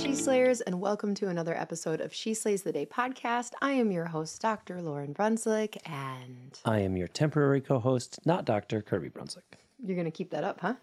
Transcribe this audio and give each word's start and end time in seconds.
She 0.00 0.14
Slayers, 0.14 0.60
and 0.60 0.80
welcome 0.80 1.14
to 1.16 1.28
another 1.28 1.54
episode 1.56 2.00
of 2.00 2.14
She 2.14 2.32
Slays 2.32 2.62
the 2.62 2.72
Day 2.72 2.86
podcast. 2.86 3.52
I 3.60 3.72
am 3.72 3.90
your 3.90 4.06
host, 4.06 4.40
Dr. 4.40 4.76
Lauryn 4.80 5.12
Brunswick, 5.12 5.76
and 5.88 6.58
I 6.64 6.80
am 6.80 6.96
your 6.96 7.08
temporary 7.08 7.60
co-host, 7.60 8.18
not 8.24 8.44
Dr. 8.44 8.80
Kirby 8.80 9.08
Brunswick. 9.08 9.58
you're 9.84 9.96
going 9.96 10.04
to 10.06 10.10
keep 10.10 10.30
that 10.30 10.44
up, 10.44 10.60
huh? 10.60 10.74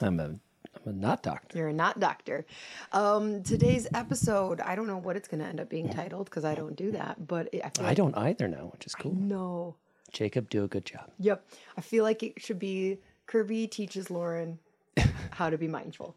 I'm 0.00 0.20
a 0.20 0.24
I'm 0.24 0.40
a 0.86 0.92
not 0.92 1.22
doctor. 1.22 1.58
You're 1.58 1.68
a 1.68 1.72
not 1.72 1.98
doctor. 1.98 2.44
Um, 2.92 3.42
today's 3.42 3.86
episode, 3.94 4.60
I 4.60 4.74
don't 4.76 4.86
know 4.86 4.98
what 4.98 5.16
it's 5.16 5.28
going 5.28 5.40
to 5.40 5.46
end 5.46 5.58
up 5.60 5.68
being 5.70 5.88
titled 5.88 6.26
because 6.26 6.44
I 6.44 6.54
don't 6.54 6.76
do 6.76 6.92
that, 6.92 7.26
but 7.26 7.48
I 7.54 7.70
feel 7.70 7.84
I 7.84 7.88
like, 7.88 7.96
don't 7.96 8.16
either 8.16 8.48
now, 8.48 8.68
which 8.72 8.86
is 8.86 8.94
cool. 8.94 9.14
no. 9.14 9.76
Jacob, 10.12 10.48
do 10.50 10.62
a 10.64 10.68
good 10.68 10.84
job. 10.84 11.10
Yep. 11.18 11.44
I 11.76 11.80
feel 11.80 12.04
like 12.04 12.22
it 12.22 12.40
should 12.40 12.58
be 12.60 12.98
Kirby 13.26 13.66
teaches 13.66 14.06
Lauryn 14.06 14.58
how 15.30 15.50
to 15.50 15.58
be 15.58 15.66
mindful. 15.68 16.16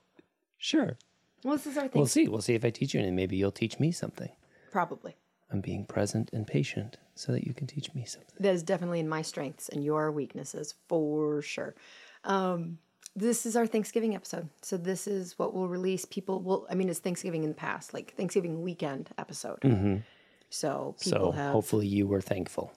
Sure. 0.58 0.98
Well, 1.44 1.56
this 1.56 1.68
is 1.68 1.78
our 1.78 1.88
thing. 1.88 2.00
We'll 2.00 2.08
see. 2.08 2.28
We'll 2.28 2.42
see 2.42 2.56
if 2.56 2.66
I 2.66 2.70
teach 2.70 2.94
you, 2.94 3.02
and 3.02 3.16
maybe 3.16 3.38
you'll 3.38 3.52
teach 3.52 3.80
me 3.80 3.92
something. 3.92 4.30
Probably. 4.72 5.16
I'm 5.52 5.62
being 5.62 5.86
present 5.86 6.30
and 6.32 6.46
patient 6.46 6.98
so 7.16 7.32
that 7.32 7.46
you 7.46 7.54
can 7.54 7.66
teach 7.66 7.94
me 7.96 8.06
something. 8.06 8.36
That 8.40 8.54
is 8.54 8.62
definitely 8.64 9.00
in 9.00 9.10
my 9.10 9.22
strengths 9.22 9.70
and 9.70 9.84
your 9.84 10.12
weaknesses 10.12 10.76
for 10.88 11.42
sure. 11.42 11.76
Um, 12.24 12.78
this 13.16 13.46
is 13.46 13.56
our 13.56 13.66
Thanksgiving 13.66 14.16
episode. 14.16 14.48
So 14.62 14.78
this 14.78 15.08
is 15.08 15.38
what 15.40 15.54
we'll 15.54 15.68
release. 15.68 16.06
People 16.06 16.42
will, 16.42 16.68
I 16.70 16.76
mean, 16.76 16.88
it's 16.88 17.00
Thanksgiving 17.00 17.44
in 17.44 17.50
the 17.50 17.56
past, 17.56 17.94
like 17.94 18.14
Thanksgiving 18.16 18.62
weekend 18.62 19.10
episode. 19.18 20.04
So 20.52 20.96
people 21.02 21.20
so 21.20 21.32
have 21.32 21.52
hopefully 21.52 21.88
you 21.88 22.08
were 22.08 22.22
thankful. 22.22 22.72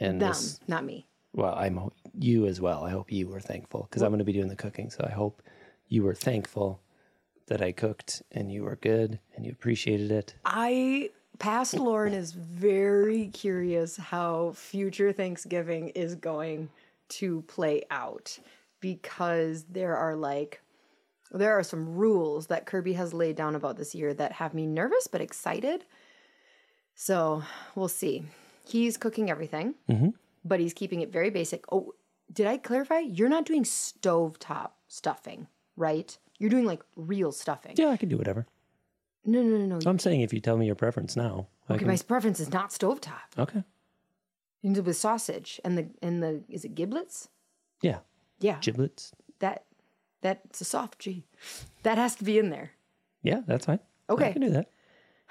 And 0.00 0.20
them, 0.20 0.30
this, 0.30 0.60
not 0.66 0.84
me. 0.84 1.06
well, 1.32 1.54
I'm 1.54 1.90
you 2.18 2.46
as 2.46 2.60
well. 2.60 2.84
I 2.84 2.90
hope 2.90 3.12
you 3.12 3.28
were 3.28 3.40
thankful 3.40 3.86
because 3.88 4.02
I'm 4.02 4.10
going 4.10 4.18
to 4.18 4.24
be 4.24 4.32
doing 4.32 4.48
the 4.48 4.56
cooking. 4.56 4.90
So 4.90 5.04
I 5.08 5.12
hope 5.12 5.40
you 5.88 6.02
were 6.02 6.14
thankful 6.14 6.80
that 7.46 7.62
I 7.62 7.72
cooked 7.72 8.22
and 8.32 8.50
you 8.50 8.64
were 8.64 8.76
good 8.76 9.18
and 9.34 9.44
you 9.44 9.52
appreciated 9.52 10.10
it. 10.10 10.34
I 10.44 11.10
past 11.38 11.74
Lauryn 11.74 12.12
is 12.12 12.32
very 12.32 13.28
curious 13.28 13.96
how 13.96 14.52
future 14.52 15.12
Thanksgiving 15.12 15.88
is 15.90 16.14
going 16.14 16.70
to 17.08 17.42
play 17.42 17.82
out 17.90 18.38
because 18.80 19.64
there 19.64 19.96
are 19.96 20.16
like 20.16 20.60
there 21.30 21.58
are 21.58 21.62
some 21.62 21.94
rules 21.94 22.46
that 22.46 22.66
Kirby 22.66 22.92
has 22.92 23.12
laid 23.12 23.34
down 23.34 23.54
about 23.54 23.76
this 23.76 23.94
year 23.94 24.14
that 24.14 24.32
have 24.32 24.54
me 24.54 24.66
nervous 24.66 25.06
but 25.06 25.20
excited. 25.20 25.84
So 26.94 27.42
we'll 27.74 27.88
see. 27.88 28.24
He's 28.64 28.96
cooking 28.96 29.30
everything, 29.30 29.74
mm-hmm. 29.90 30.10
but 30.44 30.60
he's 30.60 30.72
keeping 30.72 31.00
it 31.00 31.12
very 31.12 31.30
basic. 31.30 31.64
Oh, 31.72 31.94
did 32.32 32.46
I 32.46 32.56
clarify? 32.56 33.00
You're 33.00 33.28
not 33.28 33.44
doing 33.44 33.64
stovetop 33.64 34.70
stuffing, 34.86 35.48
right? 35.76 36.16
You're 36.38 36.50
doing 36.50 36.64
like 36.64 36.82
real 36.96 37.32
stuffing. 37.32 37.74
Yeah, 37.76 37.88
I 37.88 37.96
can 37.96 38.08
do 38.08 38.16
whatever. 38.16 38.46
No, 39.24 39.42
no, 39.42 39.56
no, 39.56 39.78
no. 39.78 39.90
I'm 39.90 39.98
saying 39.98 40.20
if 40.20 40.32
you 40.32 40.40
tell 40.40 40.56
me 40.56 40.66
your 40.66 40.74
preference 40.74 41.16
now. 41.16 41.46
I 41.68 41.74
Okay, 41.74 41.78
can, 41.80 41.88
my 41.88 41.96
preference 41.96 42.40
is 42.40 42.52
not 42.52 42.70
stovetop. 42.70 43.12
okay. 43.38 43.62
You 44.60 44.68
can 44.68 44.72
do 44.74 44.80
it 44.80 44.86
with 44.86 44.96
sausage 44.96 45.60
and 45.64 45.76
the 45.78 45.88
and 46.02 46.22
the 46.22 46.42
is 46.48 46.64
it 46.64 46.74
giblets? 46.74 47.28
Yeah. 47.82 47.98
Yeah, 48.40 48.58
Giblets. 48.60 49.12
that 49.38 49.64
that's 50.20 50.60
a 50.60 50.64
soft 50.64 50.98
G. 50.98 51.24
That 51.84 51.96
has 51.98 52.16
to 52.16 52.24
be 52.24 52.38
in 52.38 52.50
there. 52.50 52.72
Yeah, 53.22 53.40
that's 53.46 53.66
fine. 53.66 53.78
Okay. 54.10 54.28
I 54.28 54.32
can 54.32 54.42
do 54.42 54.50
that. 54.50 54.70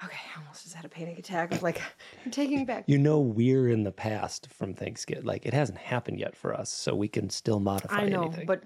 Okay, 0.04 0.16
I 0.36 0.40
almost 0.40 0.62
just 0.64 0.74
had 0.74 0.84
a 0.84 0.88
panic 0.88 1.18
attack 1.18 1.52
of 1.52 1.62
like 1.62 1.80
I'm 2.24 2.30
taking 2.32 2.64
back. 2.64 2.84
You 2.86 2.98
know, 2.98 3.20
we're 3.20 3.68
in 3.68 3.84
the 3.84 3.92
past 3.92 4.48
from 4.52 4.74
Thanksgiving. 4.74 5.24
Like, 5.24 5.46
it 5.46 5.54
hasn't 5.54 5.78
happened 5.78 6.18
yet 6.18 6.34
for 6.36 6.52
us, 6.54 6.70
so 6.70 6.94
we 6.96 7.06
can 7.08 7.28
still 7.30 7.60
modify 7.60 8.02
I 8.02 8.08
know, 8.08 8.24
anything. 8.24 8.46
but 8.46 8.64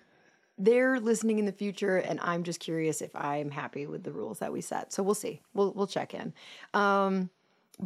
they're 0.58 1.00
listening 1.00 1.38
in 1.38 1.46
the 1.46 1.52
future, 1.52 1.98
and 1.98 2.18
I'm 2.20 2.42
just 2.42 2.60
curious 2.60 3.00
if 3.00 3.14
I'm 3.14 3.50
happy 3.50 3.86
with 3.86 4.02
the 4.02 4.12
rules 4.12 4.40
that 4.40 4.52
we 4.52 4.60
set. 4.60 4.92
So 4.92 5.02
we'll 5.02 5.14
see. 5.14 5.40
We'll 5.54 5.72
we'll 5.72 5.86
check 5.86 6.14
in. 6.14 6.32
Um, 6.74 7.30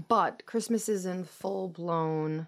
but 0.09 0.47
Christmas 0.47 0.88
is 0.88 1.05
in 1.05 1.25
full 1.25 1.69
blown, 1.69 2.47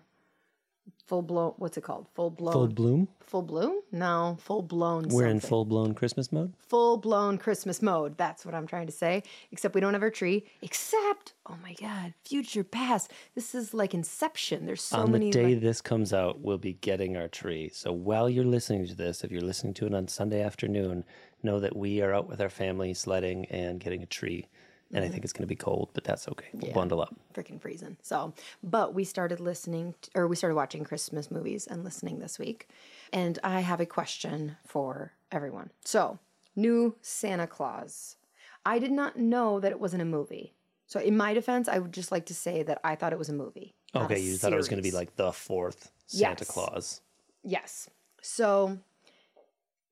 full 1.07 1.23
blown. 1.23 1.55
What's 1.57 1.77
it 1.77 1.83
called? 1.83 2.07
Full 2.15 2.31
blown. 2.31 2.53
full 2.53 2.69
bloom? 2.69 3.09
full 3.21 3.43
bloom? 3.43 3.81
No, 3.91 4.37
full 4.41 4.63
blown. 4.63 5.09
We're 5.09 5.27
in 5.27 5.41
full 5.41 5.65
blown 5.65 5.95
Christmas 5.95 6.31
mode? 6.31 6.53
full 6.69 6.97
blown 6.97 7.39
Christmas 7.39 7.83
mode. 7.83 8.17
That's 8.17 8.45
what 8.45 8.55
I'm 8.55 8.67
trying 8.67 8.87
to 8.87 8.93
say. 8.93 9.23
Except 9.51 9.75
we 9.75 9.81
don't 9.81 9.93
have 9.95 10.03
our 10.03 10.11
tree. 10.11 10.45
Except, 10.63 11.35
oh 11.47 11.57
my 11.63 11.75
God, 11.75 12.15
future 12.25 12.65
past. 12.65 13.13
This 13.35 13.55
is 13.55 13.75
like 13.75 13.95
Inception. 13.95 14.67
There's 14.67 14.83
so 14.83 14.99
on 14.99 15.13
the 15.13 15.31
day 15.31 15.55
like- 15.55 15.61
this 15.61 15.81
comes 15.81 16.13
out, 16.13 16.41
we'll 16.41 16.59
be 16.59 16.75
getting 16.75 17.17
our 17.17 17.29
tree. 17.29 17.71
So 17.73 17.93
while 17.93 18.29
you're 18.29 18.45
listening 18.45 18.87
to 18.89 18.95
this, 18.95 19.25
if 19.25 19.31
you're 19.31 19.41
listening 19.41 19.75
to 19.75 19.87
it 19.87 19.95
on 19.95 20.09
Sunday 20.09 20.43
afternoon, 20.43 21.05
know 21.43 21.61
that 21.61 21.77
we 21.77 22.01
are 22.01 22.15
out 22.15 22.29
with 22.29 22.41
our 22.41 22.49
family 22.49 22.95
sledding 22.95 23.47
and 23.47 23.81
getting 23.81 24.03
a 24.03 24.07
tree. 24.07 24.49
And 24.95 25.03
Mm-hmm. 25.03 25.11
I 25.11 25.13
think 25.13 25.25
it's 25.25 25.33
going 25.33 25.43
to 25.43 25.49
be 25.49 25.57
cold, 25.57 25.91
but 25.93 26.05
that's 26.05 26.29
okay. 26.29 26.47
We'll 26.55 26.73
bundle 26.73 27.03
up. 27.03 27.15
freaking 27.35 27.61
freezing. 27.61 27.97
So, 28.01 28.33
but 28.63 28.95
we 28.95 29.03
started 29.05 29.41
listening, 29.41 29.95
t- 30.01 30.11
or 30.15 30.29
we 30.29 30.37
started 30.37 30.55
watching 30.55 30.85
Christmas 30.85 31.31
movies 31.31 31.67
and 31.67 31.83
listening 31.85 32.21
this 32.21 32.39
week. 32.39 32.69
And 33.13 33.39
I 33.43 33.61
have 33.61 33.81
a 33.81 33.87
question 33.87 34.57
for 34.65 35.13
everyone. 35.33 35.71
So, 35.85 36.19
new 36.55 36.95
Santa 37.03 37.47
Claus. 37.49 38.17
I 38.65 38.79
did 38.79 38.93
not 38.93 39.19
know 39.19 39.59
that 39.61 39.73
it 39.73 39.81
wasn't 39.81 40.03
a 40.03 40.07
movie. 40.07 40.55
So, 40.87 41.01
in 41.01 41.17
my 41.17 41.35
defense, 41.35 41.69
I 41.69 41.79
would 41.81 41.93
just 41.93 42.13
like 42.13 42.27
to 42.27 42.35
say 42.35 42.63
that 42.63 42.81
I 42.85 42.95
thought 42.95 43.13
it 43.13 43.19
was 43.19 43.29
a 43.29 43.35
movie. 43.35 43.75
Okay, 43.97 44.21
you 44.21 44.37
thought 44.37 44.53
it 44.53 44.57
was 44.57 44.69
going 44.69 44.83
to 44.83 44.89
be 44.89 44.95
like 44.97 45.17
the 45.17 45.33
fourth 45.33 45.91
Santa 46.07 46.45
Yes. 46.45 46.49
Claus. 46.51 47.01
Yes. 47.43 47.91
So 48.23 48.79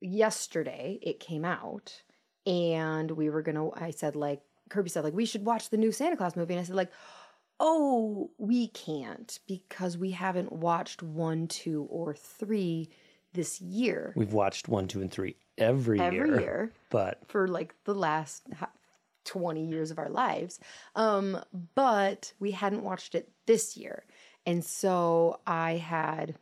yesterday 0.01 0.99
it 1.03 1.21
came 1.21 1.45
out 1.45 2.03
and 2.47 3.11
we 3.13 3.31
were 3.31 3.43
going 3.43 3.55
to 3.57 3.71
I 3.77 3.91
said 3.91 4.17
like 4.17 4.41
Kirby 4.73 4.91
said 4.91 5.05
like 5.05 5.15
we 5.15 5.27
should 5.27 5.45
watch 5.45 5.71
the 5.71 5.77
new 5.77 5.93
Santa 5.93 6.17
Claus 6.17 6.35
movie 6.37 6.55
and 6.55 6.61
I 6.61 6.65
said 6.65 6.77
like 6.77 6.91
oh 7.61 8.31
we 8.39 8.69
can't 8.69 9.39
because 9.47 9.97
we 9.97 10.11
haven't 10.11 10.51
watched 10.53 11.03
1 11.03 11.47
2 11.49 11.87
or 11.91 12.15
3 12.15 12.89
this 13.35 13.61
year 13.61 14.13
We've 14.17 14.33
watched 14.33 14.69
one, 14.69 14.89
two, 14.89 15.01
and 15.01 15.11
three 15.11 15.37
every, 15.59 16.01
every 16.01 16.29
year. 16.31 16.41
year 16.41 16.73
But 16.91 17.21
for 17.29 17.49
like 17.49 17.75
the 17.85 17.95
last 17.95 18.43
20 19.25 19.65
years 19.65 19.91
of 19.91 19.99
our 19.99 20.09
lives. 20.09 20.59
Um, 20.97 21.39
but 21.75 22.33
we 22.41 22.51
hadn't 22.51 22.83
watched 22.83 23.15
it 23.15 23.31
this 23.47 23.77
year. 23.77 24.05
And 24.47 24.65
so 24.65 25.41
I 25.47 25.77
had 25.77 26.35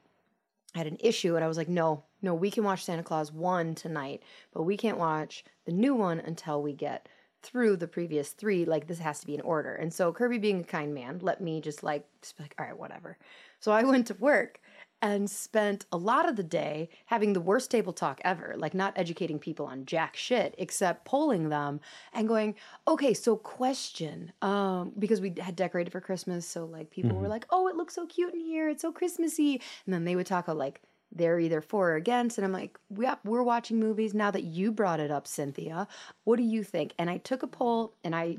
had 0.75 0.87
an 0.87 0.97
issue 1.01 1.35
and 1.35 1.45
I 1.45 1.49
was 1.49 1.57
like, 1.57 1.69
no, 1.69 2.05
no, 2.23 2.35
we 2.35 2.51
can 2.51 2.65
watch 2.65 2.85
Santa 2.85 3.03
Claus 3.03 3.33
1 3.33 3.75
tonight, 3.75 4.23
but 4.53 4.63
we 4.63 4.77
can't 4.77 4.99
watch 4.99 5.45
the 5.65 5.73
new 5.73 5.95
one 5.95 6.21
until 6.21 6.63
we 6.63 6.73
get 6.73 7.09
through 7.43 7.77
the 7.77 7.89
previous 7.89 8.31
three. 8.31 8.65
Like 8.65 8.87
this 8.87 8.99
has 8.99 9.21
to 9.21 9.27
be 9.27 9.35
in 9.35 9.41
order. 9.41 9.75
And 9.75 9.93
so 9.93 10.13
Kirby 10.13 10.39
being 10.39 10.61
a 10.61 10.65
kind 10.65 10.95
man, 10.95 11.19
let 11.23 11.41
me 11.41 11.61
just 11.61 11.83
like 11.83 12.07
just 12.23 12.37
be 12.37 12.45
like, 12.45 12.55
all 12.59 12.67
right, 12.67 12.79
whatever. 12.79 13.19
So 13.61 13.73
I 13.73 13.83
went 13.85 14.07
to 14.09 14.15
work 14.15 14.61
and 15.03 15.31
spent 15.31 15.87
a 15.93 15.97
lot 15.97 16.29
of 16.29 16.37
the 16.37 16.43
day 16.43 16.89
having 17.07 17.33
the 17.33 17.41
worst 17.41 17.71
table 17.71 17.93
talk 17.93 18.21
ever, 18.23 18.55
like 18.59 18.75
not 18.75 18.93
educating 18.97 19.39
people 19.39 19.65
on 19.67 19.87
jack 19.87 20.15
shit, 20.15 20.55
except 20.59 21.07
polling 21.07 21.49
them 21.49 21.81
and 22.13 22.29
going, 22.29 22.55
okay, 22.87 23.15
so 23.15 23.37
question, 23.37 24.33
um, 24.43 24.93
because 24.99 25.21
we 25.21 25.33
had 25.41 25.57
decorated 25.57 25.91
for 25.91 26.01
Christmas, 26.03 26.47
so 26.47 26.67
like 26.67 26.91
people 26.91 27.17
were 27.17 27.29
like, 27.29 27.47
oh, 27.51 27.69
it 27.69 27.77
looks 27.77 27.95
so 27.95 28.07
cute 28.07 28.35
in 28.35 28.41
here, 28.41 28.69
it's 28.69 28.83
so 28.83 28.93
Christmassy, 28.93 29.61
and 29.87 29.95
then 29.95 30.05
they 30.05 30.17
would 30.17 30.27
talk 30.27 30.45
about 30.45 30.59
like 30.59 30.83
they're 31.13 31.41
either 31.41 31.61
for 31.61 31.91
or 31.93 31.95
against, 31.97 32.39
and 32.39 32.45
I'm 32.45 32.53
like, 32.53 32.79
yep, 32.97 33.21
we're 33.25 33.43
watching 33.43 33.81
movies 33.81 34.15
now 34.15 34.31
that 34.31 34.45
you 34.45 34.71
brought 34.73 35.01
it 35.01 35.11
up, 35.11 35.27
Cynthia. 35.27 35.89
What 36.25 36.37
do 36.37 36.43
you 36.43 36.63
think? 36.63 36.95
And 36.99 37.11
I 37.11 37.19
took 37.19 37.43
a 37.43 37.47
poll, 37.47 37.95
and 38.05 38.15
I 38.15 38.39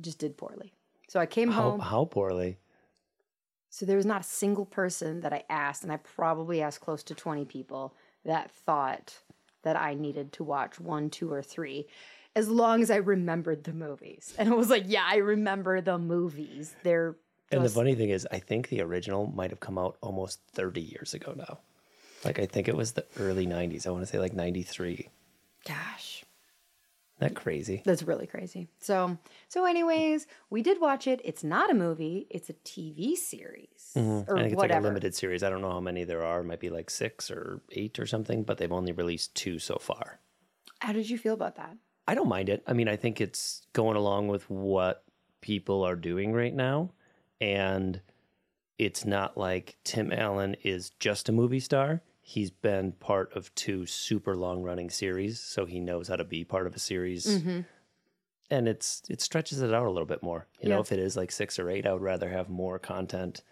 just 0.00 0.18
did 0.18 0.36
poorly. 0.36 0.72
So 1.08 1.20
I 1.20 1.26
came 1.26 1.50
How 1.50 1.70
home. 1.70 1.80
how 1.80 2.04
poorly? 2.04 2.58
So 3.70 3.86
there 3.86 3.96
was 3.96 4.06
not 4.06 4.20
a 4.20 4.24
single 4.24 4.66
person 4.66 5.20
that 5.20 5.32
I 5.32 5.44
asked, 5.48 5.82
and 5.82 5.90
I 5.92 5.96
probably 5.96 6.60
asked 6.60 6.80
close 6.80 7.02
to 7.04 7.14
20 7.14 7.46
people 7.46 7.94
that 8.24 8.50
thought 8.50 9.22
that 9.62 9.76
I 9.76 9.94
needed 9.94 10.32
to 10.34 10.44
watch 10.44 10.78
one, 10.78 11.08
two, 11.08 11.32
or 11.32 11.42
three, 11.42 11.86
as 12.36 12.48
long 12.48 12.82
as 12.82 12.90
I 12.90 12.96
remembered 12.96 13.64
the 13.64 13.72
movies. 13.72 14.34
And 14.38 14.48
it 14.50 14.56
was 14.56 14.68
like, 14.68 14.84
yeah, 14.86 15.06
I 15.08 15.16
remember 15.16 15.80
the 15.80 15.98
movies. 15.98 16.74
They're 16.82 17.16
And 17.52 17.64
the 17.64 17.68
funny 17.68 17.94
thing 17.94 18.10
is, 18.10 18.26
I 18.30 18.38
think 18.38 18.68
the 18.68 18.80
original 18.82 19.26
might 19.26 19.50
have 19.50 19.60
come 19.60 19.78
out 19.78 19.96
almost 20.00 20.40
30 20.54 20.80
years 20.80 21.14
ago 21.14 21.34
now. 21.36 21.58
Like, 22.24 22.38
I 22.38 22.46
think 22.46 22.68
it 22.68 22.76
was 22.76 22.92
the 22.92 23.04
early 23.18 23.46
90s. 23.46 23.86
I 23.86 23.90
want 23.90 24.02
to 24.04 24.06
say 24.10 24.18
like 24.18 24.32
93. 24.32 25.08
gosh, 25.66 26.24
Isn't 27.20 27.34
that 27.34 27.40
crazy? 27.40 27.82
that's 27.84 28.02
really 28.04 28.26
crazy. 28.26 28.68
So, 28.80 29.18
so 29.48 29.64
anyways, 29.64 30.26
we 30.50 30.62
did 30.62 30.80
watch 30.80 31.06
it. 31.06 31.20
It's 31.24 31.44
not 31.44 31.70
a 31.70 31.74
movie; 31.74 32.26
it's 32.30 32.48
a 32.50 32.54
TV 32.54 33.16
series 33.16 33.68
Mm-hmm. 33.96 34.32
I 34.32 34.34
think 34.40 34.52
it's 34.52 34.56
whatever. 34.56 34.80
like 34.80 34.84
a 34.84 34.88
limited 34.88 35.14
series. 35.14 35.42
I 35.42 35.50
don't 35.50 35.60
know 35.60 35.70
how 35.70 35.80
many 35.80 36.04
there 36.04 36.24
are. 36.24 36.40
It 36.40 36.44
might 36.44 36.60
be 36.60 36.70
like 36.70 36.88
six 36.88 37.30
or 37.30 37.60
eight 37.72 37.98
or 37.98 38.06
something, 38.06 38.42
but 38.42 38.56
they've 38.56 38.72
only 38.72 38.92
released 38.92 39.34
two 39.34 39.58
so 39.58 39.76
far. 39.76 40.18
How 40.78 40.92
did 40.92 41.10
you 41.10 41.18
feel 41.18 41.34
about 41.34 41.56
that? 41.56 41.76
I 42.08 42.14
don't 42.14 42.28
mind 42.28 42.48
it. 42.48 42.62
I 42.66 42.72
mean, 42.72 42.88
I 42.88 42.96
think 42.96 43.20
it's 43.20 43.66
going 43.74 43.96
along 43.98 44.28
with 44.28 44.48
what 44.48 45.04
people 45.42 45.82
are 45.82 45.94
doing 45.96 46.32
right 46.32 46.54
now. 46.54 46.90
And 47.42 48.00
it's 48.78 49.04
not 49.04 49.36
like 49.36 49.76
Tim 49.84 50.12
Allen 50.12 50.54
is 50.62 50.90
just 51.00 51.28
a 51.28 51.32
movie 51.32 51.60
star. 51.60 52.02
He's 52.20 52.50
been 52.52 52.92
part 52.92 53.32
of 53.36 53.52
two 53.56 53.84
super 53.84 54.36
long 54.36 54.62
running 54.62 54.90
series, 54.90 55.40
so 55.40 55.66
he 55.66 55.80
knows 55.80 56.06
how 56.08 56.16
to 56.16 56.24
be 56.24 56.44
part 56.44 56.68
of 56.68 56.74
a 56.76 56.78
series. 56.78 57.26
Mm-hmm. 57.26 57.60
And 58.50 58.68
it's 58.68 59.02
it 59.10 59.20
stretches 59.20 59.60
it 59.60 59.74
out 59.74 59.86
a 59.86 59.90
little 59.90 60.06
bit 60.06 60.22
more. 60.22 60.46
You 60.60 60.68
know, 60.68 60.80
if 60.80 60.92
it 60.92 60.98
is 61.00 61.16
like 61.16 61.32
six 61.32 61.58
or 61.58 61.68
eight, 61.68 61.86
I 61.86 61.92
would 61.92 62.02
rather 62.02 62.28
have 62.30 62.48
more 62.48 62.78
content 62.78 63.42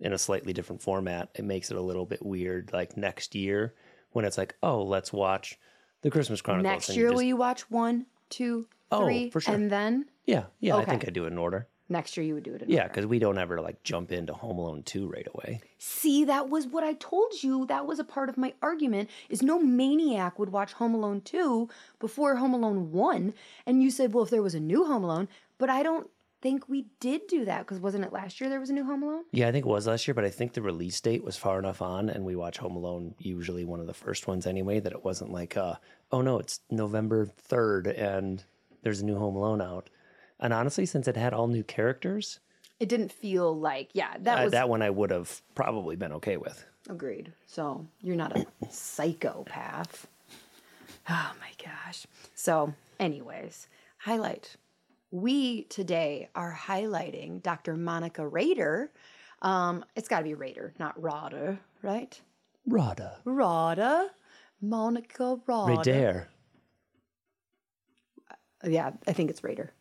in 0.00 0.12
a 0.12 0.18
slightly 0.18 0.52
different 0.52 0.82
format. 0.82 1.30
It 1.34 1.44
makes 1.44 1.70
it 1.70 1.76
a 1.76 1.80
little 1.82 2.04
bit 2.04 2.24
weird. 2.24 2.70
Like 2.72 2.96
next 2.96 3.34
year, 3.34 3.74
when 4.10 4.24
it's 4.24 4.36
like, 4.36 4.54
oh, 4.62 4.82
let's 4.82 5.12
watch 5.12 5.58
the 6.02 6.10
Christmas 6.10 6.42
Chronicles. 6.42 6.72
Next 6.88 6.96
year, 6.96 7.06
just- 7.08 7.14
will 7.14 7.22
you 7.22 7.36
watch 7.36 7.70
one, 7.70 8.06
two, 8.28 8.66
Oh, 8.92 9.04
three, 9.04 9.30
for 9.30 9.40
sure. 9.40 9.54
and 9.54 9.70
then 9.70 10.06
Yeah, 10.26 10.44
yeah, 10.58 10.76
I 10.76 10.84
think 10.84 11.06
I 11.06 11.10
do 11.10 11.24
it 11.24 11.28
in 11.28 11.38
order. 11.38 11.68
Next 11.90 12.16
year 12.16 12.24
you 12.24 12.34
would 12.34 12.44
do 12.44 12.54
it? 12.54 12.62
In 12.62 12.70
Yeah, 12.70 12.86
because 12.88 13.06
we 13.06 13.18
don't 13.18 13.38
ever 13.38 13.60
like 13.60 13.82
jump 13.82 14.12
into 14.12 14.32
Home 14.32 14.58
Alone 14.58 14.82
2 14.82 15.08
right 15.08 15.26
away. 15.34 15.60
See, 15.78 16.24
that 16.24 16.48
was 16.48 16.66
what 16.66 16.84
I 16.84 16.94
told 16.94 17.42
you. 17.42 17.66
That 17.66 17.86
was 17.86 17.98
a 17.98 18.04
part 18.04 18.28
of 18.28 18.38
my 18.38 18.54
argument. 18.62 19.10
Is 19.28 19.42
no 19.42 19.58
maniac 19.58 20.38
would 20.38 20.50
watch 20.50 20.72
Home 20.74 20.94
Alone 20.94 21.20
2 21.22 21.68
before 21.98 22.36
Home 22.36 22.54
Alone 22.54 22.92
1. 22.92 23.34
And 23.66 23.82
you 23.82 23.90
said, 23.90 24.12
well, 24.12 24.24
if 24.24 24.30
there 24.30 24.42
was 24.42 24.54
a 24.54 24.60
new 24.60 24.84
Home 24.84 25.04
Alone, 25.04 25.28
but 25.58 25.68
I 25.68 25.82
don't 25.82 26.08
think 26.40 26.68
we 26.68 26.86
did 27.00 27.26
do 27.26 27.44
that 27.44 27.60
because 27.60 27.80
wasn't 27.80 28.04
it 28.04 28.12
last 28.12 28.40
year 28.40 28.48
there 28.48 28.60
was 28.60 28.70
a 28.70 28.72
new 28.72 28.84
Home 28.84 29.02
Alone? 29.02 29.24
Yeah, 29.30 29.48
I 29.48 29.52
think 29.52 29.66
it 29.66 29.68
was 29.68 29.86
last 29.86 30.08
year, 30.08 30.14
but 30.14 30.24
I 30.24 30.30
think 30.30 30.52
the 30.52 30.62
release 30.62 31.00
date 31.00 31.22
was 31.22 31.36
far 31.36 31.58
enough 31.58 31.82
on, 31.82 32.08
and 32.08 32.24
we 32.24 32.36
watch 32.36 32.58
Home 32.58 32.76
Alone 32.76 33.14
usually 33.18 33.64
one 33.64 33.80
of 33.80 33.86
the 33.86 33.94
first 33.94 34.26
ones 34.26 34.46
anyway, 34.46 34.80
that 34.80 34.92
it 34.92 35.04
wasn't 35.04 35.32
like, 35.32 35.56
uh, 35.56 35.74
oh 36.12 36.22
no, 36.22 36.38
it's 36.38 36.60
November 36.70 37.28
3rd 37.48 37.98
and 37.98 38.42
there's 38.82 39.00
a 39.00 39.04
new 39.04 39.18
Home 39.18 39.36
Alone 39.36 39.60
out. 39.60 39.90
And 40.40 40.52
honestly, 40.52 40.86
since 40.86 41.06
it 41.06 41.16
had 41.16 41.32
all 41.34 41.46
new 41.48 41.62
characters, 41.62 42.40
It 42.80 42.88
didn't 42.88 43.12
feel 43.12 43.56
like, 43.58 43.90
yeah, 43.92 44.14
that 44.20 44.40
uh, 44.40 44.44
was 44.44 44.52
that 44.52 44.68
one 44.68 44.80
I 44.82 44.90
would 44.90 45.10
have 45.10 45.42
probably 45.54 45.96
been 45.96 46.12
okay 46.14 46.36
with. 46.38 46.64
agreed. 46.88 47.32
So 47.46 47.86
you're 48.00 48.16
not 48.16 48.36
a 48.36 48.46
psychopath. 48.70 50.06
Oh 51.08 51.32
my 51.40 51.50
gosh. 51.62 52.06
So, 52.34 52.72
anyways, 52.98 53.68
highlight. 53.98 54.56
We 55.10 55.64
today 55.64 56.28
are 56.34 56.56
highlighting 56.56 57.42
Dr. 57.42 57.76
Monica 57.76 58.26
Rader. 58.26 58.90
Um, 59.42 59.84
it's 59.96 60.08
got 60.08 60.18
to 60.18 60.24
be 60.24 60.34
Rader, 60.34 60.72
not 60.78 61.00
Roder, 61.00 61.58
right? 61.82 62.18
Rada. 62.66 63.16
Rada, 63.24 64.10
Monica 64.60 65.38
Rada. 65.46 65.72
Radair. 65.90 66.26
Yeah, 68.64 68.92
I 69.08 69.12
think 69.12 69.30
it's 69.30 69.42
Raider. 69.42 69.72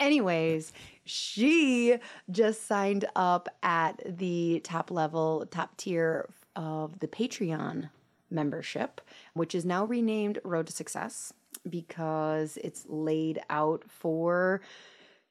Anyways, 0.00 0.72
she 1.04 1.98
just 2.30 2.66
signed 2.66 3.04
up 3.14 3.48
at 3.62 4.02
the 4.04 4.60
top 4.64 4.90
level, 4.90 5.46
top 5.50 5.76
tier 5.76 6.28
of 6.56 6.98
the 7.00 7.08
Patreon 7.08 7.90
membership, 8.30 9.00
which 9.34 9.54
is 9.54 9.64
now 9.64 9.84
renamed 9.84 10.38
Road 10.44 10.66
to 10.66 10.72
Success 10.72 11.32
because 11.68 12.58
it's 12.58 12.84
laid 12.88 13.40
out 13.48 13.84
for 13.88 14.60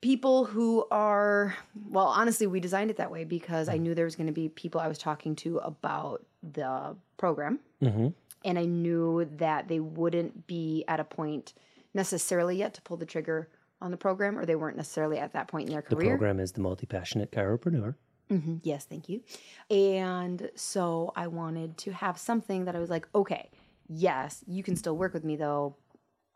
people 0.01 0.43
who 0.43 0.85
are 0.91 1.55
well 1.89 2.07
honestly 2.07 2.45
we 2.45 2.59
designed 2.59 2.89
it 2.89 2.97
that 2.97 3.09
way 3.09 3.23
because 3.23 3.69
i 3.69 3.77
knew 3.77 3.95
there 3.95 4.03
was 4.03 4.17
going 4.17 4.27
to 4.27 4.33
be 4.33 4.49
people 4.49 4.81
i 4.81 4.87
was 4.87 4.97
talking 4.97 5.33
to 5.33 5.59
about 5.59 6.25
the 6.41 6.93
program. 7.15 7.59
Mm-hmm. 7.81 8.07
And 8.43 8.59
i 8.59 8.65
knew 8.65 9.29
that 9.37 9.69
they 9.69 9.79
wouldn't 9.79 10.45
be 10.45 10.83
at 10.89 10.99
a 10.99 11.05
point 11.05 11.53
necessarily 11.93 12.57
yet 12.57 12.73
to 12.73 12.81
pull 12.81 12.97
the 12.97 13.05
trigger 13.05 13.47
on 13.83 13.91
the 13.91 13.97
program 13.97 14.39
or 14.39 14.45
they 14.45 14.55
weren't 14.55 14.77
necessarily 14.77 15.19
at 15.19 15.33
that 15.33 15.47
point 15.49 15.67
in 15.67 15.73
their 15.73 15.81
career. 15.83 16.03
The 16.05 16.09
program 16.17 16.39
is 16.39 16.53
the 16.53 16.61
Multipassionate 16.61 17.29
Chiropreneur. 17.31 17.95
Mhm, 18.31 18.61
Yes, 18.63 18.85
thank 18.85 19.09
you. 19.09 19.21
And 19.69 20.49
so 20.55 21.11
I 21.15 21.27
wanted 21.27 21.77
to 21.79 21.91
have 21.91 22.17
something 22.17 22.65
that 22.65 22.75
I 22.75 22.79
was 22.79 22.89
like, 22.89 23.07
okay, 23.13 23.49
yes, 23.87 24.43
you 24.47 24.63
can 24.63 24.75
still 24.77 24.95
work 24.97 25.13
with 25.13 25.25
me 25.25 25.35
though. 25.35 25.75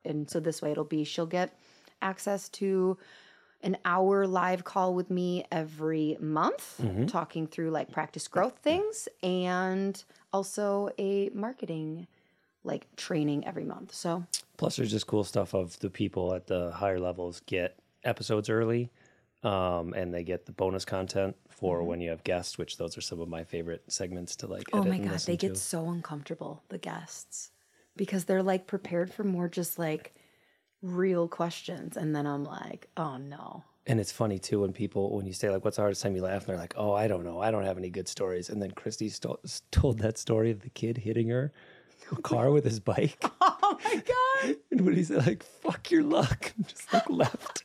And 0.03 0.29
so 0.29 0.39
this 0.41 0.61
way 0.61 0.71
it'll 0.71 0.83
be 0.83 1.05
she'll 1.05 1.25
get 1.25 1.57
access 2.01 2.49
to 2.49 2.97
an 3.61 3.77
hour 3.85 4.27
live 4.27 4.63
call 4.65 4.93
with 4.93 5.09
me 5.09 5.45
every 5.51 6.17
month, 6.19 6.79
talking 7.07 7.47
through 7.47 7.71
like 7.71 7.89
practice 7.91 8.27
growth 8.27 8.57
things 8.59 9.07
and 9.23 10.03
also 10.31 10.89
a 10.99 11.29
marketing 11.29 12.05
like 12.63 12.87
training 12.95 13.45
every 13.45 13.65
month. 13.65 13.93
So 13.93 14.25
Plus, 14.57 14.75
there's 14.75 14.91
just 14.91 15.07
cool 15.07 15.23
stuff 15.23 15.53
of 15.53 15.77
the 15.79 15.89
people 15.89 16.33
at 16.33 16.47
the 16.47 16.71
higher 16.71 16.99
levels 16.99 17.41
get 17.45 17.77
episodes 18.03 18.49
early, 18.49 18.89
um, 19.43 19.93
and 19.93 20.11
they 20.13 20.23
get 20.23 20.45
the 20.47 20.51
bonus 20.51 20.83
content 20.83 21.35
for 21.47 21.83
when 21.83 22.01
you 22.01 22.09
have 22.09 22.23
guests. 22.23 22.57
Which 22.57 22.77
those 22.77 22.97
are 22.97 23.01
some 23.01 23.21
of 23.21 23.29
my 23.29 23.43
favorite 23.43 23.83
segments 23.87 24.35
to 24.37 24.47
like. 24.47 24.63
Oh 24.73 24.83
my 24.83 24.97
god, 24.97 25.19
they 25.19 25.37
get 25.37 25.53
to. 25.53 25.59
so 25.59 25.89
uncomfortable, 25.89 26.63
the 26.69 26.79
guests. 26.79 27.51
Because 27.95 28.25
they're 28.25 28.43
like 28.43 28.67
prepared 28.67 29.11
for 29.11 29.23
more 29.23 29.47
just 29.47 29.79
like 29.79 30.15
real 30.81 31.27
questions. 31.27 31.97
And 31.97 32.15
then 32.15 32.27
I'm 32.27 32.43
like, 32.43 32.87
oh 32.95 33.17
no. 33.17 33.63
And 33.87 33.99
it's 33.99 34.11
funny 34.11 34.37
too 34.37 34.61
when 34.61 34.73
people 34.73 35.15
when 35.15 35.25
you 35.25 35.33
say 35.33 35.49
like, 35.49 35.63
"What's 35.63 35.77
the 35.77 35.83
hardest 35.83 36.03
time 36.03 36.15
you 36.15 36.21
laugh?" 36.21 36.41
and 36.41 36.49
they're 36.49 36.57
like, 36.57 36.73
"Oh, 36.75 36.93
I 36.93 37.07
don't 37.07 37.23
know. 37.23 37.39
I 37.39 37.51
don't 37.51 37.63
have 37.63 37.77
any 37.77 37.89
good 37.89 38.07
stories." 38.07 38.49
And 38.49 38.61
then 38.61 38.71
Christy 38.71 39.07
sto- 39.07 39.39
told 39.71 39.99
that 39.99 40.17
story 40.17 40.51
of 40.51 40.61
the 40.61 40.69
kid 40.69 40.97
hitting 40.97 41.29
her 41.29 41.53
car 42.23 42.51
with 42.51 42.63
his 42.65 42.79
bike, 42.79 43.23
Oh 43.41 43.77
my 43.83 43.95
god. 43.95 44.55
and 44.71 44.81
when 44.81 44.95
he 44.95 45.03
said 45.03 45.25
like, 45.25 45.43
"Fuck 45.43 45.91
your 45.91 46.03
luck," 46.03 46.53
and 46.55 46.67
just 46.67 46.91
like 46.93 47.09
left. 47.09 47.63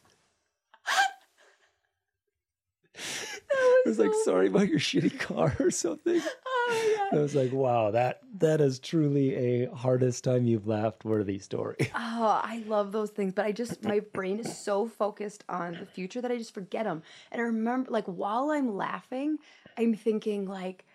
I 2.95 3.83
was 3.87 3.99
like, 3.99 4.13
"Sorry 4.25 4.49
about 4.49 4.69
your 4.69 4.79
shitty 4.79 5.19
car" 5.19 5.55
or 5.59 5.71
something. 5.71 6.21
Oh 6.47 7.07
my 7.11 7.19
I 7.19 7.21
was 7.21 7.35
like, 7.35 7.53
wow, 7.53 7.91
that 7.91 8.21
that 8.39 8.61
is 8.61 8.79
truly 8.79 9.35
a 9.35 9.75
hardest 9.75 10.25
time 10.25 10.47
you've 10.47 10.67
laughed 10.67 11.05
worthy 11.05 11.39
story. 11.39 11.77
Oh, 11.95 12.41
I 12.43 12.63
love 12.67 12.93
those 12.93 13.11
things, 13.11 13.33
but 13.33 13.45
I 13.45 13.53
just 13.53 13.85
my 13.85 14.01
brain 14.01 14.39
is 14.39 14.57
so 14.57 14.87
focused 14.87 15.45
on 15.49 15.75
the 15.75 15.87
future 15.87 16.21
that 16.21 16.31
I 16.31 16.39
just 16.39 16.55
forget 16.55 16.85
them. 16.85 17.03
And 17.31 17.41
I 17.41 17.45
remember, 17.45 17.91
like, 17.91 18.07
while 18.07 18.51
I'm 18.51 18.77
laughing, 18.77 19.39
I'm 19.77 19.95
thinking 19.95 20.47
like, 20.47 20.87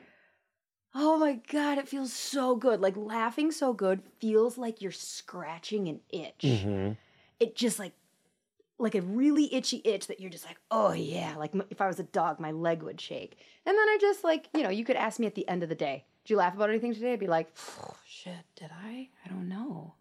oh 0.95 1.17
my 1.17 1.39
god, 1.51 1.77
it 1.77 1.87
feels 1.87 2.13
so 2.13 2.55
good. 2.55 2.81
Like 2.81 2.95
laughing 2.97 3.51
so 3.51 3.73
good 3.73 4.01
feels 4.19 4.57
like 4.57 4.81
you're 4.81 4.91
scratching 4.91 5.87
an 5.87 5.99
itch. 6.09 6.41
Mm-hmm. 6.43 6.93
It 7.39 7.55
just 7.55 7.79
like 7.79 7.93
like 8.79 8.95
a 8.95 9.01
really 9.01 9.53
itchy 9.53 9.81
itch 9.83 10.07
that 10.07 10.19
you're 10.19 10.29
just 10.29 10.45
like, 10.45 10.59
oh 10.69 10.91
yeah, 10.93 11.35
like 11.37 11.55
m- 11.55 11.63
if 11.69 11.81
I 11.81 11.87
was 11.87 11.99
a 11.99 12.03
dog, 12.03 12.39
my 12.39 12.51
leg 12.51 12.83
would 12.83 13.01
shake. 13.01 13.37
And 13.65 13.75
then 13.77 13.87
I 13.87 13.97
just 13.99 14.23
like, 14.23 14.49
you 14.53 14.63
know, 14.63 14.69
you 14.69 14.85
could 14.85 14.95
ask 14.95 15.19
me 15.19 15.25
at 15.27 15.35
the 15.35 15.47
end 15.47 15.63
of 15.63 15.69
the 15.69 15.75
day, 15.75 16.05
did 16.23 16.31
you 16.31 16.37
laugh 16.37 16.55
about 16.55 16.69
anything 16.69 16.93
today? 16.93 17.13
I'd 17.13 17.19
be 17.19 17.27
like, 17.27 17.49
shit, 18.05 18.45
did 18.55 18.69
I? 18.71 19.09
I 19.25 19.29
don't 19.29 19.49
know. 19.49 19.93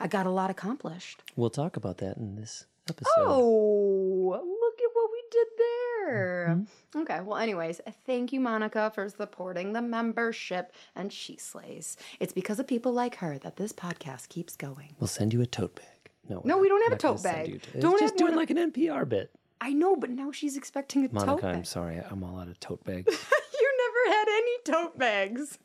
I 0.00 0.06
got 0.08 0.26
a 0.26 0.30
lot 0.30 0.50
accomplished. 0.50 1.22
We'll 1.36 1.50
talk 1.50 1.76
about 1.76 1.98
that 1.98 2.16
in 2.16 2.36
this 2.36 2.64
episode. 2.88 3.10
Oh, 3.18 4.30
look 4.30 4.80
at 4.80 4.90
what 4.94 5.10
we 5.12 5.21
did 5.32 5.46
there. 5.58 6.46
Mm-hmm. 6.50 7.00
Okay. 7.00 7.20
Well, 7.20 7.38
anyways, 7.38 7.80
thank 8.06 8.32
you, 8.32 8.38
Monica, 8.40 8.92
for 8.94 9.08
supporting 9.08 9.72
the 9.72 9.82
membership. 9.82 10.72
And 10.94 11.12
she 11.12 11.36
slays. 11.36 11.96
It's 12.20 12.32
because 12.32 12.60
of 12.60 12.66
people 12.66 12.92
like 12.92 13.16
her 13.16 13.38
that 13.38 13.56
this 13.56 13.72
podcast 13.72 14.28
keeps 14.28 14.56
going. 14.56 14.94
We'll 15.00 15.08
send 15.08 15.32
you 15.32 15.40
a 15.40 15.46
tote 15.46 15.74
bag. 15.76 15.86
No, 16.28 16.42
No, 16.44 16.58
we're 16.58 16.68
don't 16.68 16.82
have 16.84 16.92
a 16.92 16.96
tote 16.96 17.22
bag. 17.22 17.62
to- 17.72 17.80
Don't 17.80 17.98
just 17.98 18.12
have 18.14 18.18
do 18.18 18.26
it 18.26 18.30
one- 18.30 18.36
like 18.36 18.50
an 18.50 18.58
NPR 18.58 19.08
bit. 19.08 19.30
I 19.60 19.72
know, 19.72 19.94
but 19.96 20.10
now 20.10 20.32
she's 20.32 20.56
expecting 20.56 21.04
a 21.04 21.08
tote 21.08 21.14
Monica, 21.26 21.42
bag. 21.42 21.56
I'm 21.56 21.64
sorry. 21.64 21.98
I'm 22.10 22.22
all 22.24 22.40
out 22.40 22.48
of 22.48 22.58
tote 22.60 22.84
bags. 22.84 23.06
you 23.60 23.78
never 24.08 24.16
had 24.16 24.28
any 24.28 24.58
tote 24.64 24.98
bags. 24.98 25.58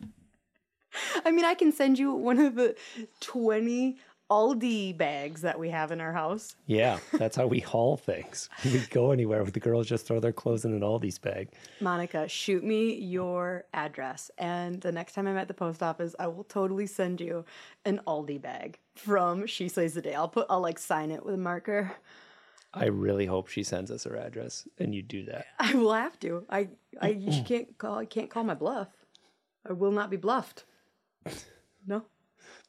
I 1.25 1.31
mean, 1.31 1.45
I 1.45 1.53
can 1.55 1.71
send 1.71 1.99
you 1.99 2.13
one 2.13 2.39
of 2.39 2.55
the 2.55 2.75
20 3.21 3.97
Aldi 4.29 4.97
bags 4.97 5.41
that 5.41 5.57
we 5.57 5.69
have 5.69 5.91
in 5.91 6.01
our 6.01 6.11
house. 6.11 6.55
yeah, 6.65 6.99
that's 7.13 7.37
how 7.37 7.47
we 7.47 7.59
haul 7.59 7.95
things. 7.95 8.49
We 8.65 8.79
go 8.89 9.11
anywhere 9.11 9.43
with 9.43 9.53
the 9.53 9.59
girls 9.59 9.87
just 9.87 10.05
throw 10.05 10.19
their 10.19 10.33
clothes 10.33 10.65
in 10.65 10.73
an 10.73 10.81
Aldi's 10.81 11.17
bag. 11.17 11.49
Monica, 11.79 12.27
shoot 12.27 12.63
me 12.63 12.93
your 12.95 13.65
address. 13.73 14.29
And 14.37 14.81
the 14.81 14.91
next 14.91 15.13
time 15.13 15.27
I'm 15.27 15.37
at 15.37 15.47
the 15.47 15.53
post 15.53 15.81
office, 15.81 16.13
I 16.19 16.27
will 16.27 16.43
totally 16.43 16.87
send 16.87 17.21
you 17.21 17.45
an 17.85 18.01
Aldi 18.05 18.41
bag 18.41 18.79
from 18.95 19.45
She 19.47 19.69
Slays 19.69 19.93
the 19.93 20.01
Day. 20.01 20.13
I'll 20.13 20.27
put, 20.27 20.47
I'll 20.49 20.61
like 20.61 20.79
sign 20.79 21.11
it 21.11 21.25
with 21.25 21.35
a 21.35 21.37
marker. 21.37 21.93
I 22.73 22.87
really 22.87 23.25
hope 23.25 23.47
she 23.47 23.63
sends 23.63 23.89
us 23.89 24.03
her 24.03 24.17
address 24.17 24.67
and 24.77 24.93
you 24.93 25.01
do 25.01 25.23
that. 25.25 25.45
I 25.57 25.73
will 25.73 25.93
have 25.93 26.19
to. 26.19 26.45
I, 26.49 26.67
I 27.01 27.13
she 27.31 27.43
can't 27.43 27.77
call, 27.77 27.97
I 27.97 28.05
can't 28.05 28.29
call 28.29 28.43
my 28.43 28.55
bluff. 28.55 28.89
I 29.67 29.71
will 29.73 29.91
not 29.91 30.09
be 30.09 30.17
bluffed. 30.17 30.65
No. 31.85 32.03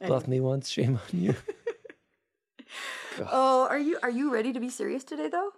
Bluff 0.06 0.28
me 0.28 0.40
once, 0.40 0.68
shame 0.68 0.96
on 0.96 1.20
you. 1.20 1.34
Oh, 3.32 3.66
are 3.68 3.78
you, 3.78 3.98
are 4.02 4.10
you 4.10 4.32
ready 4.32 4.52
to 4.52 4.60
be 4.60 4.70
serious 4.70 5.02
today 5.02 5.28
though? 5.28 5.50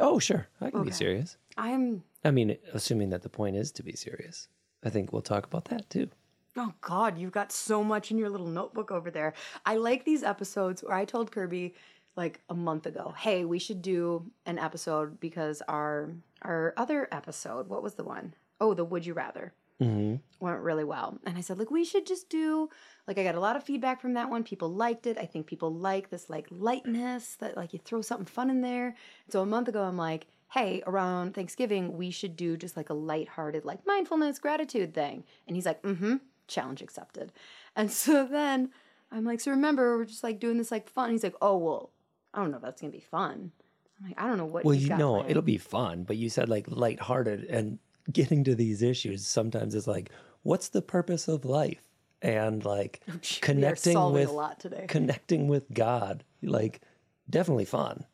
Oh, 0.00 0.18
sure. 0.18 0.46
I 0.62 0.70
can 0.70 0.82
be 0.84 0.88
Okay. 0.88 0.96
serious. 0.96 1.36
I'm 1.58 2.04
I 2.24 2.30
mean, 2.30 2.56
assuming 2.72 3.10
that 3.10 3.22
the 3.22 3.28
point 3.28 3.56
is 3.56 3.70
to 3.72 3.82
be 3.82 3.92
serious. 3.94 4.48
I 4.82 4.88
think 4.88 5.12
we'll 5.12 5.20
talk 5.20 5.44
about 5.44 5.66
that 5.66 5.90
too. 5.90 6.08
Oh 6.56 6.72
God, 6.80 7.18
you've 7.18 7.32
got 7.32 7.52
so 7.52 7.84
much 7.84 8.10
in 8.10 8.16
your 8.16 8.30
little 8.30 8.46
notebook 8.46 8.90
over 8.90 9.10
there. 9.10 9.34
I 9.66 9.76
like 9.76 10.04
these 10.04 10.22
episodes 10.22 10.82
where 10.82 10.96
I 10.96 11.04
told 11.04 11.30
Kirby 11.32 11.74
like 12.16 12.40
a 12.48 12.54
month 12.54 12.86
ago, 12.86 13.12
"Hey, 13.18 13.44
we 13.44 13.58
should 13.58 13.82
do 13.82 14.30
an 14.46 14.58
episode 14.58 15.20
because 15.20 15.60
our 15.68 16.10
our 16.42 16.72
other 16.78 17.08
episode, 17.12 17.68
what 17.68 17.82
was 17.82 17.94
the 17.94 18.04
one? 18.04 18.34
Oh, 18.60 18.72
the 18.74 18.84
Would 18.84 19.04
You 19.04 19.12
Rather 19.12 19.52
Mm-hmm. 19.82 20.44
went 20.44 20.60
really 20.60 20.84
well." 20.84 21.18
And 21.24 21.36
I 21.36 21.40
said, 21.40 21.58
"Like 21.58 21.70
we 21.70 21.84
should 21.84 22.06
just 22.06 22.28
do 22.28 22.68
like 23.06 23.18
I 23.18 23.24
got 23.24 23.34
a 23.34 23.40
lot 23.40 23.56
of 23.56 23.64
feedback 23.64 24.00
from 24.00 24.14
that 24.14 24.30
one. 24.30 24.44
People 24.44 24.72
liked 24.72 25.06
it. 25.06 25.18
I 25.18 25.26
think 25.26 25.46
people 25.46 25.72
like 25.72 26.10
this 26.10 26.30
like 26.30 26.46
lightness 26.50 27.36
that 27.36 27.56
like 27.56 27.72
you 27.72 27.78
throw 27.78 28.02
something 28.02 28.26
fun 28.26 28.50
in 28.50 28.60
there." 28.60 28.94
So 29.28 29.42
a 29.42 29.46
month 29.46 29.68
ago, 29.68 29.82
I'm 29.82 29.96
like, 29.96 30.26
"Hey, 30.50 30.82
around 30.86 31.34
Thanksgiving, 31.34 31.96
we 31.96 32.10
should 32.10 32.36
do 32.36 32.56
just 32.56 32.76
like 32.76 32.90
a 32.90 32.94
lighthearted 32.94 33.64
like 33.64 33.86
mindfulness 33.86 34.38
gratitude 34.38 34.94
thing." 34.94 35.24
And 35.46 35.56
he's 35.56 35.66
like, 35.66 35.82
"Mm-hmm." 35.82 36.16
Challenge 36.48 36.82
accepted. 36.82 37.32
And 37.76 37.90
so 38.02 38.26
then 38.26 38.70
I'm 39.10 39.24
like, 39.24 39.40
"So 39.40 39.50
remember, 39.50 39.98
we're 39.98 40.04
just 40.04 40.24
like 40.24 40.40
doing 40.40 40.58
this 40.58 40.70
like 40.70 40.88
fun." 40.88 41.10
He's 41.10 41.24
like, 41.24 41.36
"Oh 41.42 41.56
well, 41.58 41.90
I 42.34 42.40
don't 42.40 42.50
know 42.50 42.58
if 42.58 42.62
that's 42.62 42.80
gonna 42.80 42.92
be 42.92 43.00
fun." 43.00 43.52
I'm 44.00 44.08
like, 44.08 44.20
"I 44.20 44.26
don't 44.26 44.38
know 44.38 44.46
what." 44.46 44.64
Well, 44.64 44.74
you 44.74 44.88
know, 44.90 45.14
planned." 45.14 45.30
it'll 45.30 45.42
be 45.42 45.58
fun, 45.58 46.04
but 46.04 46.16
you 46.16 46.28
said 46.28 46.48
like 46.48 46.66
lighthearted 46.68 47.44
and 47.44 47.78
getting 48.10 48.44
to 48.44 48.54
these 48.54 48.82
issues 48.82 49.26
sometimes 49.26 49.74
is 49.74 49.86
like, 49.86 50.10
what's 50.42 50.68
the 50.68 50.82
purpose 50.82 51.28
of 51.28 51.44
life? 51.44 51.82
And 52.20 52.64
like 52.64 53.00
connecting 53.40 54.12
with 54.12 54.28
a 54.28 54.32
lot 54.32 54.60
today. 54.60 54.86
connecting 54.88 55.48
with 55.48 55.72
God, 55.72 56.24
like 56.42 56.80
definitely 57.28 57.64
fun, 57.64 58.04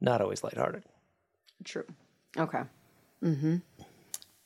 not 0.00 0.20
always 0.20 0.42
lighthearted. 0.42 0.82
True. 1.64 1.86
Okay. 2.36 2.62
Mm-hmm. 3.22 3.56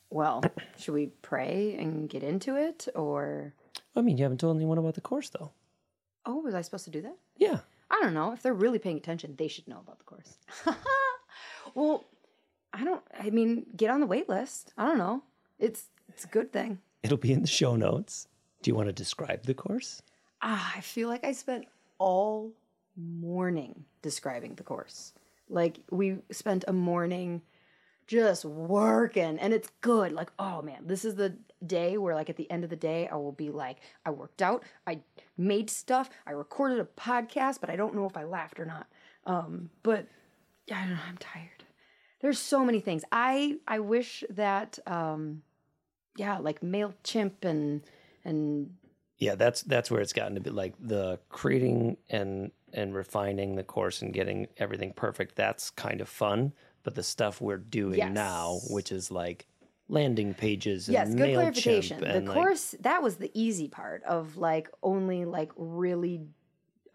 Well, 0.09 0.43
should 0.79 0.93
we 0.93 1.07
pray 1.21 1.75
and 1.79 2.07
get 2.09 2.23
into 2.23 2.55
it, 2.55 2.87
or 2.95 3.53
I 3.95 4.01
mean, 4.01 4.17
you 4.17 4.23
haven't 4.23 4.39
told 4.39 4.55
anyone 4.55 4.77
about 4.77 4.93
the 4.95 5.01
course 5.01 5.29
though. 5.29 5.51
oh, 6.25 6.37
was 6.37 6.53
I 6.53 6.61
supposed 6.61 6.85
to 6.85 6.91
do 6.91 7.01
that? 7.01 7.17
Yeah. 7.37 7.59
I 7.89 7.99
don't 8.01 8.13
know. 8.13 8.33
If 8.33 8.41
they're 8.43 8.53
really 8.53 8.79
paying 8.79 8.97
attention, 8.97 9.35
they 9.37 9.47
should 9.47 9.67
know 9.67 9.79
about 9.79 9.97
the 9.97 10.03
course. 10.05 10.37
well, 11.75 12.03
I 12.77 12.83
don't. 12.83 13.03
I 13.19 13.29
mean, 13.31 13.65
get 13.75 13.89
on 13.89 13.99
the 13.99 14.05
wait 14.05 14.29
list. 14.29 14.73
I 14.77 14.85
don't 14.85 14.99
know. 14.99 15.23
It's 15.57 15.87
it's 16.09 16.25
a 16.25 16.27
good 16.27 16.53
thing. 16.53 16.79
It'll 17.01 17.17
be 17.17 17.33
in 17.33 17.41
the 17.41 17.47
show 17.47 17.75
notes. 17.75 18.27
Do 18.61 18.69
you 18.69 18.75
want 18.75 18.87
to 18.87 18.93
describe 18.93 19.43
the 19.43 19.53
course? 19.53 20.01
Ah, 20.41 20.73
I 20.75 20.81
feel 20.81 21.09
like 21.09 21.25
I 21.25 21.31
spent 21.31 21.65
all 21.97 22.53
morning 22.95 23.85
describing 24.01 24.55
the 24.55 24.63
course. 24.63 25.13
Like 25.49 25.79
we 25.89 26.17
spent 26.31 26.65
a 26.67 26.73
morning 26.73 27.41
just 28.05 28.45
working 28.45 29.39
and 29.39 29.53
it's 29.53 29.69
good. 29.81 30.11
Like, 30.11 30.31
oh 30.37 30.61
man, 30.61 30.83
this 30.85 31.05
is 31.05 31.15
the 31.15 31.35
day 31.65 31.97
where 31.97 32.13
like 32.13 32.29
at 32.29 32.37
the 32.37 32.49
end 32.51 32.63
of 32.63 32.69
the 32.69 32.75
day 32.75 33.07
I 33.11 33.15
will 33.15 33.31
be 33.31 33.49
like, 33.49 33.77
I 34.05 34.11
worked 34.11 34.41
out, 34.41 34.63
I 34.85 34.99
made 35.37 35.69
stuff, 35.69 36.09
I 36.25 36.31
recorded 36.31 36.79
a 36.79 36.85
podcast, 36.85 37.59
but 37.59 37.69
I 37.69 37.75
don't 37.75 37.95
know 37.95 38.05
if 38.05 38.17
I 38.17 38.23
laughed 38.23 38.59
or 38.59 38.65
not. 38.65 38.87
Um, 39.25 39.69
but 39.83 40.07
yeah, 40.67 40.77
I 40.79 40.81
don't 40.81 40.95
know, 40.95 41.01
I'm 41.07 41.17
tired. 41.17 41.56
There's 42.19 42.39
so 42.39 42.65
many 42.65 42.79
things. 42.79 43.03
I 43.11 43.59
I 43.67 43.79
wish 43.79 44.23
that 44.29 44.79
um 44.87 45.43
yeah, 46.17 46.39
like 46.39 46.61
MailChimp 46.61 47.43
and 47.43 47.83
and 48.25 48.77
Yeah, 49.17 49.35
that's 49.35 49.61
that's 49.63 49.89
where 49.89 50.01
it's 50.01 50.13
gotten 50.13 50.35
to 50.35 50.41
be 50.41 50.49
like 50.51 50.75
the 50.79 51.19
creating 51.29 51.97
and 52.09 52.51
and 52.73 52.93
refining 52.93 53.55
the 53.55 53.63
course 53.63 54.01
and 54.01 54.13
getting 54.13 54.47
everything 54.57 54.93
perfect. 54.93 55.35
That's 55.35 55.69
kind 55.71 56.01
of 56.01 56.09
fun, 56.09 56.53
but 56.83 56.95
the 56.95 57.03
stuff 57.03 57.41
we're 57.41 57.57
doing 57.57 58.13
now, 58.13 58.61
which 58.67 58.91
is 58.91 59.09
like 59.11 59.47
landing 59.87 60.35
pages 60.35 60.89
and 60.89 60.93
Yes, 60.93 61.15
good 61.15 61.33
clarification. 61.33 62.11
The 62.11 62.21
and, 62.21 62.27
like, 62.27 62.33
course 62.33 62.75
that 62.79 63.03
was 63.03 63.17
the 63.17 63.31
easy 63.33 63.67
part 63.67 64.03
of 64.03 64.37
like 64.37 64.69
only 64.81 65.25
like 65.25 65.51
really 65.57 66.27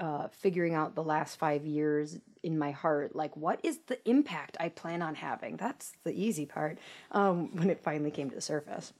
uh, 0.02 0.26
figuring 0.32 0.74
out 0.74 0.96
the 0.96 1.02
last 1.02 1.38
five 1.38 1.64
years 1.64 2.18
in 2.42 2.58
my 2.58 2.72
heart. 2.72 3.14
Like, 3.14 3.36
what 3.36 3.60
is 3.62 3.78
the 3.86 3.98
impact 4.08 4.56
I 4.58 4.68
plan 4.68 5.00
on 5.00 5.14
having? 5.14 5.56
That's 5.56 5.92
the 6.02 6.12
easy 6.12 6.44
part. 6.44 6.78
Um, 7.12 7.54
when 7.56 7.70
it 7.70 7.80
finally 7.80 8.10
came 8.10 8.28
to 8.28 8.34
the 8.34 8.40
surface. 8.42 8.92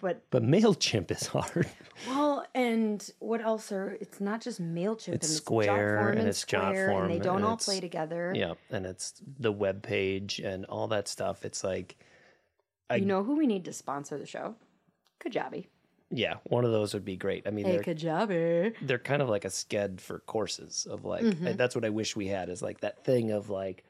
But, 0.00 0.22
but 0.30 0.42
Mailchimp 0.42 1.10
is 1.10 1.26
hard. 1.36 1.66
well, 2.08 2.44
and 2.54 3.06
what 3.18 3.40
else 3.42 3.70
are? 3.70 3.96
It's 4.00 4.20
not 4.20 4.40
just 4.40 4.62
Mailchimp. 4.62 5.14
It's 5.14 5.28
and 5.28 5.36
Square 5.36 5.68
Jotform 5.98 6.18
and 6.18 6.28
it's 6.28 6.38
Square, 6.38 6.90
and 7.02 7.10
they 7.10 7.18
don't 7.18 7.36
and 7.36 7.44
all 7.44 7.56
play 7.58 7.80
together. 7.80 8.32
yeah, 8.34 8.54
and 8.70 8.86
it's 8.86 9.14
the 9.38 9.52
web 9.52 9.82
page 9.82 10.38
and 10.38 10.64
all 10.66 10.88
that 10.88 11.06
stuff. 11.06 11.44
It's 11.44 11.62
like, 11.62 11.96
I- 12.88 12.96
You 12.96 13.04
know 13.06 13.22
who 13.22 13.36
we 13.36 13.46
need 13.46 13.64
to 13.66 13.72
sponsor 13.74 14.18
the 14.18 14.26
show? 14.26 14.54
Kajabi. 15.22 15.66
Yeah, 16.10 16.34
one 16.44 16.64
of 16.64 16.72
those 16.72 16.92
would 16.94 17.04
be 17.04 17.16
great. 17.16 17.46
I 17.46 17.50
mean, 17.50 17.64
Hey, 17.66 17.72
they're 17.78 17.94
Kajabi. 17.94 18.74
they're 18.82 18.98
kind 18.98 19.22
of 19.22 19.28
like 19.28 19.44
a 19.44 19.48
Sked 19.48 20.00
for 20.00 20.20
courses 20.20 20.86
of 20.90 21.04
like 21.04 21.22
Mm-hmm. 21.22 21.56
that's 21.56 21.74
what 21.74 21.84
I 21.84 21.90
wish 21.90 22.16
we 22.16 22.26
had 22.26 22.48
is 22.48 22.62
like 22.62 22.80
that 22.80 23.04
thing 23.04 23.30
of 23.30 23.48
like 23.50 23.84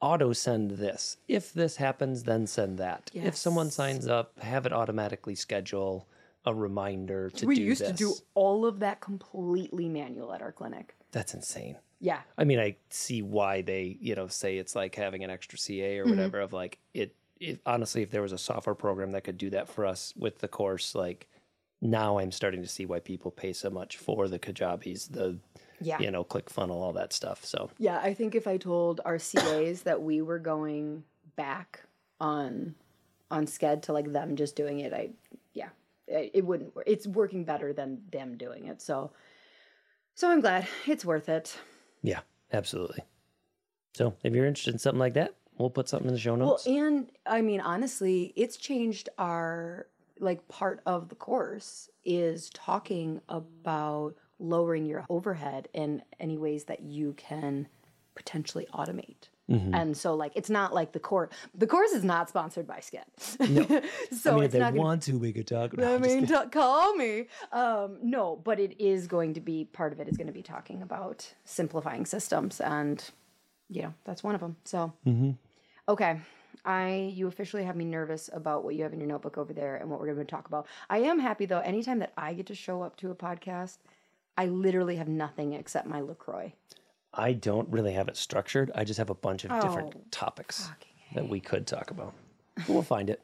auto 0.00 0.32
send 0.32 0.72
this. 0.72 1.16
If 1.28 1.52
this 1.52 1.76
happens, 1.76 2.24
then 2.24 2.46
send 2.46 2.78
that. 2.78 3.10
If 3.14 3.36
someone 3.36 3.70
signs 3.70 4.06
up, 4.06 4.38
have 4.40 4.66
it 4.66 4.72
automatically 4.72 5.34
schedule 5.34 6.06
a 6.46 6.54
reminder 6.54 7.30
to 7.30 7.46
We 7.46 7.56
do 7.56 7.62
used 7.62 7.80
this. 7.80 7.88
to 7.90 7.94
do 7.96 8.14
all 8.34 8.66
of 8.66 8.80
that 8.80 9.00
completely 9.00 9.88
manual 9.88 10.32
at 10.34 10.42
our 10.42 10.52
clinic. 10.52 10.94
That's 11.10 11.32
insane. 11.32 11.76
Yeah. 12.00 12.20
I 12.36 12.44
mean, 12.44 12.58
I 12.60 12.76
see 12.90 13.22
why 13.22 13.62
they, 13.62 13.96
you 14.00 14.14
know, 14.14 14.26
say 14.26 14.58
it's 14.58 14.76
like 14.76 14.94
having 14.94 15.24
an 15.24 15.30
extra 15.30 15.58
CA 15.58 15.96
Mm-hmm. 15.98 16.06
or 16.06 16.10
whatever 16.14 16.40
of 16.40 16.52
like 16.52 16.78
it, 16.92 17.14
it 17.40 17.60
honestly 17.64 18.02
if 18.02 18.10
there 18.10 18.20
was 18.22 18.32
a 18.32 18.38
software 18.38 18.74
program 18.74 19.12
that 19.12 19.24
could 19.24 19.38
do 19.38 19.48
that 19.50 19.68
for 19.68 19.86
us 19.86 20.12
with 20.16 20.38
the 20.38 20.48
course 20.48 20.94
like 20.94 21.26
now 21.84 22.18
I'm 22.18 22.32
starting 22.32 22.62
to 22.62 22.68
see 22.68 22.86
why 22.86 22.98
people 22.98 23.30
pay 23.30 23.52
so 23.52 23.70
much 23.70 23.98
for 23.98 24.26
the 24.26 24.38
Kajabis, 24.38 25.12
the 25.12 25.38
Yeah. 25.80 25.98
you 26.00 26.10
know, 26.10 26.24
click 26.24 26.48
funnel, 26.50 26.82
all 26.82 26.92
that 26.94 27.12
stuff. 27.12 27.44
So 27.44 27.70
Yeah, 27.78 27.98
I 28.02 28.14
think 28.14 28.34
if 28.34 28.46
I 28.46 28.56
told 28.56 29.00
our 29.04 29.18
CAs 29.18 29.82
that 29.82 30.02
we 30.02 30.22
were 30.22 30.38
going 30.38 31.04
back 31.36 31.82
on 32.20 32.74
on 33.30 33.46
Sked 33.46 33.82
to 33.82 33.92
like 33.92 34.12
them 34.12 34.34
just 34.36 34.56
doing 34.56 34.80
it, 34.80 34.92
I 34.92 35.10
yeah, 35.52 35.68
it, 36.06 36.30
it 36.34 36.44
wouldn't 36.46 36.74
work. 36.74 36.84
It's 36.88 37.06
working 37.06 37.44
better 37.44 37.72
than 37.72 38.02
them 38.10 38.36
doing 38.36 38.66
it. 38.66 38.80
So 38.80 39.10
so 40.14 40.30
I'm 40.30 40.40
glad 40.40 40.66
it's 40.86 41.04
worth 41.04 41.28
it. 41.28 41.56
Yeah, 42.02 42.20
absolutely. 42.52 43.02
So 43.94 44.14
if 44.24 44.32
you're 44.34 44.46
interested 44.46 44.74
in 44.74 44.78
something 44.78 44.98
like 44.98 45.14
that, 45.14 45.34
we'll 45.58 45.70
put 45.70 45.88
something 45.88 46.08
in 46.08 46.14
the 46.14 46.20
show 46.20 46.34
notes. 46.34 46.66
Well, 46.66 46.76
and 46.76 47.10
I 47.26 47.42
mean 47.42 47.60
honestly, 47.60 48.32
it's 48.36 48.56
changed 48.56 49.08
our 49.18 49.86
like 50.20 50.46
part 50.48 50.80
of 50.86 51.08
the 51.08 51.14
course 51.14 51.88
is 52.04 52.50
talking 52.50 53.20
about 53.28 54.14
lowering 54.38 54.86
your 54.86 55.04
overhead 55.08 55.68
in 55.72 56.02
any 56.20 56.38
ways 56.38 56.64
that 56.64 56.82
you 56.82 57.14
can 57.14 57.68
potentially 58.14 58.66
automate. 58.74 59.28
Mm-hmm. 59.50 59.74
And 59.74 59.96
so 59.96 60.14
like 60.14 60.32
it's 60.34 60.48
not 60.48 60.72
like 60.72 60.92
the 60.92 61.00
course 61.00 61.30
the 61.54 61.66
course 61.66 61.90
is 61.90 62.02
not 62.02 62.30
sponsored 62.30 62.66
by 62.66 62.78
Sked. 62.78 63.04
so 64.16 64.30
I 64.30 64.34
mean, 64.36 64.44
if 64.44 64.52
they 64.52 64.58
not 64.58 64.72
gonna, 64.72 64.80
want 64.80 65.02
to, 65.02 65.18
we 65.18 65.32
could 65.34 65.46
talk 65.46 65.74
about 65.74 65.92
I 65.92 65.98
mean, 65.98 66.26
t- 66.26 66.34
call 66.50 66.94
me. 66.94 67.26
Um, 67.52 67.98
no, 68.02 68.36
but 68.42 68.58
it 68.58 68.80
is 68.80 69.06
going 69.06 69.34
to 69.34 69.40
be 69.40 69.66
part 69.66 69.92
of 69.92 70.00
it 70.00 70.08
is 70.08 70.16
going 70.16 70.28
to 70.28 70.32
be 70.32 70.42
talking 70.42 70.80
about 70.80 71.30
simplifying 71.44 72.06
systems, 72.06 72.58
and 72.60 73.04
you 73.68 73.82
know 73.82 73.92
that's 74.04 74.22
one 74.22 74.34
of 74.34 74.40
them. 74.40 74.56
So, 74.64 74.94
Mm-hmm. 75.06 75.32
okay, 75.90 76.20
I 76.64 77.12
you 77.14 77.26
officially 77.26 77.64
have 77.64 77.76
me 77.76 77.84
nervous 77.84 78.30
about 78.32 78.64
what 78.64 78.74
you 78.74 78.82
have 78.82 78.92
in 78.92 79.00
your 79.00 79.08
notebook 79.08 79.38
over 79.38 79.52
there 79.52 79.76
and 79.76 79.90
what 79.90 80.00
we're 80.00 80.06
going 80.06 80.18
to 80.18 80.24
talk 80.24 80.46
about. 80.46 80.66
I 80.90 80.98
am 80.98 81.18
happy 81.18 81.46
though. 81.46 81.60
Anytime 81.60 81.98
that 82.00 82.12
I 82.16 82.32
get 82.34 82.46
to 82.46 82.54
show 82.54 82.82
up 82.82 82.96
to 82.98 83.10
a 83.10 83.14
podcast, 83.14 83.78
I 84.36 84.46
literally 84.46 84.96
have 84.96 85.08
nothing 85.08 85.52
except 85.52 85.86
my 85.86 86.00
Lacroix. 86.00 86.52
I 87.12 87.32
don't 87.32 87.68
really 87.68 87.92
have 87.92 88.08
it 88.08 88.16
structured. 88.16 88.72
I 88.74 88.84
just 88.84 88.98
have 88.98 89.10
a 89.10 89.14
bunch 89.14 89.44
of 89.44 89.52
Oh, 89.52 89.60
different 89.60 90.10
topics 90.10 90.68
that 91.14 91.28
we 91.28 91.38
could 91.40 91.66
talk 91.66 91.90
about. 91.90 92.12
We'll 92.68 92.82
find 92.82 93.08
it. 93.10 93.20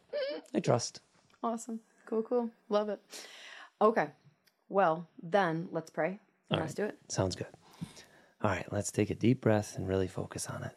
I 0.54 0.60
trust. 0.60 1.00
Awesome. 1.42 1.80
Cool, 2.06 2.22
cool. 2.22 2.50
Love 2.68 2.88
it. 2.88 3.00
Okay. 3.80 4.08
Well, 4.68 5.08
then 5.22 5.68
let's 5.72 5.90
pray. 5.90 6.18
All 6.50 6.58
Let's 6.58 6.74
do 6.74 6.84
it. 6.84 6.98
Sounds 7.08 7.34
good. 7.36 7.46
All 8.42 8.50
right, 8.50 8.66
let's 8.72 8.90
take 8.90 9.10
a 9.10 9.14
deep 9.14 9.40
breath 9.40 9.76
and 9.76 9.88
really 9.88 10.08
focus 10.08 10.46
on 10.46 10.62
it. 10.64 10.72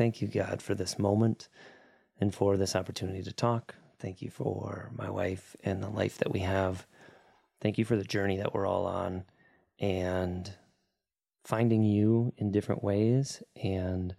Thank 0.00 0.22
you, 0.22 0.28
God, 0.28 0.62
for 0.62 0.74
this 0.74 0.98
moment 0.98 1.50
and 2.22 2.34
for 2.34 2.56
this 2.56 2.74
opportunity 2.74 3.22
to 3.22 3.34
talk. 3.34 3.74
Thank 3.98 4.22
you 4.22 4.30
for 4.30 4.90
my 4.96 5.10
wife 5.10 5.54
and 5.62 5.82
the 5.82 5.90
life 5.90 6.16
that 6.16 6.32
we 6.32 6.40
have. 6.40 6.86
Thank 7.60 7.76
you 7.76 7.84
for 7.84 7.96
the 7.96 8.04
journey 8.04 8.38
that 8.38 8.54
we're 8.54 8.66
all 8.66 8.86
on 8.86 9.24
and 9.78 10.50
finding 11.44 11.82
you 11.82 12.32
in 12.38 12.50
different 12.50 12.82
ways 12.82 13.42
and 13.62 14.16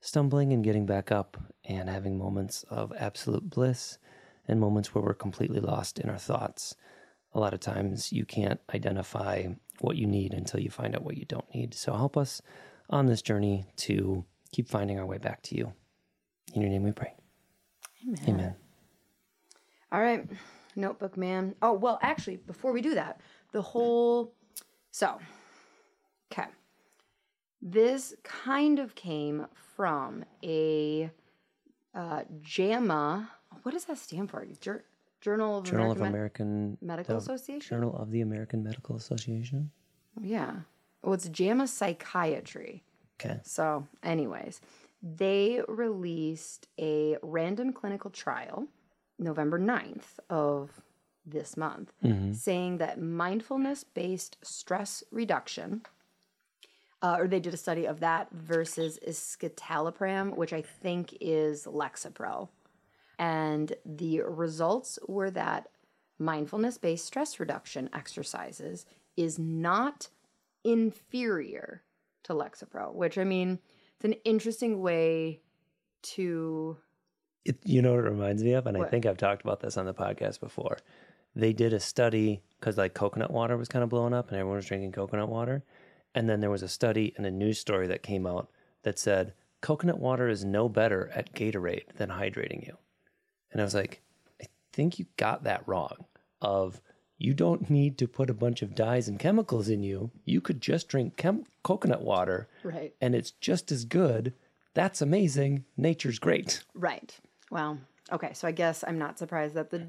stumbling 0.00 0.52
and 0.52 0.62
getting 0.62 0.86
back 0.86 1.10
up 1.10 1.36
and 1.64 1.88
having 1.88 2.16
moments 2.16 2.64
of 2.70 2.92
absolute 2.96 3.50
bliss 3.50 3.98
and 4.46 4.60
moments 4.60 4.94
where 4.94 5.02
we're 5.02 5.14
completely 5.14 5.58
lost 5.58 5.98
in 5.98 6.08
our 6.08 6.16
thoughts. 6.16 6.76
A 7.32 7.40
lot 7.40 7.54
of 7.54 7.58
times 7.58 8.12
you 8.12 8.24
can't 8.24 8.60
identify 8.72 9.46
what 9.80 9.96
you 9.96 10.06
need 10.06 10.32
until 10.32 10.60
you 10.60 10.70
find 10.70 10.94
out 10.94 11.02
what 11.02 11.16
you 11.16 11.24
don't 11.24 11.52
need. 11.52 11.74
So 11.74 11.92
help 11.92 12.16
us 12.16 12.40
on 12.88 13.06
this 13.06 13.20
journey 13.20 13.66
to 13.78 14.24
keep 14.54 14.68
finding 14.68 15.00
our 15.00 15.06
way 15.06 15.18
back 15.18 15.42
to 15.42 15.56
you. 15.56 15.72
In 16.54 16.62
your 16.62 16.70
name 16.70 16.84
we 16.84 16.92
pray. 16.92 17.12
Amen. 18.06 18.20
Amen. 18.28 18.54
All 19.90 20.00
right. 20.00 20.24
Notebook 20.76 21.16
man. 21.16 21.54
Oh, 21.60 21.72
well, 21.72 21.98
actually, 22.02 22.36
before 22.36 22.72
we 22.72 22.80
do 22.80 22.94
that, 22.94 23.20
the 23.52 23.62
whole. 23.62 24.32
So, 24.92 25.18
okay. 26.32 26.48
This 27.60 28.14
kind 28.22 28.78
of 28.78 28.94
came 28.94 29.46
from 29.76 30.24
a 30.44 31.10
uh, 31.94 32.22
JAMA. 32.40 33.28
What 33.62 33.72
does 33.72 33.86
that 33.86 33.98
stand 33.98 34.30
for? 34.30 34.46
Jour- 34.60 34.84
Journal 35.20 35.58
of 35.58 35.64
Journal 35.64 35.92
American 35.92 35.96
of 35.96 36.00
Med- 36.00 36.10
American 36.10 36.78
Medical 36.80 37.16
Association? 37.16 37.76
Journal 37.76 37.96
of 37.96 38.10
the 38.10 38.20
American 38.20 38.62
Medical 38.62 38.96
Association. 38.96 39.70
Yeah. 40.20 40.52
Well, 41.02 41.14
it's 41.14 41.28
JAMA 41.28 41.66
Psychiatry. 41.66 42.84
Okay. 43.24 43.40
So, 43.44 43.86
anyways, 44.02 44.60
they 45.02 45.60
released 45.68 46.68
a 46.78 47.16
random 47.22 47.72
clinical 47.72 48.10
trial 48.10 48.66
November 49.18 49.58
9th 49.58 50.18
of 50.30 50.70
this 51.26 51.56
month 51.56 51.92
saying 52.34 52.78
that 52.78 53.00
mindfulness 53.00 53.84
based 53.84 54.36
stress 54.42 55.02
reduction, 55.10 55.82
uh, 57.02 57.16
or 57.18 57.28
they 57.28 57.40
did 57.40 57.54
a 57.54 57.58
study 57.58 57.86
of 57.86 58.00
that 58.00 58.30
versus 58.32 58.98
escitalopram, 59.06 60.36
which 60.36 60.52
I 60.52 60.62
think 60.62 61.16
is 61.20 61.64
Lexapro. 61.64 62.48
And 63.18 63.74
the 63.86 64.22
results 64.22 64.98
were 65.06 65.30
that 65.30 65.68
mindfulness 66.18 66.78
based 66.78 67.06
stress 67.06 67.40
reduction 67.40 67.88
exercises 67.94 68.84
is 69.16 69.38
not 69.38 70.08
inferior 70.64 71.82
to 72.24 72.34
Lexapro, 72.34 72.94
which 72.94 73.18
I 73.18 73.24
mean, 73.24 73.58
it's 73.96 74.04
an 74.04 74.14
interesting 74.24 74.80
way 74.80 75.40
to. 76.02 76.76
It, 77.44 77.58
you 77.64 77.82
know 77.82 77.92
what 77.94 78.04
it 78.04 78.10
reminds 78.10 78.42
me 78.42 78.52
of? 78.52 78.66
And 78.66 78.76
I 78.76 78.88
think 78.88 79.06
I've 79.06 79.18
talked 79.18 79.42
about 79.42 79.60
this 79.60 79.76
on 79.76 79.86
the 79.86 79.94
podcast 79.94 80.40
before. 80.40 80.78
They 81.36 81.52
did 81.52 81.72
a 81.72 81.80
study 81.80 82.42
because 82.58 82.78
like 82.78 82.94
coconut 82.94 83.30
water 83.30 83.56
was 83.56 83.68
kind 83.68 83.82
of 83.82 83.90
blowing 83.90 84.14
up 84.14 84.28
and 84.28 84.38
everyone 84.38 84.56
was 84.56 84.66
drinking 84.66 84.92
coconut 84.92 85.28
water. 85.28 85.62
And 86.14 86.28
then 86.28 86.40
there 86.40 86.50
was 86.50 86.62
a 86.62 86.68
study 86.68 87.12
and 87.16 87.26
a 87.26 87.30
news 87.30 87.58
story 87.58 87.86
that 87.88 88.02
came 88.02 88.26
out 88.26 88.48
that 88.82 88.98
said 88.98 89.34
coconut 89.60 89.98
water 89.98 90.28
is 90.28 90.44
no 90.44 90.68
better 90.68 91.10
at 91.14 91.34
Gatorade 91.34 91.92
than 91.96 92.08
hydrating 92.08 92.66
you. 92.66 92.78
And 93.50 93.60
I 93.60 93.64
was 93.64 93.74
like, 93.74 94.00
I 94.40 94.46
think 94.72 94.98
you 94.98 95.06
got 95.16 95.44
that 95.44 95.64
wrong. 95.66 96.06
Of 96.40 96.80
you 97.18 97.32
don't 97.34 97.70
need 97.70 97.96
to 97.98 98.08
put 98.08 98.28
a 98.30 98.34
bunch 98.34 98.60
of 98.62 98.74
dyes 98.74 99.08
and 99.08 99.18
chemicals 99.18 99.68
in 99.68 99.82
you. 99.82 100.10
You 100.24 100.40
could 100.40 100.60
just 100.60 100.88
drink 100.88 101.16
chem- 101.16 101.44
coconut 101.62 102.02
water 102.02 102.48
Right. 102.62 102.94
and 103.00 103.14
it's 103.14 103.30
just 103.30 103.70
as 103.72 103.84
good. 103.84 104.34
That's 104.74 105.00
amazing. 105.00 105.64
Nature's 105.76 106.18
great. 106.18 106.64
Right. 106.74 107.16
Well, 107.50 107.78
okay. 108.10 108.32
So 108.32 108.48
I 108.48 108.52
guess 108.52 108.82
I'm 108.86 108.98
not 108.98 109.18
surprised 109.18 109.54
that 109.54 109.70
the 109.70 109.86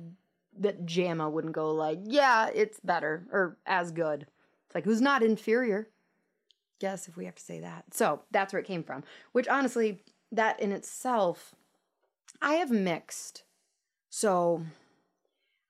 that 0.57 0.85
JAMA 0.85 1.29
wouldn't 1.29 1.53
go 1.53 1.71
like, 1.73 1.99
yeah, 2.03 2.49
it's 2.53 2.79
better 2.79 3.27
or 3.31 3.57
as 3.65 3.91
good. 3.91 4.27
It's 4.67 4.75
like 4.75 4.85
who's 4.85 5.01
not 5.01 5.23
inferior? 5.23 5.89
Guess 6.79 7.07
if 7.07 7.17
we 7.17 7.25
have 7.25 7.35
to 7.35 7.43
say 7.43 7.59
that. 7.61 7.85
So 7.93 8.21
that's 8.31 8.53
where 8.53 8.59
it 8.61 8.65
came 8.67 8.83
from. 8.83 9.03
Which 9.31 9.47
honestly, 9.47 10.01
that 10.31 10.59
in 10.59 10.71
itself, 10.71 11.55
I 12.41 12.53
have 12.55 12.69
mixed. 12.71 13.43
So 14.09 14.61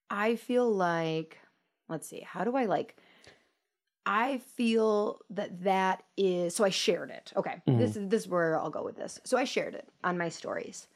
I 0.09 0.35
feel 0.35 0.69
like, 0.71 1.39
let's 1.89 2.07
see, 2.07 2.21
how 2.21 2.43
do 2.43 2.55
I 2.55 2.65
like? 2.65 2.95
I 4.05 4.37
feel 4.55 5.19
that 5.31 5.63
that 5.63 6.03
is 6.15 6.55
so 6.55 6.63
I 6.63 6.69
shared 6.69 7.09
it. 7.09 7.33
Okay. 7.35 7.61
This 7.65 7.95
is 7.95 8.07
this 8.09 8.23
is 8.23 8.27
where 8.27 8.59
I'll 8.59 8.69
go 8.69 8.83
with 8.83 8.95
this. 8.95 9.19
So 9.23 9.37
I 9.37 9.45
shared 9.45 9.73
it 9.73 9.87
on 10.03 10.17
my 10.17 10.29
stories. 10.29 10.87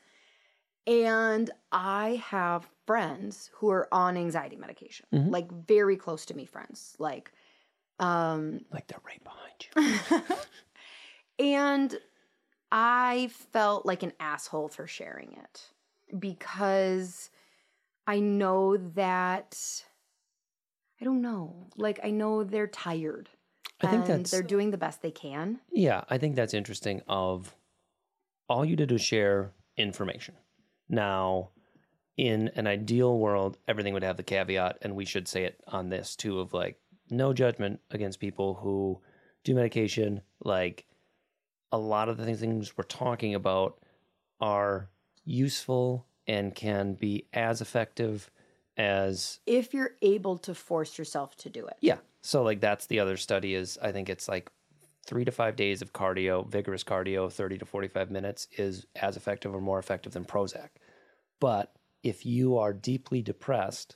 And 0.86 1.50
I 1.72 2.24
have 2.26 2.68
friends 2.88 3.50
who 3.54 3.70
are 3.70 3.88
on 3.92 4.18
anxiety 4.18 4.56
medication. 4.56 5.06
Like 5.12 5.52
very 5.52 5.98
close 5.98 6.26
to 6.26 6.36
me 6.36 6.46
friends. 6.46 6.96
Like 7.00 7.32
um 8.00 8.62
Like 8.72 8.88
they're 8.88 9.02
right 9.04 9.24
behind 9.24 10.20
you. 10.20 10.36
and 11.46 11.98
I 12.72 13.30
felt 13.52 13.86
like 13.86 14.04
an 14.04 14.14
asshole 14.20 14.70
for 14.70 14.86
sharing 14.86 15.34
it 15.34 15.66
because 16.20 17.32
I 18.06 18.20
know 18.20 18.78
that 18.78 19.84
I 21.02 21.06
don't 21.06 21.22
know. 21.22 21.68
Like 21.78 22.00
I 22.04 22.12
know 22.12 22.44
they're 22.44 22.68
tired. 22.68 23.30
I 23.82 23.88
think 23.88 24.02
and 24.02 24.10
that's- 24.10 24.32
they're 24.32 24.42
doing 24.44 24.72
the 24.72 24.78
best 24.78 25.02
they 25.02 25.12
can. 25.12 25.60
Yeah, 25.72 26.04
I 26.10 26.18
think 26.18 26.36
that's 26.36 26.54
interesting. 26.54 27.02
Of 27.08 27.56
all 28.50 28.66
you 28.66 28.76
did 28.76 28.92
was 28.92 29.02
share 29.02 29.54
information. 29.78 30.36
Now, 30.90 31.52
in 32.18 32.50
an 32.56 32.68
ideal 32.68 33.18
world, 33.18 33.58
everything 33.68 33.94
would 33.94 34.04
have 34.04 34.18
the 34.18 34.24
caveat, 34.24 34.80
and 34.82 34.96
we 34.96 35.06
should 35.06 35.28
say 35.28 35.46
it 35.46 35.62
on 35.68 35.90
this 35.90 36.16
too 36.16 36.40
of 36.40 36.52
like 36.54 36.78
no 37.10 37.32
judgment 37.32 37.80
against 37.92 38.20
people 38.20 38.56
who 38.56 39.00
do 39.46 39.56
medication. 39.56 40.22
Like 40.44 40.86
a 41.72 41.78
lot 41.78 42.10
of 42.10 42.18
the 42.18 42.36
things 42.36 42.76
we're 42.78 42.84
talking 42.84 43.36
about 43.36 43.80
are 44.42 44.90
useful 45.24 46.06
and 46.28 46.54
can 46.54 46.96
be 46.96 47.28
as 47.32 47.62
effective 47.62 48.30
as 48.80 49.40
If 49.46 49.74
you're 49.74 49.92
able 50.02 50.38
to 50.40 50.56
force 50.56 50.98
yourself 50.98 51.36
to 51.38 51.50
do 51.50 51.68
it. 51.68 51.78
yeah. 51.82 51.98
So 52.22 52.42
like 52.44 52.60
that's 52.62 52.88
the 52.88 53.00
other 53.00 53.18
study 53.18 53.54
is 53.54 53.78
I 53.82 53.92
think 53.92 54.10
it's 54.10 54.28
like 54.28 54.50
three 55.06 55.26
to 55.26 55.32
five 55.32 55.56
days 55.56 55.82
of 55.82 55.94
cardio, 55.94 56.48
vigorous 56.48 56.84
cardio, 56.84 57.32
30 57.32 57.58
to 57.60 57.66
45 57.66 58.12
minutes 58.12 58.48
is 58.58 58.86
as 58.96 59.16
effective 59.18 59.54
or 59.56 59.62
more 59.62 59.80
effective 59.80 60.14
than 60.14 60.26
Prozac. 60.26 60.70
But 61.40 61.72
if 62.04 62.26
you 62.26 62.58
are 62.58 62.74
deeply 62.74 63.22
depressed, 63.22 63.96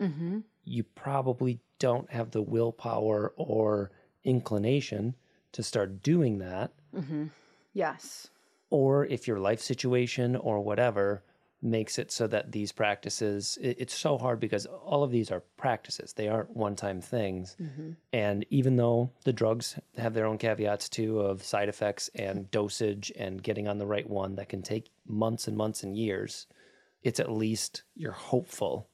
Mm-hmm. 0.00 0.40
you 0.64 0.82
probably 0.82 1.60
don't 1.78 2.10
have 2.10 2.30
the 2.32 2.42
willpower 2.42 3.32
or 3.36 3.92
inclination 4.24 5.14
to 5.52 5.62
start 5.62 6.02
doing 6.02 6.38
that. 6.38 6.72
Mm-hmm. 6.96 7.26
Yes. 7.72 8.28
Or 8.70 9.04
if 9.06 9.28
your 9.28 9.38
life 9.38 9.60
situation 9.60 10.34
or 10.34 10.60
whatever 10.60 11.22
makes 11.64 11.96
it 11.98 12.10
so 12.10 12.26
that 12.26 12.50
these 12.50 12.72
practices, 12.72 13.56
it- 13.62 13.76
it's 13.78 13.94
so 13.94 14.18
hard 14.18 14.40
because 14.40 14.66
all 14.66 15.04
of 15.04 15.12
these 15.12 15.30
are 15.30 15.40
practices. 15.56 16.12
They 16.14 16.26
aren't 16.28 16.56
one 16.56 16.74
time 16.74 17.00
things. 17.00 17.56
Mm-hmm. 17.60 17.92
And 18.12 18.44
even 18.50 18.76
though 18.76 19.12
the 19.24 19.32
drugs 19.32 19.78
have 19.96 20.12
their 20.14 20.26
own 20.26 20.38
caveats 20.38 20.88
too 20.88 21.20
of 21.20 21.44
side 21.44 21.68
effects 21.68 22.10
and 22.16 22.50
dosage 22.50 23.12
and 23.16 23.42
getting 23.42 23.68
on 23.68 23.78
the 23.78 23.86
right 23.86 24.08
one 24.08 24.34
that 24.34 24.48
can 24.48 24.62
take 24.62 24.90
months 25.06 25.46
and 25.46 25.56
months 25.56 25.82
and 25.84 25.96
years, 25.96 26.46
it's 27.02 27.20
at 27.20 27.30
least 27.30 27.84
you're 27.94 28.12
hopeful 28.12 28.88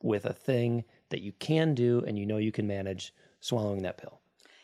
with 0.00 0.24
a 0.24 0.32
thing 0.32 0.84
that 1.10 1.22
you 1.22 1.32
can 1.38 1.74
do 1.74 2.02
and 2.06 2.18
you 2.18 2.26
know 2.26 2.38
you 2.38 2.50
can 2.52 2.66
manage 2.66 3.14
swallowing 3.38 3.82
that 3.82 3.98
pill. 3.98 4.20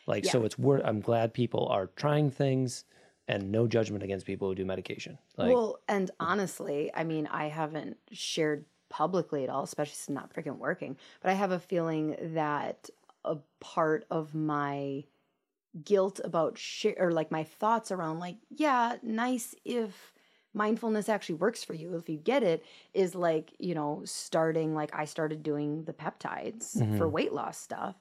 Like, 0.07 0.25
so 0.25 0.43
it's 0.43 0.57
worth, 0.59 0.81
I'm 0.83 0.99
glad 1.01 1.33
people 1.33 1.67
are 1.67 1.87
trying 1.95 2.31
things 2.31 2.83
and 3.29 3.51
no 3.51 3.67
judgment 3.67 4.03
against 4.03 4.25
people 4.25 4.49
who 4.49 4.55
do 4.55 4.65
medication. 4.65 5.17
Like, 5.37 5.53
well, 5.53 5.79
and 5.87 6.11
honestly, 6.19 6.91
I 6.93 7.03
mean, 7.05 7.27
I 7.27 7.47
haven't 7.47 7.97
shared 8.11 8.65
publicly 8.89 9.43
at 9.43 9.49
all, 9.49 9.63
especially 9.63 9.93
since 9.93 10.09
I'm 10.09 10.15
not 10.15 10.33
freaking 10.33 10.57
working. 10.57 10.97
But 11.21 11.29
I 11.29 11.35
have 11.35 11.51
a 11.51 11.59
feeling 11.59 12.17
that 12.33 12.89
a 13.23 13.37
part 13.59 14.05
of 14.09 14.33
my 14.33 15.05
guilt 15.83 16.19
about 16.23 16.57
share 16.57 16.95
or 16.97 17.11
like 17.11 17.29
my 17.31 17.43
thoughts 17.43 17.91
around 17.91 18.17
like 18.17 18.37
yeah 18.49 18.95
nice 19.03 19.53
if 19.63 20.13
mindfulness 20.51 21.07
actually 21.07 21.35
works 21.35 21.63
for 21.63 21.75
you 21.75 21.95
if 21.95 22.09
you 22.09 22.17
get 22.17 22.41
it 22.41 22.65
is 22.95 23.13
like 23.13 23.53
you 23.59 23.75
know 23.75 24.01
starting 24.03 24.73
like 24.73 24.89
i 24.95 25.05
started 25.05 25.43
doing 25.43 25.83
the 25.83 25.93
peptides 25.93 26.75
Mm-hmm. 26.75 26.97
for 26.97 27.07
weight 27.07 27.31
loss 27.33 27.59
stuff 27.59 27.95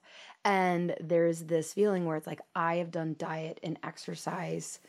and 0.46 0.96
there's 0.98 1.42
this 1.44 1.74
feeling 1.74 2.06
where 2.06 2.16
it's 2.16 2.26
like 2.26 2.40
i 2.54 2.76
have 2.76 2.90
done 2.90 3.14
diet 3.18 3.60
and 3.62 3.78
exercise 3.82 4.80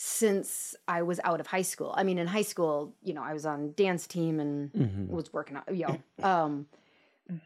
since 0.00 0.76
i 0.86 1.02
was 1.02 1.18
out 1.24 1.40
of 1.40 1.46
high 1.48 1.62
school 1.62 1.92
i 1.96 2.04
mean 2.04 2.18
in 2.18 2.26
high 2.28 2.42
school 2.42 2.94
you 3.02 3.12
know 3.12 3.22
i 3.22 3.32
was 3.32 3.44
on 3.44 3.72
dance 3.72 4.06
team 4.06 4.38
and 4.38 4.72
Mhm. 4.72 5.08
was 5.08 5.32
working 5.32 5.56
out 5.56 5.74
you 5.74 5.86
know 5.86 5.98
um 6.22 6.66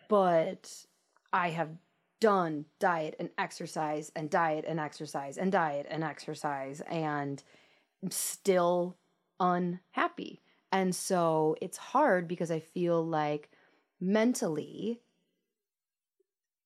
but 0.09 0.71
i 1.33 1.49
have 1.49 1.71
done 2.21 2.67
diet 2.79 3.17
and 3.19 3.31
exercise 3.39 4.13
and 4.15 4.29
diet 4.31 4.65
and 4.69 4.79
exercise 4.79 5.39
and 5.39 5.51
diet 5.51 5.87
and 5.91 6.05
exercise 6.05 6.81
and 6.83 7.43
still 8.11 8.97
unhappy. 9.41 10.41
And 10.71 10.95
so 10.95 11.57
it's 11.61 11.77
hard 11.77 12.29
because 12.29 12.51
I 12.53 12.61
feel 12.61 13.05
like 13.05 13.51
mentally 14.01 15.01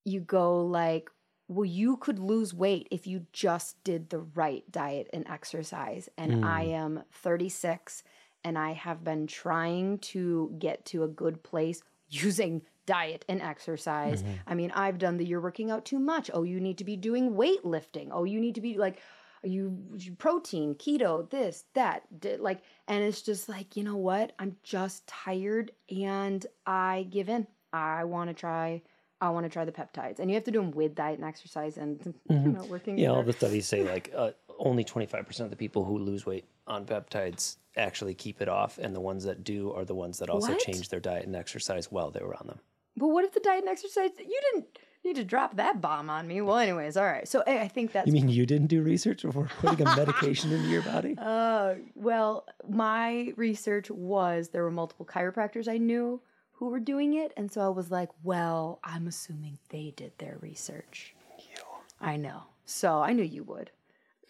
you 0.04 0.20
go 0.20 0.64
like 0.64 1.10
well 1.48 1.64
you 1.64 1.96
could 1.96 2.18
lose 2.18 2.52
weight 2.52 2.88
if 2.90 3.06
you 3.06 3.26
just 3.32 3.82
did 3.84 4.10
the 4.10 4.18
right 4.18 4.64
diet 4.70 5.08
and 5.12 5.26
exercise 5.28 6.08
and 6.16 6.44
I 6.44 6.64
hmm. 6.64 6.70
am 6.70 7.02
36 7.12 8.02
and 8.44 8.56
I 8.56 8.72
have 8.72 9.02
been 9.02 9.26
trying 9.26 9.98
to 9.98 10.54
get 10.58 10.84
to 10.86 11.02
a 11.02 11.08
good 11.08 11.42
place 11.42 11.82
using 12.08 12.62
diet 12.86 13.24
and 13.28 13.42
exercise. 13.42 14.22
Mm-hmm. 14.22 14.32
I 14.46 14.54
mean, 14.54 14.70
I've 14.70 14.98
done 14.98 15.16
the 15.16 15.24
you're 15.24 15.40
working 15.40 15.72
out 15.72 15.84
too 15.84 15.98
much. 15.98 16.30
Oh, 16.32 16.44
you 16.44 16.60
need 16.60 16.78
to 16.78 16.84
be 16.84 16.96
doing 16.96 17.32
weightlifting. 17.32 18.10
Oh, 18.12 18.22
you 18.22 18.40
need 18.40 18.54
to 18.54 18.60
be 18.60 18.78
like 18.78 19.00
you 19.42 19.76
protein, 20.18 20.74
keto, 20.76 21.28
this, 21.30 21.64
that, 21.74 22.04
like 22.38 22.62
and 22.88 23.02
it's 23.02 23.22
just 23.22 23.48
like, 23.48 23.76
you 23.76 23.82
know 23.82 23.96
what? 23.96 24.32
I'm 24.38 24.56
just 24.62 25.06
tired 25.06 25.72
and 25.90 26.46
I 26.64 27.06
give 27.10 27.28
in. 27.28 27.46
I 27.72 28.04
want 28.04 28.30
to 28.30 28.34
try 28.34 28.82
I 29.20 29.30
want 29.30 29.44
to 29.44 29.50
try 29.50 29.64
the 29.64 29.72
peptides. 29.72 30.18
And 30.18 30.30
you 30.30 30.34
have 30.34 30.44
to 30.44 30.50
do 30.50 30.60
them 30.60 30.70
with 30.72 30.94
diet 30.94 31.18
and 31.18 31.26
exercise 31.26 31.78
and 31.78 32.14
you 32.28 32.36
know, 32.36 32.64
working 32.64 32.98
Yeah, 32.98 33.08
all 33.08 33.22
the 33.22 33.32
studies 33.32 33.66
say 33.66 33.82
like 33.92 34.12
uh, 34.14 34.32
only 34.58 34.84
25% 34.84 35.40
of 35.40 35.50
the 35.50 35.56
people 35.56 35.84
who 35.84 35.98
lose 35.98 36.26
weight 36.26 36.44
on 36.66 36.84
peptides 36.84 37.56
actually 37.76 38.14
keep 38.14 38.40
it 38.40 38.48
off, 38.48 38.78
and 38.78 38.94
the 38.94 39.00
ones 39.00 39.24
that 39.24 39.44
do 39.44 39.72
are 39.72 39.84
the 39.84 39.94
ones 39.94 40.18
that 40.18 40.30
also 40.30 40.52
What? 40.52 40.60
change 40.60 40.88
their 40.88 41.00
diet 41.00 41.26
and 41.26 41.36
exercise 41.36 41.90
while 41.92 42.10
they 42.10 42.20
were 42.20 42.34
on 42.34 42.46
them. 42.46 42.58
But 42.96 43.08
what 43.08 43.24
if 43.24 43.32
the 43.32 43.40
diet 43.40 43.60
and 43.60 43.68
exercise 43.68 44.10
you 44.18 44.40
didn't 44.52 44.78
need 45.04 45.16
to 45.16 45.24
drop 45.24 45.56
that 45.56 45.80
bomb 45.82 46.08
on 46.08 46.26
me? 46.26 46.40
Well, 46.40 46.56
anyways, 46.56 46.96
all 46.96 47.04
right. 47.04 47.28
So 47.28 47.42
I 47.46 47.58
I 47.60 47.68
think 47.68 47.92
that's 47.92 48.06
You 48.06 48.12
mean 48.14 48.28
you 48.28 48.46
didn't 48.46 48.68
do 48.68 48.82
research 48.82 49.22
before 49.22 49.48
putting 49.60 49.86
a 49.86 49.96
medication 49.96 50.50
into 50.52 50.68
your 50.68 50.82
body? 50.82 51.14
Uh, 51.26 51.74
well, 51.94 52.46
my 52.68 53.32
research 53.36 53.90
was 53.90 54.48
there 54.50 54.62
were 54.62 54.70
multiple 54.70 55.04
chiropractors 55.06 55.68
I 55.68 55.76
knew 55.78 56.20
who 56.58 56.70
were 56.70 56.80
doing 56.80 57.14
it, 57.14 57.32
and 57.36 57.52
so 57.52 57.60
I 57.60 57.68
was 57.68 57.90
like, 57.90 58.08
well, 58.22 58.80
I'm 58.82 59.06
assuming 59.06 59.58
they 59.68 59.92
did 59.94 60.12
their 60.18 60.38
research. 60.40 61.14
You. 61.38 61.62
I 62.00 62.16
know. 62.16 62.44
So 62.64 63.00
I 63.00 63.12
knew 63.12 63.22
you 63.22 63.44
would. 63.44 63.70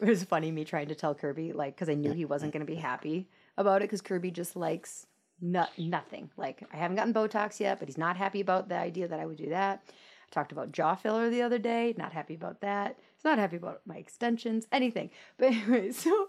It 0.01 0.09
was 0.09 0.25
funny 0.25 0.51
me 0.51 0.65
trying 0.65 0.89
to 0.89 0.95
tell 0.95 1.15
Kirby, 1.15 1.53
like, 1.53 1.77
because 1.77 1.89
I 1.89 1.95
knew 1.95 2.13
he 2.13 2.25
wasn't 2.25 2.53
going 2.53 2.67
to 2.67 2.71
be 2.71 2.79
happy 2.79 3.29
about 3.57 3.81
it, 3.83 3.85
because 3.85 4.03
Kirby 4.03 4.33
just 4.33 4.57
likes 4.57 5.07
no- 5.41 5.69
nothing. 5.79 6.31
Like, 6.37 6.63
I 6.73 6.77
haven't 6.77 6.97
gotten 6.97 7.15
Botox 7.15 7.61
yet, 7.61 7.79
but 7.79 7.89
he's 7.89 7.97
not 7.97 8.17
happy 8.17 8.41
about 8.41 8.69
the 8.69 8.77
idea 8.77 9.09
that 9.09 9.21
I 9.21 9.27
would 9.27 9.39
do 9.39 9.51
that. 9.51 9.83
I 9.89 10.29
talked 10.33 10.51
about 10.51 10.73
jaw 10.73 10.97
filler 10.97 11.31
the 11.31 11.43
other 11.43 11.59
day, 11.59 11.95
not 11.97 12.13
happy 12.13 12.35
about 12.35 12.61
that. 12.61 12.99
He's 13.15 13.25
not 13.25 13.39
happy 13.39 13.57
about 13.57 13.83
my 13.87 13.97
extensions, 13.97 14.67
anything. 14.73 15.11
But 15.39 15.53
anyway, 15.53 15.93
so 15.93 16.27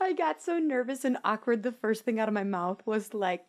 I 0.00 0.12
got 0.12 0.40
so 0.40 0.58
nervous 0.58 1.04
and 1.04 1.18
awkward. 1.24 1.64
The 1.64 1.72
first 1.72 2.04
thing 2.04 2.20
out 2.20 2.28
of 2.28 2.34
my 2.34 2.44
mouth 2.44 2.80
was 2.86 3.12
like, 3.12 3.44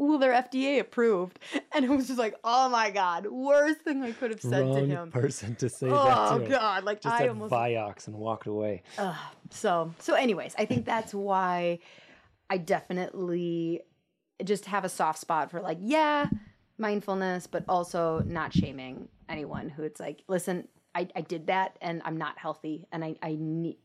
Ooh, 0.00 0.18
they're 0.18 0.32
FDA 0.32 0.80
approved. 0.80 1.38
And 1.72 1.84
it 1.84 1.90
was 1.90 2.08
just 2.08 2.18
like, 2.18 2.34
oh 2.42 2.68
my 2.68 2.90
God, 2.90 3.26
worst 3.26 3.82
thing 3.82 4.02
I 4.02 4.10
could 4.10 4.30
have 4.32 4.40
said 4.42 4.50
to 4.72 4.80
Wrong 4.80 4.86
him. 4.88 5.10
person 5.12 5.54
to 5.56 5.68
say 5.68 5.88
that 5.88 5.94
Oh 6.30 6.38
to. 6.40 6.48
God, 6.48 6.82
like 6.84 7.00
Just 7.00 7.14
I 7.14 7.18
had 7.20 7.28
almost 7.28 7.52
Vioxx 7.52 8.08
and 8.08 8.16
walked 8.16 8.46
away. 8.48 8.82
So 9.50 9.92
so 10.00 10.14
anyways 10.14 10.54
i 10.58 10.64
think 10.64 10.84
that's 10.84 11.12
why 11.14 11.78
i 12.48 12.56
definitely 12.58 13.82
just 14.44 14.64
have 14.66 14.84
a 14.84 14.88
soft 14.88 15.18
spot 15.20 15.50
for 15.50 15.60
like 15.60 15.78
yeah 15.80 16.28
mindfulness 16.78 17.46
but 17.46 17.64
also 17.68 18.22
not 18.26 18.52
shaming 18.52 19.08
anyone 19.28 19.68
who 19.68 19.82
it's 19.82 20.00
like 20.00 20.22
listen 20.28 20.66
i, 20.94 21.06
I 21.14 21.20
did 21.20 21.46
that 21.48 21.76
and 21.80 22.00
i'm 22.04 22.16
not 22.16 22.38
healthy 22.38 22.86
and 22.92 23.04
I, 23.04 23.16
I 23.22 23.36
need 23.38 23.76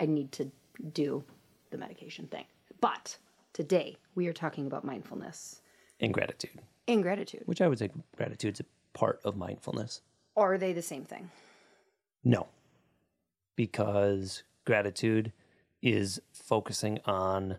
i 0.00 0.06
need 0.06 0.32
to 0.32 0.50
do 0.92 1.24
the 1.70 1.78
medication 1.78 2.26
thing 2.28 2.44
but 2.80 3.16
today 3.56 3.96
we 4.14 4.26
are 4.26 4.34
talking 4.34 4.66
about 4.66 4.84
mindfulness. 4.84 5.62
And 5.98 6.12
gratitude, 6.12 6.60
and 6.86 7.02
gratitude. 7.02 7.42
Which 7.46 7.62
I 7.62 7.68
would 7.68 7.78
say 7.78 7.90
gratitude's 8.14 8.60
a 8.60 8.66
part 8.92 9.18
of 9.24 9.34
mindfulness. 9.34 10.02
are 10.36 10.58
they 10.58 10.74
the 10.74 10.82
same 10.82 11.04
thing? 11.04 11.30
No, 12.22 12.48
because 13.56 14.42
gratitude 14.66 15.32
is 15.80 16.20
focusing 16.34 16.98
on, 17.06 17.56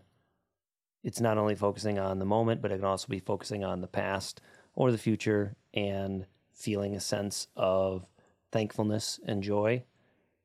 it's 1.02 1.20
not 1.20 1.36
only 1.36 1.56
focusing 1.56 1.98
on 1.98 2.20
the 2.20 2.24
moment, 2.24 2.62
but 2.62 2.70
it 2.70 2.76
can 2.76 2.84
also 2.84 3.08
be 3.08 3.18
focusing 3.18 3.64
on 3.64 3.80
the 3.80 3.88
past 3.88 4.40
or 4.76 4.92
the 4.92 4.98
future 4.98 5.56
and 5.74 6.26
feeling 6.52 6.94
a 6.94 7.00
sense 7.00 7.48
of 7.56 8.06
thankfulness 8.52 9.18
and 9.26 9.42
joy. 9.42 9.82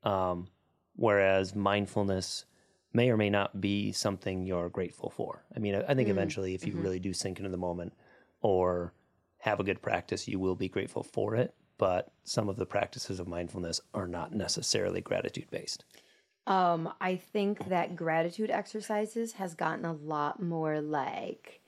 Um, 0.02 0.48
whereas 0.96 1.54
mindfulness 1.54 2.44
may 2.94 3.10
or 3.10 3.16
may 3.16 3.28
not 3.28 3.60
be 3.60 3.92
something 3.92 4.46
you're 4.46 4.68
grateful 4.68 5.10
for. 5.10 5.44
I 5.54 5.58
mean, 5.58 5.74
I, 5.74 5.94
think 5.94 6.08
eventually, 6.08 6.54
if 6.54 6.66
you 6.66 6.74
really 6.74 6.98
do 6.98 7.12
sink 7.12 7.38
into 7.38 7.50
the 7.50 7.56
moment 7.56 7.92
or 8.40 8.92
have 9.38 9.60
a 9.60 9.64
good 9.64 9.82
practice, 9.82 10.26
you 10.26 10.38
will 10.38 10.54
be 10.54 10.68
grateful 10.68 11.02
for 11.02 11.34
it. 11.34 11.54
But 11.76 12.12
some 12.22 12.48
of 12.48 12.56
the 12.56 12.66
practices 12.66 13.18
of 13.18 13.26
mindfulness 13.26 13.80
are 13.92 14.06
not 14.06 14.32
necessarily 14.32 15.00
gratitude 15.00 15.50
based. 15.50 15.84
Um, 16.46 16.92
I 17.00 17.16
think 17.16 17.68
that 17.68 17.96
gratitude 17.96 18.50
exercises 18.50 19.32
has 19.32 19.54
gotten 19.54 19.84
a 19.84 19.92
lot 19.92 20.40
more 20.40 20.80
like, 20.80 21.60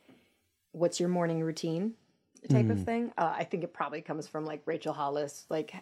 what's 0.73 1.01
your 1.01 1.09
morning 1.09 1.43
routine 1.43 1.95
type 2.49 2.71
of 2.71 2.85
thing. 2.85 3.13
Uh, 3.19 3.35
I 3.37 3.45
think 3.45 3.65
it 3.65 3.73
probably 3.73 4.01
comes 4.01 4.27
from 4.27 4.45
like 4.45 4.63
Rachel 4.67 4.93
Hollis, 4.93 5.47
like 5.49 5.75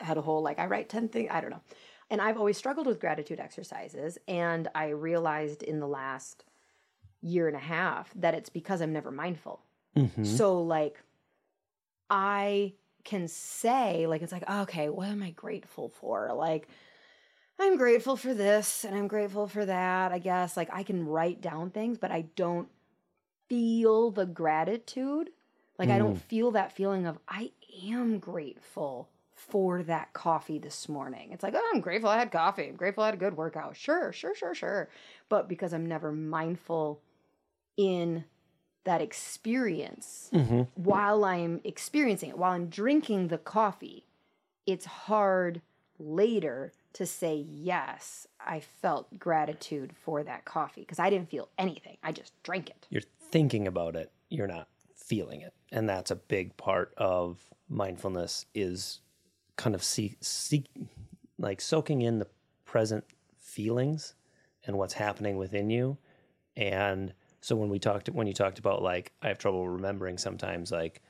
had 0.00 0.16
a 0.16 0.22
whole 0.22 0.42
like 0.42 0.58
I 0.58 0.66
write 0.66 0.88
ten 0.88 1.08
things. 1.08 1.28
I 1.30 1.40
don't 1.40 1.50
know, 1.50 1.60
and 2.12 2.20
I've 2.20 2.36
always 2.36 2.58
struggled 2.58 2.86
with 2.86 3.00
gratitude 3.00 3.40
exercises, 3.40 4.18
and 4.28 4.68
I 4.74 4.90
realized 4.90 5.62
in 5.62 5.80
the 5.80 5.88
last 5.88 6.44
year 7.22 7.48
and 7.48 7.56
a 7.56 7.60
half 7.60 8.12
that 8.16 8.34
it's 8.34 8.50
because 8.50 8.82
I'm 8.82 8.92
never 8.92 9.10
mindful. 9.10 9.62
Mm-hmm. 9.96 10.24
So 10.24 10.60
like, 10.60 11.02
I 12.10 12.74
can 13.04 13.26
say 13.26 14.06
like 14.06 14.20
it's 14.22 14.30
like 14.30 14.44
oh, 14.46 14.62
okay, 14.62 14.90
what 14.90 15.08
am 15.08 15.22
I 15.24 15.30
grateful 15.30 15.88
for? 15.88 16.32
Like. 16.32 16.68
I'm 17.60 17.76
grateful 17.76 18.16
for 18.16 18.34
this 18.34 18.82
and 18.82 18.96
I'm 18.96 19.06
grateful 19.06 19.46
for 19.46 19.64
that. 19.64 20.10
I 20.10 20.18
guess 20.18 20.56
like 20.56 20.70
I 20.72 20.82
can 20.82 21.06
write 21.06 21.40
down 21.40 21.70
things, 21.70 21.96
but 21.96 22.10
I 22.10 22.22
don't 22.34 22.66
feel 23.48 24.10
the 24.10 24.26
gratitude. 24.26 25.28
Like 25.78 25.90
I 25.90 25.98
don't 25.98 26.16
mm. 26.16 26.22
feel 26.22 26.52
that 26.52 26.72
feeling 26.72 27.06
of 27.06 27.18
I 27.28 27.52
am 27.84 28.18
grateful 28.18 29.10
for 29.48 29.82
that 29.82 30.12
coffee 30.12 30.58
this 30.58 30.88
morning. 30.88 31.30
It's 31.32 31.42
like, 31.42 31.54
oh, 31.56 31.70
I'm 31.74 31.80
grateful 31.80 32.08
I 32.08 32.18
had 32.18 32.30
coffee. 32.30 32.68
I'm 32.68 32.76
grateful 32.76 33.02
I 33.02 33.06
had 33.06 33.14
a 33.14 33.18
good 33.18 33.36
workout. 33.36 33.76
Sure, 33.76 34.12
sure, 34.12 34.34
sure, 34.34 34.54
sure. 34.54 34.88
But 35.28 35.48
because 35.48 35.72
I'm 35.72 35.86
never 35.86 36.12
mindful 36.12 37.00
in 37.76 38.24
that 38.84 39.00
experience 39.00 40.30
mm-hmm. 40.32 40.62
while 40.74 41.24
I'm 41.24 41.60
experiencing 41.64 42.30
it, 42.30 42.38
while 42.38 42.52
I'm 42.52 42.68
drinking 42.68 43.28
the 43.28 43.38
coffee, 43.38 44.06
it's 44.66 44.84
hard 44.84 45.60
later 45.98 46.72
to 46.94 47.06
say, 47.06 47.44
yes, 47.48 48.26
I 48.40 48.60
felt 48.60 49.18
gratitude 49.18 49.92
for 50.04 50.22
that 50.22 50.44
coffee 50.44 50.82
because 50.82 50.98
I 50.98 51.10
didn't 51.10 51.30
feel 51.30 51.48
anything. 51.58 51.96
I 52.02 52.12
just 52.12 52.32
drank 52.42 52.70
it. 52.70 52.86
You're 52.90 53.02
thinking 53.30 53.66
about 53.66 53.96
it, 53.96 54.10
you're 54.28 54.46
not 54.46 54.68
feeling 54.94 55.40
it. 55.40 55.52
And 55.70 55.88
that's 55.88 56.10
a 56.10 56.16
big 56.16 56.56
part 56.56 56.92
of 56.96 57.38
mindfulness 57.68 58.46
is 58.54 59.00
kind 59.62 59.74
of 59.74 59.84
see, 59.84 60.16
see 60.20 60.64
like 61.38 61.60
soaking 61.60 62.02
in 62.02 62.18
the 62.18 62.26
present 62.64 63.04
feelings 63.38 64.14
and 64.66 64.76
what's 64.76 64.94
happening 64.94 65.36
within 65.36 65.70
you. 65.70 65.98
And 66.56 67.12
so 67.40 67.56
when 67.56 67.68
we 67.68 67.78
talked 67.78 68.08
when 68.08 68.26
you 68.26 68.32
talked 68.32 68.58
about 68.58 68.82
like 68.82 69.12
I 69.22 69.28
have 69.28 69.38
trouble 69.38 69.68
remembering 69.68 70.18
sometimes 70.18 70.70
like 70.70 71.02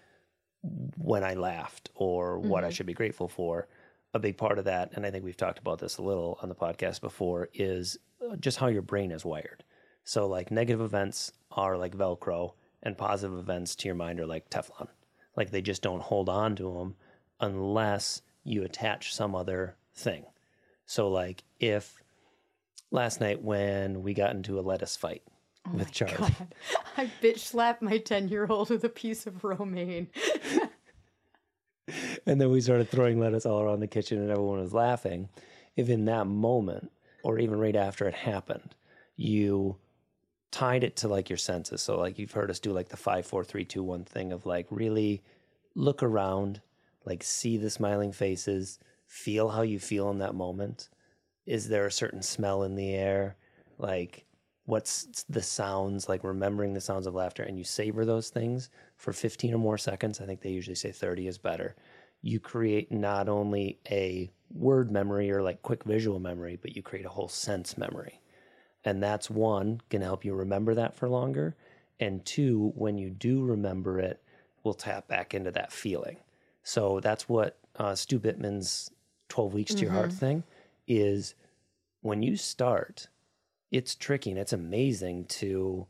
when 0.97 1.25
I 1.25 1.35
laughed 1.35 1.91
or 1.95 2.39
what 2.39 2.65
I 2.65 2.71
should 2.71 2.87
be 2.87 2.95
grateful 2.95 3.29
for, 3.29 3.69
a 4.15 4.19
big 4.19 4.37
part 4.37 4.59
of 4.59 4.67
that, 4.67 4.93
and 4.95 5.07
I 5.07 5.11
think 5.11 5.25
we've 5.25 5.37
talked 5.37 5.59
about 5.59 5.79
this 5.79 5.99
a 5.99 6.03
little 6.03 6.39
on 6.43 6.49
the 6.49 6.55
podcast 6.55 7.01
before, 7.01 7.49
is 7.55 7.99
uh, 8.25 8.37
just 8.37 8.59
how 8.59 8.67
your 8.69 8.83
brain 8.83 9.11
is 9.11 9.25
wired. 9.25 9.65
So, 10.05 10.27
like, 10.27 10.51
negative 10.51 10.81
events 10.81 11.33
are 11.51 11.77
like 11.79 11.97
Velcro, 11.97 12.53
and 12.83 12.99
positive 12.99 13.39
events 13.39 13.75
to 13.77 13.89
your 13.89 13.95
mind 13.95 14.21
are 14.21 14.27
like 14.27 14.51
Teflon. 14.51 14.89
Like, 15.37 15.51
they 15.51 15.63
just 15.63 15.83
don't 15.83 16.03
hold 16.03 16.29
on 16.29 16.57
to 16.57 16.75
them 16.75 16.95
unless 17.41 18.23
you 18.45 18.63
attach 18.63 19.15
some 19.15 19.35
other 19.35 19.77
thing. 19.95 20.25
So, 20.87 21.09
like, 21.09 21.43
if 21.61 22.03
last 22.91 23.21
night 23.21 23.43
when 23.43 24.03
we 24.03 24.15
got 24.15 24.35
into 24.35 24.59
a 24.59 24.63
lettuce 24.63 24.97
fight 24.97 25.23
Oh 25.67 25.77
with 25.77 25.93
Charlie, 25.93 26.17
God. 26.17 26.55
I 26.97 27.11
bitch 27.23 27.39
slapped 27.39 27.83
my 27.83 27.99
10 27.99 28.29
year 28.29 28.47
old 28.49 28.71
with 28.71 28.85
a 28.85 28.89
piece 28.89 29.27
of 29.27 29.45
romaine. 29.45 30.09
and 32.27 32.41
then 32.41 32.51
we 32.51 32.61
started 32.61 32.89
throwing 32.89 33.21
lettuce 33.21 33.47
all 33.47 33.61
around 33.61 33.81
the 33.81 33.87
kitchen 33.87 34.19
and 34.19 34.31
everyone 34.31 34.61
was 34.61 34.75
laughing. 34.75 35.29
If 35.77 35.89
in 35.89 36.05
that 36.07 36.27
moment, 36.27 36.91
or 37.23 37.39
even 37.39 37.59
right 37.59 37.77
after 37.77 38.07
it 38.07 38.15
happened, 38.15 38.75
you 39.17 39.77
tied 40.51 40.85
it 40.85 40.97
to 40.97 41.09
like 41.09 41.31
your 41.31 41.37
senses. 41.37 41.81
So, 41.83 41.99
like, 41.99 42.19
you've 42.19 42.33
heard 42.33 42.51
us 42.51 42.61
do 42.61 42.73
like 42.73 42.89
the 42.89 42.97
five, 42.97 43.27
four, 43.27 43.45
three, 43.45 43.65
two, 43.65 43.83
one 43.83 44.05
thing 44.05 44.33
of 44.33 44.45
like 44.45 44.67
really 44.71 45.23
look 45.75 46.03
around, 46.03 46.61
like, 47.05 47.23
see 47.23 47.57
the 47.57 47.71
smiling 47.71 48.13
faces, 48.13 48.79
feel 49.07 49.51
how 49.51 49.63
you 49.63 49.79
feel 49.79 50.11
in 50.11 50.19
that 50.19 50.35
moment. 50.35 50.89
Is 51.47 51.69
there 51.69 51.87
a 51.87 51.93
certain 51.93 52.23
smell 52.23 52.63
in 52.63 52.77
the 52.77 52.95
air? 52.95 53.37
Like, 53.79 54.27
what's 54.65 55.25
the 55.29 55.43
sounds, 55.43 56.09
like 56.09 56.25
remembering 56.25 56.73
the 56.73 56.81
sounds 56.81 57.07
of 57.07 57.15
laughter, 57.15 57.43
and 57.43 57.59
you 57.59 57.65
savor 57.65 58.05
those 58.05 58.31
things 58.31 58.71
for 58.97 59.13
15 59.13 59.55
or 59.55 59.59
more 59.59 59.79
seconds. 59.79 60.21
I 60.21 60.27
think 60.27 60.41
they 60.41 60.51
usually 60.51 60.77
say 60.77 60.93
30 60.93 61.27
is 61.27 61.39
better. 61.39 61.75
You 62.23 62.39
create 62.39 62.93
not 62.93 63.29
only 63.29 63.81
a 63.91 64.31
word 64.51 64.91
memory 64.93 65.31
or 65.31 65.43
like 65.43 65.63
quick 65.63 65.85
visual 65.85 66.21
memory, 66.21 66.57
but 66.61 66.77
you 66.77 66.83
create 66.83 67.07
a 67.07 67.11
whole 67.11 67.29
sense 67.29 67.77
memory. 67.77 68.21
And 68.85 69.03
that's 69.03 69.31
one, 69.31 69.81
going 69.91 70.01
to 70.01 70.07
help 70.07 70.25
you 70.25 70.35
remember 70.35 70.75
that 70.75 70.95
for 70.95 71.09
longer. 71.09 71.57
And 72.01 72.25
two, 72.25 72.73
when 72.75 72.99
you 72.99 73.11
do 73.11 73.45
remember 73.45 73.99
it, 74.01 74.23
will 74.63 74.75
tap 74.75 75.09
back 75.09 75.35
into 75.35 75.51
that 75.53 75.73
feeling. 75.73 76.19
So 76.63 77.01
that's 77.01 77.29
what 77.29 77.59
uh, 77.77 77.95
Stu 77.95 78.21
Bittman's 78.21 78.91
12 79.29 79.55
weeks 79.55 79.75
to 79.75 79.83
your 79.83 79.93
heart 79.93 80.13
thing 80.13 80.45
is 80.87 81.35
when 82.03 82.23
you 82.23 82.37
start, 82.37 83.09
it's 83.71 83.95
tricky 83.95 84.31
and 84.31 84.39
it's 84.39 84.53
amazing 84.53 85.25
to 85.27 85.87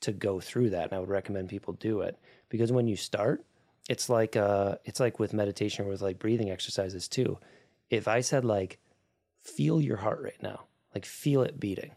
to 0.00 0.12
go 0.12 0.38
through 0.38 0.70
that. 0.70 0.84
And 0.84 0.92
I 0.92 0.98
would 0.98 1.08
recommend 1.08 1.48
people 1.48 1.72
do 1.74 2.00
it 2.00 2.18
because 2.50 2.70
when 2.70 2.86
you 2.86 2.96
start, 2.96 3.44
it's 3.88 4.08
like 4.08 4.36
uh 4.36 4.76
it's 4.84 5.00
like 5.00 5.18
with 5.18 5.32
meditation 5.32 5.86
or 5.86 5.88
with 5.88 6.02
like 6.02 6.18
breathing 6.18 6.50
exercises 6.50 7.08
too. 7.08 7.38
If 7.90 8.06
I 8.06 8.20
said 8.20 8.44
like 8.44 8.78
feel 9.42 9.80
your 9.80 9.96
heart 9.98 10.20
right 10.22 10.42
now, 10.42 10.64
like 10.94 11.04
feel 11.04 11.42
it 11.42 11.58
beating. 11.58 11.92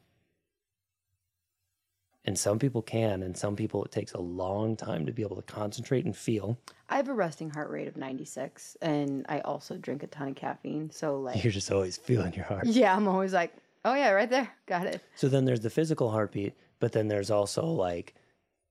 And 2.28 2.38
some 2.38 2.60
people 2.60 2.82
can, 2.82 3.24
and 3.24 3.36
some 3.36 3.56
people 3.56 3.84
it 3.86 3.92
takes 3.92 4.12
a 4.12 4.20
long 4.20 4.76
time 4.76 5.06
to 5.06 5.14
be 5.14 5.22
able 5.22 5.38
to 5.38 5.42
concentrate 5.42 6.04
and 6.04 6.16
feel. 6.16 6.58
I 6.90 6.98
have 6.98 7.08
a 7.08 7.14
resting 7.14 7.50
heart 7.50 7.70
rate 7.70 7.88
of 7.88 7.96
96, 7.96 8.76
and 8.82 9.26
I 9.30 9.40
also 9.40 9.78
drink 9.78 10.04
a 10.04 10.08
ton 10.08 10.28
of 10.28 10.36
caffeine. 10.36 10.92
So, 10.92 11.22
like, 11.22 11.42
You're 11.42 11.54
just 11.54 11.72
always 11.72 11.96
feeling 11.96 12.34
your 12.34 12.44
heart. 12.44 12.68
yeah, 12.68 12.94
I'm 12.94 13.08
always 13.08 13.32
like, 13.34 13.54
oh, 13.86 13.94
yeah, 13.96 14.10
right 14.12 14.30
there. 14.30 14.50
Got 14.66 14.88
it. 14.88 15.02
So 15.16 15.30
then 15.30 15.46
there's 15.46 15.62
the 15.62 15.70
physical 15.70 16.12
heartbeat, 16.12 16.54
but 16.82 16.92
then 16.92 17.08
there's 17.08 17.32
also 17.32 17.66
like 17.66 18.14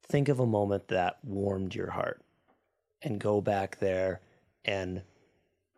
think 0.02 0.28
of 0.28 0.38
a 0.38 0.46
moment 0.46 0.88
that 0.88 1.16
warmed 1.24 1.74
your 1.74 1.90
heart 1.90 2.22
and 3.02 3.18
go 3.18 3.40
back 3.40 3.78
there 3.78 4.20
and 4.66 5.02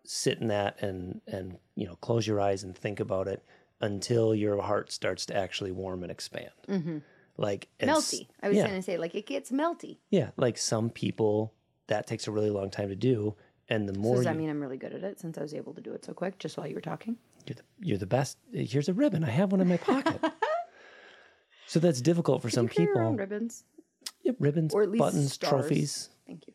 sit 0.05 0.38
in 0.41 0.49
that 0.49 0.81
and 0.83 1.21
and 1.27 1.59
you 1.77 1.87
know 1.87 1.95
close 1.97 2.27
your 2.27 2.41
eyes 2.41 2.62
and 2.62 2.77
think 2.77 2.99
about 2.99 3.29
it 3.29 3.45
until 3.81 4.35
your 4.35 4.61
heart 4.62 4.91
starts 4.91 5.25
to 5.27 5.37
actually 5.37 5.71
warm 5.71 6.03
and 6.03 6.11
expand. 6.11 6.51
Mm-hmm. 6.69 6.99
Like 7.38 7.68
Melty. 7.81 8.27
I 8.42 8.48
was 8.48 8.57
yeah, 8.59 8.66
going 8.66 8.77
to 8.77 8.83
say, 8.83 8.98
like, 8.98 9.14
it 9.14 9.27
gets 9.27 9.51
melty. 9.53 9.98
yeah, 10.11 10.31
like 10.37 10.59
some 10.59 10.90
people 10.90 11.55
that 11.87 12.07
takes 12.07 12.27
a 12.27 12.33
really 12.33 12.51
long 12.51 12.68
time 12.70 12.88
to 12.88 12.96
do 12.96 13.35
and 13.68 13.88
the 13.88 13.94
So 13.94 14.01
more 14.01 14.16
does 14.16 14.24
that 14.24 14.35
you, 14.35 14.40
mean 14.40 14.51
I'm 14.51 14.61
really 14.61 14.77
good 14.77 14.92
at 14.92 15.05
it 15.05 15.20
since 15.20 15.38
I 15.38 15.42
was 15.42 15.55
able 15.55 15.74
to 15.74 15.81
do 15.81 15.92
it 15.92 16.05
so 16.05 16.12
quick 16.12 16.38
just 16.38 16.57
while 16.57 16.66
you 16.66 16.74
were 16.74 16.81
talking? 16.81 17.16
You're 17.46 17.55
the, 17.55 17.62
you're 17.81 17.98
the 17.98 18.07
best. 18.07 18.38
Here's 18.53 18.88
a 18.88 18.92
ribbon. 18.94 19.24
I 19.24 19.31
have 19.31 19.53
one 19.53 19.61
in 19.61 19.68
my 19.68 19.77
pocket. 19.77 20.20
so 21.66 21.79
that's 21.79 22.01
difficult 22.01 22.42
for 22.42 22.51
some 22.51 22.68
carry 22.68 22.88
around 22.90 23.14
people. 23.18 23.27
ribbons. 23.27 23.64
Yep, 24.22 24.37
ribbons, 24.38 24.74
Or 24.74 24.83
at 24.83 24.90
least 24.90 24.98
buttons, 25.01 25.33
stars. 25.35 25.51
trophies. 25.51 26.11
Thank 26.27 26.46
you. 26.46 26.55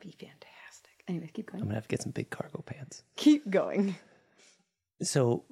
Be 0.00 0.10
fantastic. 0.10 1.04
Anyways, 1.06 1.30
keep 1.32 1.50
going. 1.50 1.62
I'm 1.62 1.68
gonna 1.68 1.76
have 1.76 1.84
to 1.84 1.88
get 1.88 2.02
some 2.02 2.12
big 2.12 2.30
cargo 2.30 2.62
pants. 2.66 3.02
Keep 3.16 3.48
going. 3.50 3.94
So 5.02 5.44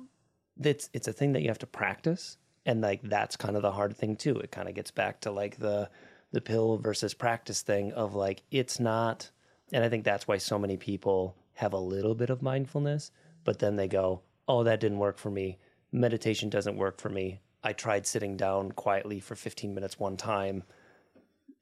it's 0.62 0.88
it's 0.92 1.08
a 1.08 1.12
thing 1.12 1.32
that 1.32 1.42
you 1.42 1.48
have 1.48 1.58
to 1.60 1.66
practice, 1.66 2.36
and 2.64 2.80
like 2.80 3.02
that's 3.02 3.36
kind 3.36 3.56
of 3.56 3.62
the 3.62 3.72
hard 3.72 3.96
thing 3.96 4.16
too. 4.16 4.36
It 4.38 4.52
kind 4.52 4.68
of 4.68 4.74
gets 4.74 4.90
back 4.90 5.20
to 5.20 5.30
like 5.30 5.58
the 5.58 5.88
the 6.32 6.40
pill 6.40 6.78
versus 6.78 7.14
practice 7.14 7.62
thing 7.62 7.92
of 7.92 8.14
like 8.14 8.42
it's 8.50 8.80
not, 8.80 9.30
and 9.72 9.84
I 9.84 9.88
think 9.88 10.04
that's 10.04 10.26
why 10.26 10.38
so 10.38 10.58
many 10.58 10.76
people 10.76 11.36
have 11.54 11.72
a 11.72 11.78
little 11.78 12.14
bit 12.14 12.30
of 12.30 12.42
mindfulness, 12.42 13.10
but 13.44 13.58
then 13.58 13.76
they 13.76 13.88
go, 13.88 14.22
oh, 14.48 14.64
that 14.64 14.80
didn't 14.80 14.98
work 14.98 15.18
for 15.18 15.30
me. 15.30 15.58
Meditation 15.92 16.48
doesn't 16.48 16.76
work 16.76 17.00
for 17.00 17.10
me. 17.10 17.40
I 17.62 17.72
tried 17.72 18.06
sitting 18.06 18.36
down 18.36 18.72
quietly 18.72 19.20
for 19.20 19.36
15 19.36 19.74
minutes 19.74 19.98
one 19.98 20.16
time, 20.16 20.64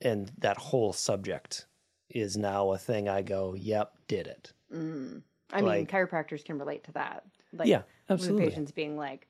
and 0.01 0.31
that 0.39 0.57
whole 0.57 0.93
subject 0.93 1.67
is 2.09 2.37
now 2.37 2.73
a 2.73 2.79
thing 2.79 3.09
I 3.09 3.23
go, 3.23 3.55
yep, 3.55 3.93
did 4.09 4.27
it. 4.27 4.53
Mm. 4.75 5.23
I 5.53 5.63
mean, 5.63 5.87
chiropractors 5.87 6.45
can 6.45 6.59
relate 6.59 6.85
to 6.85 6.93
that. 6.93 7.25
Like, 7.53 7.69
yeah, 7.69 7.83
absolutely. 8.09 8.49
patients 8.49 8.71
being 8.71 8.97
like, 8.97 9.27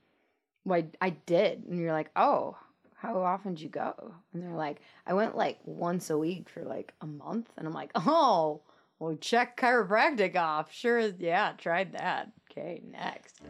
"Well, 0.70 0.80
I, 1.00 1.06
I 1.06 1.10
did," 1.26 1.64
and 1.64 1.80
you're 1.80 1.92
like, 1.92 2.12
"Oh, 2.14 2.56
how 2.94 3.20
often 3.20 3.54
did 3.54 3.62
you 3.62 3.68
go?" 3.68 4.14
And 4.32 4.40
they're 4.40 4.54
like, 4.54 4.80
"I 5.04 5.14
went 5.14 5.36
like 5.36 5.58
once 5.64 6.10
a 6.10 6.16
week 6.16 6.48
for 6.48 6.62
like 6.62 6.94
a 7.00 7.08
month," 7.08 7.50
and 7.56 7.66
I'm 7.66 7.74
like, 7.74 7.90
"Oh, 7.96 8.60
well, 9.00 9.16
check 9.16 9.56
chiropractic 9.56 10.36
off. 10.36 10.72
Sure, 10.72 11.00
yeah, 11.00 11.54
tried 11.58 11.94
that. 11.94 12.30
Okay, 12.48 12.82
next." 12.88 13.40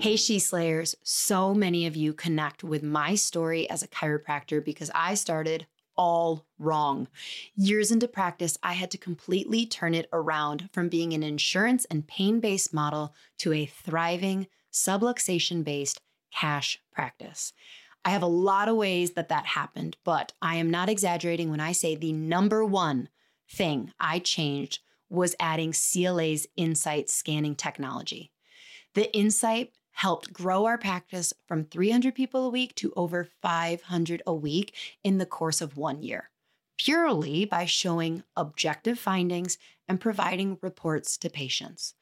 Hey, 0.00 0.16
She 0.16 0.40
Slayers. 0.40 0.96
So 1.04 1.54
many 1.54 1.86
of 1.86 1.94
you 1.94 2.12
connect 2.12 2.64
with 2.64 2.82
my 2.82 3.14
story 3.14 3.70
as 3.70 3.84
a 3.84 3.88
chiropractor 3.88 4.64
because 4.64 4.90
I 4.92 5.14
started 5.14 5.68
all 6.02 6.44
wrong. 6.58 7.06
Years 7.54 7.92
into 7.92 8.08
practice, 8.08 8.58
I 8.60 8.72
had 8.72 8.90
to 8.90 8.98
completely 8.98 9.66
turn 9.66 9.94
it 9.94 10.08
around 10.12 10.68
from 10.72 10.88
being 10.88 11.12
an 11.12 11.22
insurance 11.22 11.84
and 11.84 12.08
pain 12.08 12.40
based 12.40 12.74
model 12.74 13.14
to 13.38 13.52
a 13.52 13.66
thriving, 13.66 14.48
subluxation 14.72 15.62
based 15.62 16.00
cash 16.34 16.80
practice. 16.90 17.52
I 18.04 18.10
have 18.10 18.22
a 18.22 18.26
lot 18.26 18.68
of 18.68 18.74
ways 18.74 19.12
that 19.12 19.28
that 19.28 19.46
happened, 19.46 19.96
but 20.02 20.32
I 20.42 20.56
am 20.56 20.72
not 20.72 20.88
exaggerating 20.88 21.50
when 21.50 21.60
I 21.60 21.70
say 21.70 21.94
the 21.94 22.12
number 22.12 22.64
one 22.64 23.08
thing 23.48 23.92
I 24.00 24.18
changed 24.18 24.80
was 25.08 25.36
adding 25.38 25.72
CLA's 25.72 26.48
Insight 26.56 27.10
scanning 27.10 27.54
technology. 27.54 28.32
The 28.94 29.14
Insight 29.16 29.70
helped 29.92 30.32
grow 30.32 30.64
our 30.66 30.78
practice 30.78 31.32
from 31.46 31.64
300 31.64 32.14
people 32.14 32.46
a 32.46 32.50
week 32.50 32.74
to 32.76 32.92
over 32.96 33.24
500 33.40 34.22
a 34.26 34.34
week 34.34 34.74
in 35.04 35.18
the 35.18 35.26
course 35.26 35.60
of 35.60 35.76
one 35.76 36.02
year, 36.02 36.30
purely 36.78 37.44
by 37.44 37.64
showing 37.64 38.24
objective 38.36 38.98
findings 38.98 39.58
and 39.88 40.00
providing 40.00 40.58
reports 40.62 41.16
to 41.18 41.30
patients. 41.30 41.94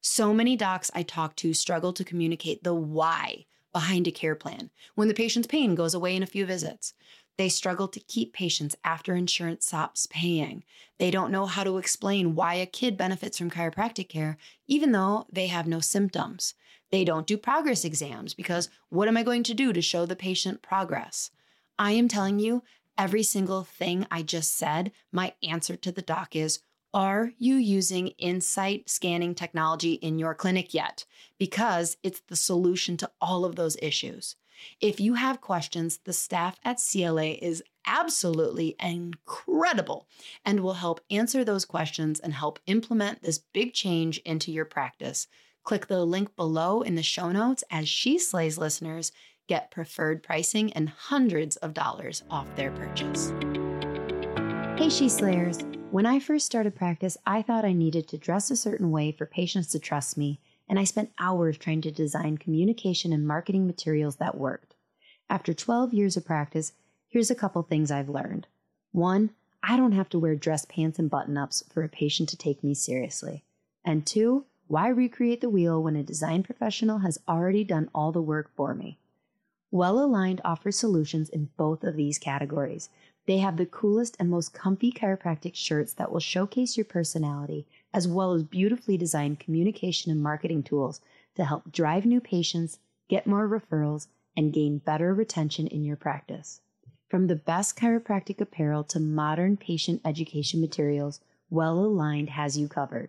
So 0.00 0.32
many 0.32 0.56
docs 0.56 0.90
I 0.94 1.02
talk 1.02 1.34
to 1.36 1.52
struggle 1.52 1.92
to 1.94 2.04
communicate 2.04 2.62
the 2.62 2.74
why 2.74 3.46
behind 3.72 4.06
a 4.06 4.12
care 4.12 4.34
plan 4.34 4.70
when 4.94 5.08
the 5.08 5.14
patient's 5.14 5.48
pain 5.48 5.74
goes 5.74 5.94
away 5.94 6.14
in 6.14 6.22
a 6.22 6.26
few 6.26 6.46
visits. 6.46 6.94
They 7.38 7.48
struggle 7.48 7.86
to 7.88 8.00
keep 8.00 8.32
patients 8.32 8.76
after 8.84 9.14
insurance 9.14 9.64
stops 9.64 10.06
paying. 10.10 10.64
They 10.98 11.12
don't 11.12 11.30
know 11.30 11.46
how 11.46 11.62
to 11.62 11.78
explain 11.78 12.34
why 12.34 12.54
a 12.54 12.66
kid 12.66 12.96
benefits 12.96 13.38
from 13.38 13.50
chiropractic 13.50 14.08
care, 14.08 14.36
even 14.66 14.90
though 14.90 15.24
they 15.32 15.46
have 15.46 15.68
no 15.68 15.78
symptoms. 15.78 16.54
They 16.90 17.04
don't 17.04 17.28
do 17.28 17.36
progress 17.36 17.84
exams 17.84 18.34
because 18.34 18.68
what 18.88 19.06
am 19.06 19.16
I 19.16 19.22
going 19.22 19.44
to 19.44 19.54
do 19.54 19.72
to 19.72 19.80
show 19.80 20.04
the 20.04 20.16
patient 20.16 20.62
progress? 20.62 21.30
I 21.78 21.92
am 21.92 22.08
telling 22.08 22.40
you, 22.40 22.64
every 22.96 23.22
single 23.22 23.62
thing 23.62 24.04
I 24.10 24.22
just 24.22 24.56
said, 24.56 24.90
my 25.12 25.34
answer 25.40 25.76
to 25.76 25.92
the 25.92 26.02
doc 26.02 26.34
is 26.34 26.58
Are 26.92 27.30
you 27.38 27.54
using 27.54 28.08
Insight 28.18 28.90
scanning 28.90 29.36
technology 29.36 29.92
in 29.92 30.18
your 30.18 30.34
clinic 30.34 30.74
yet? 30.74 31.04
Because 31.38 31.98
it's 32.02 32.22
the 32.26 32.34
solution 32.34 32.96
to 32.96 33.10
all 33.20 33.44
of 33.44 33.54
those 33.54 33.76
issues. 33.80 34.34
If 34.80 35.00
you 35.00 35.14
have 35.14 35.40
questions, 35.40 35.98
the 36.04 36.12
staff 36.12 36.58
at 36.64 36.80
CLA 36.80 37.30
is 37.40 37.62
absolutely 37.86 38.76
incredible 38.80 40.08
and 40.44 40.60
will 40.60 40.74
help 40.74 41.00
answer 41.10 41.44
those 41.44 41.64
questions 41.64 42.20
and 42.20 42.34
help 42.34 42.58
implement 42.66 43.22
this 43.22 43.38
big 43.38 43.72
change 43.72 44.18
into 44.18 44.52
your 44.52 44.64
practice. 44.64 45.26
Click 45.64 45.86
the 45.86 46.04
link 46.04 46.34
below 46.36 46.82
in 46.82 46.94
the 46.94 47.02
show 47.02 47.30
notes 47.30 47.64
as 47.70 47.88
She 47.88 48.18
Slays 48.18 48.58
listeners 48.58 49.12
get 49.48 49.70
preferred 49.70 50.22
pricing 50.22 50.72
and 50.74 50.88
hundreds 50.88 51.56
of 51.56 51.74
dollars 51.74 52.22
off 52.30 52.46
their 52.54 52.70
purchase. 52.70 53.32
Hey, 54.78 54.90
She 54.90 55.08
Slayers. 55.08 55.58
When 55.90 56.04
I 56.04 56.20
first 56.20 56.44
started 56.44 56.76
practice, 56.76 57.16
I 57.26 57.40
thought 57.40 57.64
I 57.64 57.72
needed 57.72 58.08
to 58.08 58.18
dress 58.18 58.50
a 58.50 58.56
certain 58.56 58.90
way 58.90 59.10
for 59.10 59.24
patients 59.24 59.68
to 59.68 59.78
trust 59.78 60.18
me, 60.18 60.38
and 60.68 60.78
I 60.78 60.84
spent 60.84 61.12
hours 61.18 61.56
trying 61.56 61.80
to 61.82 61.90
design 61.90 62.38
communication 62.38 63.12
and 63.12 63.26
marketing 63.26 63.66
materials 63.66 64.16
that 64.16 64.36
worked. 64.36 64.74
After 65.30 65.54
12 65.54 65.92
years 65.92 66.16
of 66.16 66.24
practice, 66.24 66.72
here's 67.08 67.30
a 67.30 67.34
couple 67.34 67.62
things 67.62 67.90
I've 67.90 68.08
learned. 68.08 68.46
One, 68.92 69.30
I 69.62 69.76
don't 69.76 69.92
have 69.92 70.08
to 70.10 70.18
wear 70.18 70.36
dress 70.36 70.64
pants 70.64 70.98
and 70.98 71.10
button 71.10 71.36
ups 71.36 71.64
for 71.70 71.82
a 71.82 71.88
patient 71.88 72.28
to 72.30 72.36
take 72.36 72.62
me 72.62 72.74
seriously. 72.74 73.44
And 73.84 74.06
two, 74.06 74.44
why 74.66 74.88
recreate 74.88 75.40
the 75.40 75.50
wheel 75.50 75.82
when 75.82 75.96
a 75.96 76.02
design 76.02 76.42
professional 76.42 76.98
has 76.98 77.18
already 77.26 77.64
done 77.64 77.90
all 77.94 78.12
the 78.12 78.22
work 78.22 78.50
for 78.54 78.74
me? 78.74 78.98
Well 79.70 80.02
Aligned 80.02 80.40
offers 80.44 80.78
solutions 80.78 81.28
in 81.28 81.50
both 81.56 81.84
of 81.84 81.96
these 81.96 82.18
categories. 82.18 82.88
They 83.26 83.38
have 83.38 83.56
the 83.56 83.66
coolest 83.66 84.16
and 84.18 84.30
most 84.30 84.54
comfy 84.54 84.92
chiropractic 84.92 85.54
shirts 85.54 85.92
that 85.94 86.10
will 86.10 86.20
showcase 86.20 86.76
your 86.76 86.86
personality, 86.86 87.66
as 87.92 88.06
well 88.06 88.32
as 88.32 88.42
beautifully 88.42 88.96
designed 88.96 89.40
communication 89.40 90.12
and 90.12 90.22
marketing 90.22 90.62
tools 90.62 91.00
to 91.34 91.44
help 91.44 91.72
drive 91.72 92.04
new 92.04 92.20
patients, 92.20 92.78
get 93.08 93.26
more 93.26 93.48
referrals, 93.48 94.08
and 94.36 94.52
gain 94.52 94.78
better 94.78 95.14
retention 95.14 95.66
in 95.66 95.84
your 95.84 95.96
practice. 95.96 96.60
From 97.08 97.26
the 97.26 97.36
best 97.36 97.76
chiropractic 97.76 98.40
apparel 98.40 98.84
to 98.84 99.00
modern 99.00 99.56
patient 99.56 100.00
education 100.04 100.60
materials, 100.60 101.20
Well 101.48 101.78
Aligned 101.78 102.30
has 102.30 102.58
you 102.58 102.68
covered. 102.68 103.08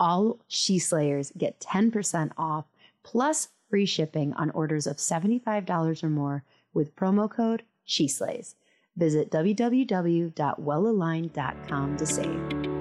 All 0.00 0.38
She 0.48 0.78
Slayers 0.78 1.30
get 1.36 1.60
10% 1.60 2.32
off 2.38 2.64
plus 3.02 3.48
free 3.68 3.86
shipping 3.86 4.32
on 4.34 4.50
orders 4.50 4.86
of 4.86 4.96
$75 4.96 6.02
or 6.02 6.08
more 6.08 6.42
with 6.72 6.96
promo 6.96 7.30
code 7.30 7.64
She 7.84 8.08
Slays. 8.08 8.54
Visit 8.96 9.30
www.wellaligned.com 9.30 11.96
to 11.96 12.06
save. 12.06 12.73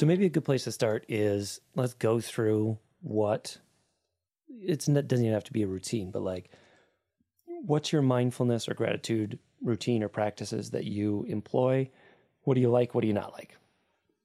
So 0.00 0.06
maybe 0.06 0.24
a 0.24 0.30
good 0.30 0.46
place 0.46 0.64
to 0.64 0.72
start 0.72 1.04
is 1.10 1.60
let's 1.74 1.92
go 1.92 2.20
through 2.20 2.78
what 3.02 3.58
it's 4.48 4.88
not 4.88 5.06
doesn't 5.06 5.26
even 5.26 5.34
have 5.34 5.44
to 5.44 5.52
be 5.52 5.62
a 5.62 5.66
routine, 5.66 6.10
but 6.10 6.22
like 6.22 6.50
what's 7.66 7.92
your 7.92 8.00
mindfulness 8.00 8.66
or 8.66 8.72
gratitude 8.72 9.38
routine 9.60 10.02
or 10.02 10.08
practices 10.08 10.70
that 10.70 10.84
you 10.84 11.26
employ? 11.28 11.90
What 12.44 12.54
do 12.54 12.62
you 12.62 12.70
like? 12.70 12.94
What 12.94 13.02
do 13.02 13.08
you 13.08 13.12
not 13.12 13.32
like? 13.32 13.58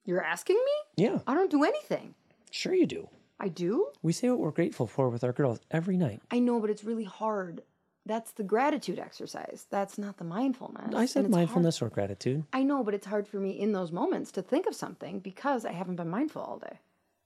You're 0.06 0.24
asking 0.24 0.56
me? 0.56 1.04
Yeah, 1.04 1.20
I 1.28 1.34
don't 1.34 1.52
do 1.52 1.66
anything. 1.66 2.16
sure 2.52 2.74
you 2.74 2.86
do. 2.86 3.10
I 3.38 3.50
do? 3.50 3.90
We 4.02 4.14
say 4.14 4.30
what 4.30 4.40
we're 4.40 4.52
grateful 4.52 4.88
for 4.88 5.10
with 5.10 5.26
our 5.26 5.34
girls 5.34 5.60
every 5.72 5.98
night. 5.98 6.22
I 6.32 6.40
know, 6.40 6.62
but 6.62 6.70
it's 6.70 6.86
really 6.86 7.04
hard. 7.04 7.64
That's 8.08 8.32
the 8.34 8.44
gratitude 8.44 9.00
exercise. 9.00 9.66
That's 9.72 9.98
not 9.98 10.18
the 10.18 10.24
mindfulness. 10.24 10.94
I 10.94 11.06
said 11.06 11.26
it's 11.26 11.34
hard- 11.34 11.48
mindfulness 11.48 11.82
or 11.82 11.90
gratitude. 11.90 12.44
I 12.54 12.62
know, 12.64 12.84
but 12.84 12.94
it's 12.94 13.08
hard 13.08 13.28
for 13.28 13.38
me 13.38 13.52
in 13.60 13.72
those 13.72 13.92
moments 13.92 14.32
to 14.34 14.42
think 14.44 14.68
of 14.68 14.76
something 14.76 15.20
because 15.20 15.66
I 15.66 15.72
haven't 15.72 15.96
been 15.96 16.10
mindful 16.10 16.42
all 16.44 16.60
day. 16.60 16.80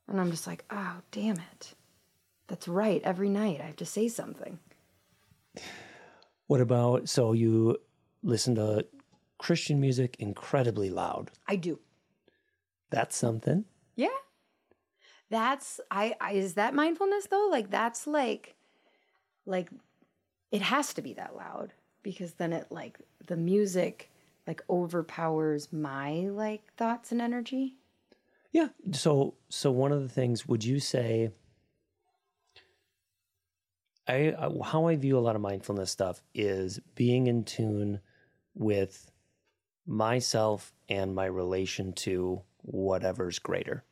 And 0.08 0.20
I'm 0.22 0.32
just 0.32 0.48
like, 0.48 0.64
oh, 0.72 1.02
damn 1.12 1.36
it. 1.36 1.74
That's 2.48 2.68
right. 2.68 3.02
Every 3.04 3.30
night 3.30 3.60
I 3.62 3.66
have 3.66 3.76
to 3.78 3.86
say 3.86 4.08
something. 4.08 4.58
What 6.48 6.62
about 6.62 7.10
so 7.10 7.34
you 7.34 7.78
listen 8.24 8.56
to 8.56 8.86
Christian 9.38 9.80
music 9.80 10.16
incredibly 10.20 10.90
loud? 10.90 11.30
I 11.48 11.58
do. 11.58 11.80
That's 12.90 13.16
something. 13.16 13.66
Yeah. 13.96 14.08
That's 15.30 15.80
I, 15.92 16.16
I 16.20 16.32
is 16.34 16.56
that 16.56 16.74
mindfulness 16.74 17.28
though? 17.28 17.50
Like 17.52 17.70
that's 17.70 18.08
like 18.08 18.56
like 19.46 19.70
it 20.52 20.62
has 20.62 20.94
to 20.94 21.02
be 21.02 21.14
that 21.14 21.36
loud 21.36 21.74
because 22.04 22.34
then 22.34 22.54
it 22.54 22.68
like 22.70 22.98
the 23.28 23.38
music 23.38 24.12
like 24.48 24.62
overpowers 24.70 25.72
my 25.72 26.12
like 26.32 26.74
thoughts 26.76 27.12
and 27.12 27.22
energy. 27.22 27.76
Yeah. 28.52 28.70
So 28.92 29.36
so 29.50 29.72
one 29.72 29.92
of 29.92 30.02
the 30.02 30.10
things 30.10 30.48
would 30.48 30.64
you 30.64 30.80
say 30.80 31.32
I 34.08 34.34
I- 34.38 34.66
how 34.66 34.88
I 34.88 34.96
view 34.96 35.18
a 35.18 35.22
lot 35.22 35.36
of 35.36 35.42
mindfulness 35.42 35.92
stuff 35.92 36.24
is 36.34 36.80
being 36.96 37.28
in 37.28 37.44
tune 37.44 38.00
with 38.56 39.12
myself 39.86 40.74
and 40.88 41.14
my 41.14 41.26
relation 41.26 41.94
to 41.94 42.42
whatever's 42.62 43.40
greater. 43.40 43.84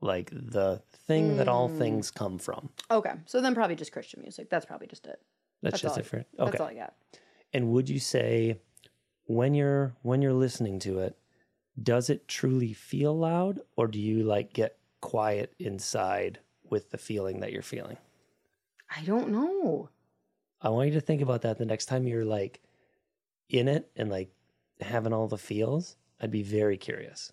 Like 0.00 0.30
the 0.30 0.82
thing 1.06 1.38
that 1.38 1.48
all 1.48 1.68
hmm. 1.68 1.78
things 1.78 2.10
come 2.10 2.38
from. 2.38 2.70
Okay. 2.90 3.14
So 3.26 3.40
then 3.40 3.54
probably 3.54 3.74
just 3.74 3.92
Christian 3.92 4.20
music. 4.22 4.48
That's 4.48 4.66
probably 4.66 4.86
just 4.86 5.06
it. 5.06 5.20
That's, 5.62 5.72
That's 5.72 5.82
just 5.82 5.92
all 5.92 5.98
I- 5.98 6.02
different. 6.02 6.26
That's 6.36 6.48
Okay. 6.54 6.58
all 6.64 6.70
I 6.70 6.74
got. 6.74 6.94
And 7.52 7.72
would 7.72 7.88
you 7.88 7.98
say 7.98 8.60
when 9.24 9.54
you're 9.54 9.94
when 10.02 10.22
you're 10.22 10.32
listening 10.32 10.78
to 10.80 11.00
it, 11.00 11.16
does 11.82 12.10
it 12.10 12.28
truly 12.28 12.72
feel 12.72 13.16
loud 13.16 13.60
or 13.76 13.86
do 13.88 13.98
you 13.98 14.22
like 14.22 14.52
get 14.52 14.78
quiet 15.00 15.54
inside 15.58 16.40
with 16.68 16.90
the 16.90 16.98
feeling 16.98 17.40
that 17.40 17.52
you're 17.52 17.62
feeling? 17.62 17.96
I 18.94 19.02
don't 19.04 19.30
know. 19.30 19.88
I 20.60 20.70
want 20.70 20.88
you 20.88 20.94
to 20.94 21.00
think 21.00 21.22
about 21.22 21.42
that 21.42 21.58
the 21.58 21.66
next 21.66 21.86
time 21.86 22.06
you're 22.06 22.24
like 22.24 22.60
in 23.48 23.68
it 23.68 23.90
and 23.96 24.10
like 24.10 24.30
having 24.80 25.12
all 25.12 25.28
the 25.28 25.38
feels. 25.38 25.96
I'd 26.20 26.30
be 26.30 26.42
very 26.42 26.76
curious. 26.76 27.32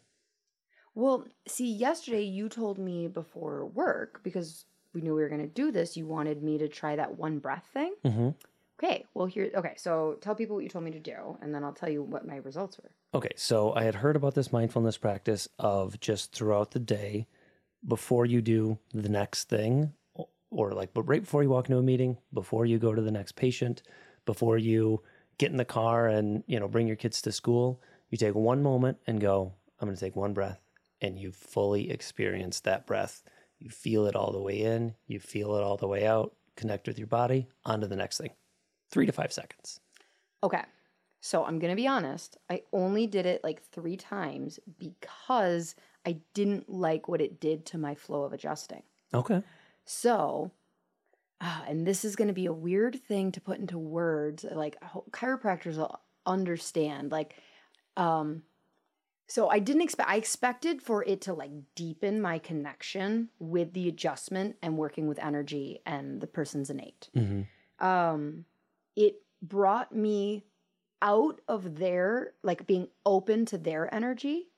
Well, 0.94 1.26
see, 1.48 1.72
yesterday 1.74 2.22
you 2.24 2.48
told 2.50 2.78
me 2.78 3.08
before 3.08 3.66
work 3.66 4.22
because 4.24 4.66
we 4.96 5.02
knew 5.02 5.14
we 5.14 5.22
were 5.22 5.30
going 5.30 5.42
to 5.42 5.48
do 5.48 5.72
this, 5.72 5.96
you 5.96 6.08
wanted 6.08 6.42
me 6.42 6.58
to 6.58 6.68
try 6.68 6.96
that 6.96 7.18
one 7.18 7.40
breath 7.40 7.70
thing. 7.74 7.94
hmm 8.04 8.30
Okay, 8.78 9.06
well 9.14 9.26
here 9.26 9.50
okay, 9.56 9.74
so 9.78 10.18
tell 10.20 10.36
people 10.36 10.56
what 10.56 10.64
you 10.64 10.70
told 10.70 10.84
me 10.84 10.92
to 10.92 11.00
do 11.00 11.38
and 11.42 11.56
then 11.56 11.64
I'll 11.64 11.72
tell 11.72 11.90
you 11.90 12.04
what 12.04 12.28
my 12.28 12.38
results 12.38 12.78
were. 12.78 12.92
Okay, 13.14 13.32
so 13.38 13.74
I 13.74 13.84
had 13.84 13.96
heard 13.96 14.18
about 14.18 14.36
this 14.36 14.52
mindfulness 14.52 14.98
practice 14.98 15.48
of 15.58 15.98
just 16.02 16.34
throughout 16.34 16.72
the 16.72 16.80
day 16.80 17.28
before 17.88 18.26
you 18.26 18.42
do 18.42 18.78
the 18.94 19.10
next 19.10 19.48
thing, 19.48 19.94
or 20.50 20.74
like, 20.74 20.94
but 20.94 21.04
right 21.04 21.22
before 21.22 21.44
you 21.44 21.50
walk 21.50 21.70
into 21.70 21.78
a 21.78 21.84
meeting, 21.84 22.18
before 22.34 22.66
you 22.66 22.78
go 22.78 22.94
to 22.94 23.02
the 23.02 23.12
next 23.12 23.36
patient, 23.36 23.84
before 24.26 24.58
you 24.58 25.02
get 25.38 25.52
in 25.52 25.58
the 25.58 25.66
car 25.66 26.08
and, 26.08 26.44
you 26.48 26.60
know, 26.60 26.68
bring 26.68 26.88
your 26.88 26.96
kids 26.96 27.22
to 27.22 27.32
school, 27.32 27.82
you 28.10 28.18
take 28.18 28.36
one 28.36 28.64
moment 28.64 28.98
and 29.08 29.22
go, 29.22 29.54
I'm 29.80 29.88
going 29.88 29.96
to 29.96 30.00
take 30.00 30.16
one 30.16 30.34
breath. 30.34 30.62
And 31.02 31.20
you 31.20 31.32
fully 31.32 31.92
experience 31.92 32.62
that 32.62 32.88
breath. 32.88 33.22
You 33.60 33.70
feel 33.70 34.06
it 34.06 34.16
all 34.16 34.32
the 34.32 34.42
way 34.42 34.62
in, 34.62 34.96
you 35.08 35.20
feel 35.20 35.56
it 35.56 35.64
all 35.64 35.78
the 35.78 35.88
way 35.88 36.06
out, 36.06 36.36
connect 36.56 36.88
with 36.88 36.98
your 36.98 37.08
body, 37.08 37.48
on 37.64 37.82
to 37.82 37.88
the 37.88 37.96
next 37.96 38.18
thing. 38.18 38.32
Three 38.92 39.06
to 39.06 39.12
five 39.12 39.32
seconds. 39.34 39.80
Okay. 40.44 40.64
So 41.22 41.44
I'm 41.44 41.58
going 41.58 41.72
to 41.72 41.76
be 41.76 41.88
honest. 41.88 42.38
I 42.52 42.62
only 42.72 43.08
did 43.08 43.26
it 43.26 43.44
like 43.44 43.64
3 43.64 43.98
times 43.98 44.60
because 44.78 45.74
I 46.06 46.20
didn't 46.36 46.70
like 46.70 47.08
what 47.08 47.20
it 47.20 47.40
did 47.40 47.66
to 47.68 47.80
my 47.80 47.96
flow 47.96 48.24
of 48.24 48.34
adjusting. 48.34 48.84
Okay. 49.12 49.42
So, 49.86 50.52
ah, 51.42 51.64
and 51.68 51.88
this 51.88 52.06
is 52.06 52.16
going 52.16 52.28
to 52.28 52.34
be 52.34 52.46
a 52.46 52.54
weird 52.54 53.02
thing 53.08 53.32
to 53.32 53.42
put 53.42 53.58
into 53.58 53.80
words. 53.80 54.46
Like 54.50 54.78
chiropractors 55.12 55.78
will 55.78 56.00
understand. 56.28 57.12
Like, 57.12 57.36
um, 57.98 58.44
so 59.28 59.50
I 59.50 59.60
didn't 59.60 59.82
expect. 59.82 60.10
I 60.10 60.16
expected 60.18 60.82
for 60.82 61.04
it 61.04 61.22
to 61.22 61.34
like 61.34 61.52
deepen 61.76 62.22
my 62.22 62.38
connection 62.40 63.30
with 63.40 63.74
the 63.74 63.88
adjustment 63.88 64.56
and 64.62 64.78
working 64.78 65.08
with 65.08 65.20
energy 65.20 65.82
and 65.86 66.22
the 66.22 66.28
person's 66.28 66.70
innate. 66.70 67.10
hmm 67.14 67.42
Um, 67.80 68.46
it 68.96 69.22
brought 69.42 69.94
me 69.96 70.46
out 71.02 71.42
of 71.48 71.78
their 71.78 72.34
like 72.44 72.66
being 72.66 72.88
open 73.06 73.46
to 73.48 73.58
their 73.58 73.94
energy 73.94 74.50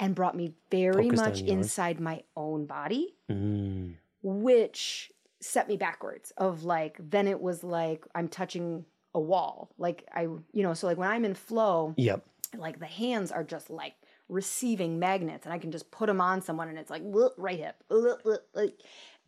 and 0.00 0.14
brought 0.14 0.34
me 0.36 0.54
very 0.70 1.04
Focused 1.10 1.22
much 1.24 1.40
inside 1.42 2.00
my 2.00 2.22
own 2.36 2.66
body 2.66 3.14
Mm. 3.30 3.94
which 4.22 5.12
set 5.40 5.68
me 5.68 5.76
backwards 5.76 6.32
of 6.38 6.64
like 6.64 6.96
then 6.98 7.28
it 7.28 7.40
was 7.40 7.62
like 7.62 8.04
i'm 8.14 8.28
touching 8.28 8.84
a 9.14 9.20
wall 9.20 9.70
like 9.78 10.04
i 10.12 10.22
you 10.22 10.62
know 10.62 10.72
so 10.74 10.86
like 10.86 10.96
when 10.96 11.08
i'm 11.10 11.24
in 11.24 11.34
flow 11.34 11.92
Yep. 11.98 12.24
like 12.56 12.78
the 12.80 12.86
hands 12.86 13.30
are 13.30 13.44
just 13.44 13.68
like 13.70 13.94
receiving 14.28 14.98
magnets 14.98 15.44
and 15.44 15.52
i 15.52 15.58
can 15.58 15.70
just 15.70 15.90
put 15.90 16.06
them 16.06 16.20
on 16.20 16.40
someone 16.40 16.68
and 16.68 16.78
it's 16.78 16.90
like 16.90 17.02
right 17.36 17.58
hip 17.58 17.82
look, 17.90 18.24
look," 18.24 18.42
like 18.54 18.80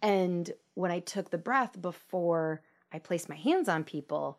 and 0.02 0.52
when 0.74 0.90
i 0.90 1.00
took 1.00 1.30
the 1.30 1.38
breath 1.38 1.80
before 1.80 2.62
i 2.92 2.98
placed 2.98 3.28
my 3.28 3.36
hands 3.36 3.68
on 3.68 3.84
people 3.84 4.38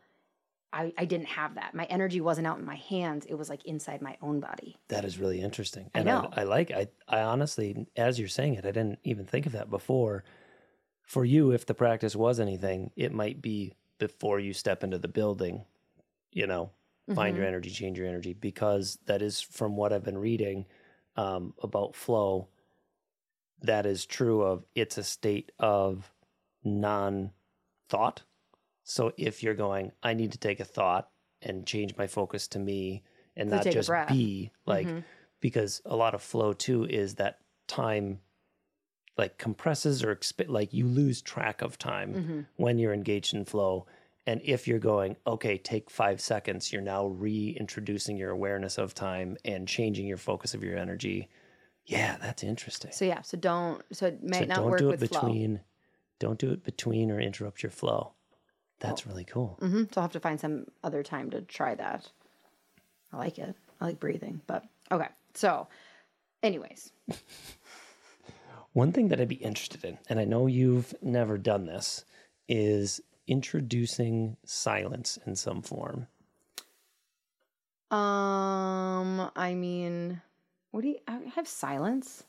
I, 0.74 0.94
I 0.98 1.06
didn't 1.06 1.28
have 1.28 1.56
that 1.56 1.74
my 1.74 1.86
energy 1.86 2.20
wasn't 2.20 2.48
out 2.48 2.60
in 2.60 2.66
my 2.66 2.76
hands 2.76 3.26
it 3.26 3.36
was 3.36 3.50
like 3.50 3.64
inside 3.66 4.02
my 4.02 4.18
own 4.22 4.42
body 4.42 4.76
That 4.90 5.06
is 5.06 5.18
really 5.18 5.40
interesting. 5.40 5.90
I 5.96 6.00
And 6.00 6.08
know. 6.08 6.30
I, 6.34 6.44
like 6.44 6.72
I 6.72 6.88
I 7.08 7.22
honestly, 7.22 7.88
as 7.96 8.20
you're 8.20 8.28
saying 8.28 8.56
it, 8.56 8.66
I 8.66 8.72
didn't 8.72 9.00
even 9.04 9.26
think 9.26 9.46
of 9.46 9.54
that 9.54 9.70
before. 9.70 10.26
For 11.04 11.24
you, 11.24 11.52
if 11.52 11.66
the 11.66 11.74
practice 11.74 12.18
was 12.18 12.38
anything, 12.38 12.92
it 12.98 13.14
might 13.14 13.42
be 13.42 13.72
before 13.98 14.42
you 14.42 14.54
step 14.54 14.84
into 14.84 14.98
the 14.98 15.08
building, 15.08 15.64
you 16.34 16.46
know, 16.46 16.72
find 17.14 17.36
your 17.36 17.46
Mm-hmm. 17.46 17.50
energy, 17.50 17.70
change 17.70 17.98
your 17.98 18.08
energy, 18.08 18.34
because 18.34 18.98
that 19.06 19.22
is 19.22 19.42
from 19.42 19.76
what 19.78 19.94
I've 19.94 20.04
been 20.04 20.18
reading 20.18 20.66
um, 21.16 21.54
about 21.64 21.96
flow. 21.96 22.50
That 23.62 23.86
is 23.86 24.06
true 24.06 24.42
of 24.44 24.66
it's 24.76 24.98
a 24.98 25.04
state 25.04 25.52
of 25.60 26.12
non 26.64 27.32
thought. 27.90 28.24
So 28.84 29.14
if 29.18 29.42
you're 29.44 29.56
going, 29.56 29.92
I 30.04 30.14
need 30.14 30.32
to 30.34 30.38
take 30.38 30.60
a 30.60 30.66
thought 30.66 31.10
and 31.42 31.66
change 31.66 31.98
my 31.98 32.08
focus 32.08 32.48
to 32.50 32.60
me 32.60 33.04
and 33.36 33.50
not 33.50 33.64
just 33.74 33.90
be 34.08 34.52
like, 34.66 34.88
Mhm. 34.88 35.04
because 35.40 35.82
a 35.86 35.96
lot 35.96 36.14
of 36.16 36.22
flow 36.22 36.54
too 36.54 36.86
is 36.86 37.16
that 37.16 37.40
time 37.68 38.22
like 39.18 39.38
compresses 39.40 40.04
or 40.04 40.16
exp- 40.16 40.48
like 40.48 40.74
you 40.74 40.86
lose 40.86 41.22
track 41.22 41.62
of 41.64 41.78
time 41.78 42.14
Mhm. 42.14 42.46
when 42.58 42.78
you're 42.78 42.94
engaged 42.94 43.34
in 43.34 43.46
flow. 43.46 43.88
And 44.28 44.42
if 44.44 44.68
you're 44.68 44.78
going, 44.78 45.16
okay, 45.26 45.58
take 45.58 45.90
five 45.90 46.22
seconds, 46.22 46.72
you're 46.72 46.82
now 46.82 47.08
reintroducing 47.08 48.18
your 48.18 48.30
awareness 48.32 48.78
of 48.78 48.94
time 48.94 49.38
and 49.46 49.68
changing 49.68 50.06
your 50.06 50.18
focus 50.18 50.54
of 50.54 50.62
your 50.62 50.78
energy. 50.78 51.30
Yeah, 51.86 52.18
that's 52.22 52.44
interesting. 52.44 52.92
So 52.92 53.06
yeah, 53.06 53.22
so 53.22 53.38
don't 53.38 53.82
so 53.94 54.08
it 54.08 54.22
might 54.22 54.40
so 54.40 54.46
not 54.46 54.56
don't 54.58 54.70
work 54.70 54.80
do 54.80 54.90
it 54.90 55.00
with 55.00 55.10
between 55.10 55.62
don't 56.20 56.38
do 56.38 56.52
it 56.52 56.64
between 56.64 57.10
or 57.10 57.20
interrupt 57.22 57.64
your 57.64 57.72
flow. 57.72 58.14
That's 58.80 59.08
really 59.08 59.24
cool. 59.24 59.56
flow. 59.60 59.70
hmm 59.70 59.84
So 59.84 60.02
I'll 60.02 60.04
have 60.04 60.12
to 60.12 60.20
find 60.20 60.40
some 60.40 60.66
other 60.84 61.02
time 61.02 61.32
to 61.32 61.42
try 61.42 61.74
that. 61.76 62.12
I 63.14 63.18
like 63.18 63.40
it. 63.40 63.56
I 63.80 63.86
like 63.86 64.00
breathing, 64.00 64.42
but 64.46 64.66
okay. 64.92 65.08
So, 65.34 65.68
anyways, 66.44 66.92
One 68.74 68.92
thing 68.92 69.08
that 69.08 69.20
I'd 69.20 69.28
be 69.28 69.36
interested 69.36 69.84
in, 69.84 69.98
and 70.08 70.20
I 70.20 70.26
know 70.26 70.46
you've 70.46 70.94
never 71.02 71.38
done 71.40 71.66
this, 71.66 72.06
is 72.48 73.02
introducing 73.28 74.38
silence 74.46 75.20
in 75.26 75.36
some 75.36 75.62
form. 75.62 76.08
um, 77.92 79.32
I 79.36 79.54
mean, 79.56 80.22
what 80.72 80.82
do 80.82 80.90
you 80.90 80.98
I 81.08 81.20
have 81.36 81.48
silence? 81.48 82.24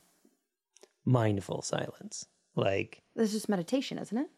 Mindful 1.04 1.62
silence. 1.62 2.26
Like 2.54 3.02
This 3.14 3.28
is 3.28 3.32
just 3.32 3.48
meditation, 3.48 3.98
isn't 3.98 4.18
it? 4.18 4.28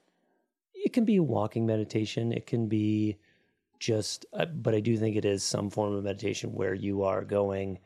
it 0.74 0.92
can 0.92 1.04
be 1.04 1.16
a 1.16 1.22
walking 1.22 1.66
meditation, 1.66 2.32
it 2.32 2.46
can 2.46 2.66
be 2.68 3.16
just, 3.78 4.24
uh, 4.32 4.46
but 4.46 4.74
I 4.74 4.80
do 4.80 4.96
think 4.96 5.16
it 5.16 5.24
is 5.24 5.42
some 5.42 5.68
form 5.70 5.94
of 5.94 6.04
meditation 6.04 6.52
where 6.54 6.74
you 6.74 7.02
are 7.02 7.22
going, 7.24 7.78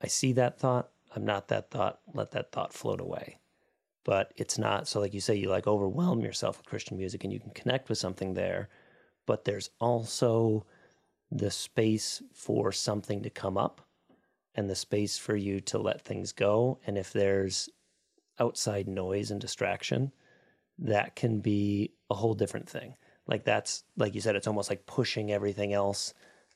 I 0.00 0.06
see 0.06 0.32
that 0.34 0.58
thought, 0.58 0.90
I'm 1.14 1.24
not 1.24 1.48
that 1.48 1.70
thought, 1.70 2.00
let 2.14 2.30
that 2.32 2.52
thought 2.52 2.72
float 2.72 3.00
away. 3.00 3.38
But 4.04 4.32
it's 4.36 4.58
not, 4.58 4.88
so 4.88 5.00
like 5.00 5.14
you 5.14 5.20
say, 5.20 5.36
you 5.36 5.48
like 5.48 5.66
overwhelm 5.66 6.20
yourself 6.20 6.58
with 6.58 6.66
Christian 6.66 6.96
music 6.96 7.24
and 7.24 7.32
you 7.32 7.38
can 7.38 7.50
connect 7.52 7.88
with 7.88 7.98
something 7.98 8.34
there, 8.34 8.68
but 9.26 9.44
there's 9.44 9.70
also 9.80 10.66
the 11.30 11.50
space 11.50 12.22
for 12.32 12.72
something 12.72 13.22
to 13.22 13.30
come 13.30 13.56
up 13.56 13.80
and 14.54 14.68
the 14.68 14.74
space 14.74 15.16
for 15.16 15.36
you 15.36 15.60
to 15.60 15.78
let 15.78 16.02
things 16.02 16.32
go. 16.32 16.78
And 16.86 16.98
if 16.98 17.12
there's 17.12 17.68
outside 18.38 18.88
noise 18.88 19.30
and 19.30 19.40
distraction, 19.40 20.12
that 20.78 21.16
can 21.16 21.40
be 21.40 21.92
a 22.10 22.14
whole 22.14 22.34
different 22.34 22.68
thing. 22.68 22.94
Like 23.26 23.44
that's 23.44 23.84
like 23.96 24.14
you 24.14 24.20
said, 24.20 24.36
it's 24.36 24.48
almost 24.48 24.68
like 24.68 24.84
pushing 24.86 25.30
everything 25.30 25.72
else 25.72 26.12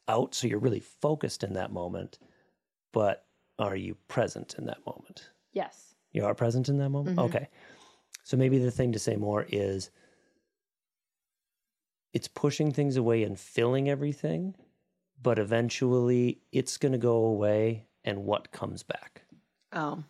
out. 0.08 0.34
So 0.34 0.46
you're 0.46 0.58
really 0.58 0.80
focused 0.80 1.44
in 1.44 1.52
that 1.54 1.72
moment, 1.72 2.18
but 2.92 3.24
are 3.58 3.76
you 3.76 3.96
present 4.08 4.56
in 4.58 4.66
that 4.66 4.84
moment? 4.84 5.30
Yes. 5.52 5.85
You 6.16 6.24
are 6.24 6.34
present 6.34 6.70
in 6.70 6.78
that 6.78 6.88
moment? 6.88 7.18
Mhm. 7.18 7.24
Okay. 7.24 7.48
So 8.24 8.38
maybe 8.38 8.58
the 8.58 8.70
thing 8.70 8.92
to 8.92 8.98
say 8.98 9.16
more 9.16 9.44
is 9.50 9.90
it's 12.14 12.26
pushing 12.26 12.72
things 12.72 12.96
away 12.96 13.22
and 13.22 13.38
filling 13.38 13.90
everything, 13.90 14.56
but 15.22 15.38
eventually 15.38 16.40
it's 16.52 16.78
going 16.78 16.92
to 16.92 16.98
go 16.98 17.16
away 17.26 17.86
and 18.02 18.24
what 18.24 18.50
comes 18.50 18.82
back? 18.82 19.24
Oh, 19.74 20.02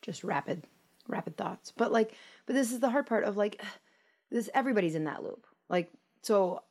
just 0.00 0.24
rapid, 0.24 0.64
rapid 1.06 1.36
thoughts. 1.36 1.74
But 1.76 1.92
like, 1.92 2.14
but 2.46 2.54
this 2.54 2.72
is 2.72 2.80
the 2.80 2.88
hard 2.88 3.06
part 3.06 3.24
of 3.24 3.36
like, 3.36 3.62
this 4.30 4.48
everybody's 4.54 4.94
in 4.94 5.04
that 5.04 5.22
loop. 5.22 5.46
Like, 5.68 5.92
so 6.22 6.62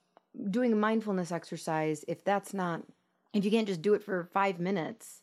doing 0.49 0.73
a 0.73 0.76
mindfulness 0.76 1.32
exercise, 1.32 2.03
if 2.07 2.23
that's 2.23 2.55
not, 2.55 2.82
if 3.36 3.45
you 3.45 3.51
can't 3.51 3.67
just 3.67 3.84
do 3.84 3.93
it 3.93 4.03
for 4.03 4.23
five 4.34 4.59
minutes, 4.59 5.21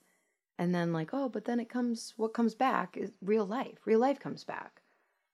and 0.62 0.72
then 0.72 0.92
like, 0.92 1.10
oh, 1.12 1.28
but 1.28 1.44
then 1.44 1.58
it 1.58 1.68
comes, 1.68 2.14
what 2.16 2.34
comes 2.34 2.54
back 2.54 2.96
is 2.96 3.10
real 3.20 3.44
life. 3.44 3.78
Real 3.84 3.98
life 3.98 4.20
comes 4.20 4.44
back. 4.44 4.80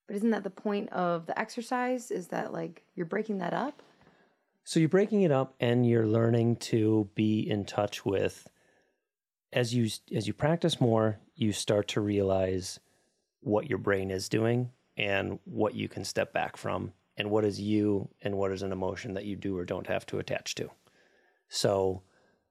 But 0.06 0.16
isn't 0.16 0.30
that 0.30 0.42
the 0.42 0.48
point 0.48 0.88
of 0.88 1.26
the 1.26 1.38
exercise? 1.38 2.10
Is 2.10 2.28
that 2.28 2.50
like 2.50 2.82
you're 2.94 3.04
breaking 3.04 3.36
that 3.38 3.52
up? 3.52 3.82
So 4.64 4.80
you're 4.80 4.88
breaking 4.88 5.22
it 5.22 5.30
up 5.30 5.54
and 5.60 5.86
you're 5.86 6.06
learning 6.06 6.56
to 6.56 7.10
be 7.14 7.40
in 7.40 7.66
touch 7.66 8.06
with 8.06 8.48
as 9.52 9.74
you 9.74 9.90
as 10.14 10.26
you 10.26 10.32
practice 10.32 10.80
more, 10.80 11.18
you 11.34 11.52
start 11.52 11.88
to 11.88 12.00
realize 12.00 12.80
what 13.40 13.68
your 13.68 13.78
brain 13.78 14.10
is 14.10 14.30
doing 14.30 14.70
and 14.96 15.38
what 15.44 15.74
you 15.74 15.88
can 15.88 16.04
step 16.04 16.32
back 16.32 16.56
from 16.56 16.94
and 17.18 17.30
what 17.30 17.44
is 17.44 17.60
you 17.60 18.08
and 18.22 18.34
what 18.38 18.50
is 18.50 18.62
an 18.62 18.72
emotion 18.72 19.12
that 19.12 19.26
you 19.26 19.36
do 19.36 19.58
or 19.58 19.66
don't 19.66 19.88
have 19.88 20.06
to 20.06 20.18
attach 20.18 20.54
to. 20.54 20.70
So 21.50 22.02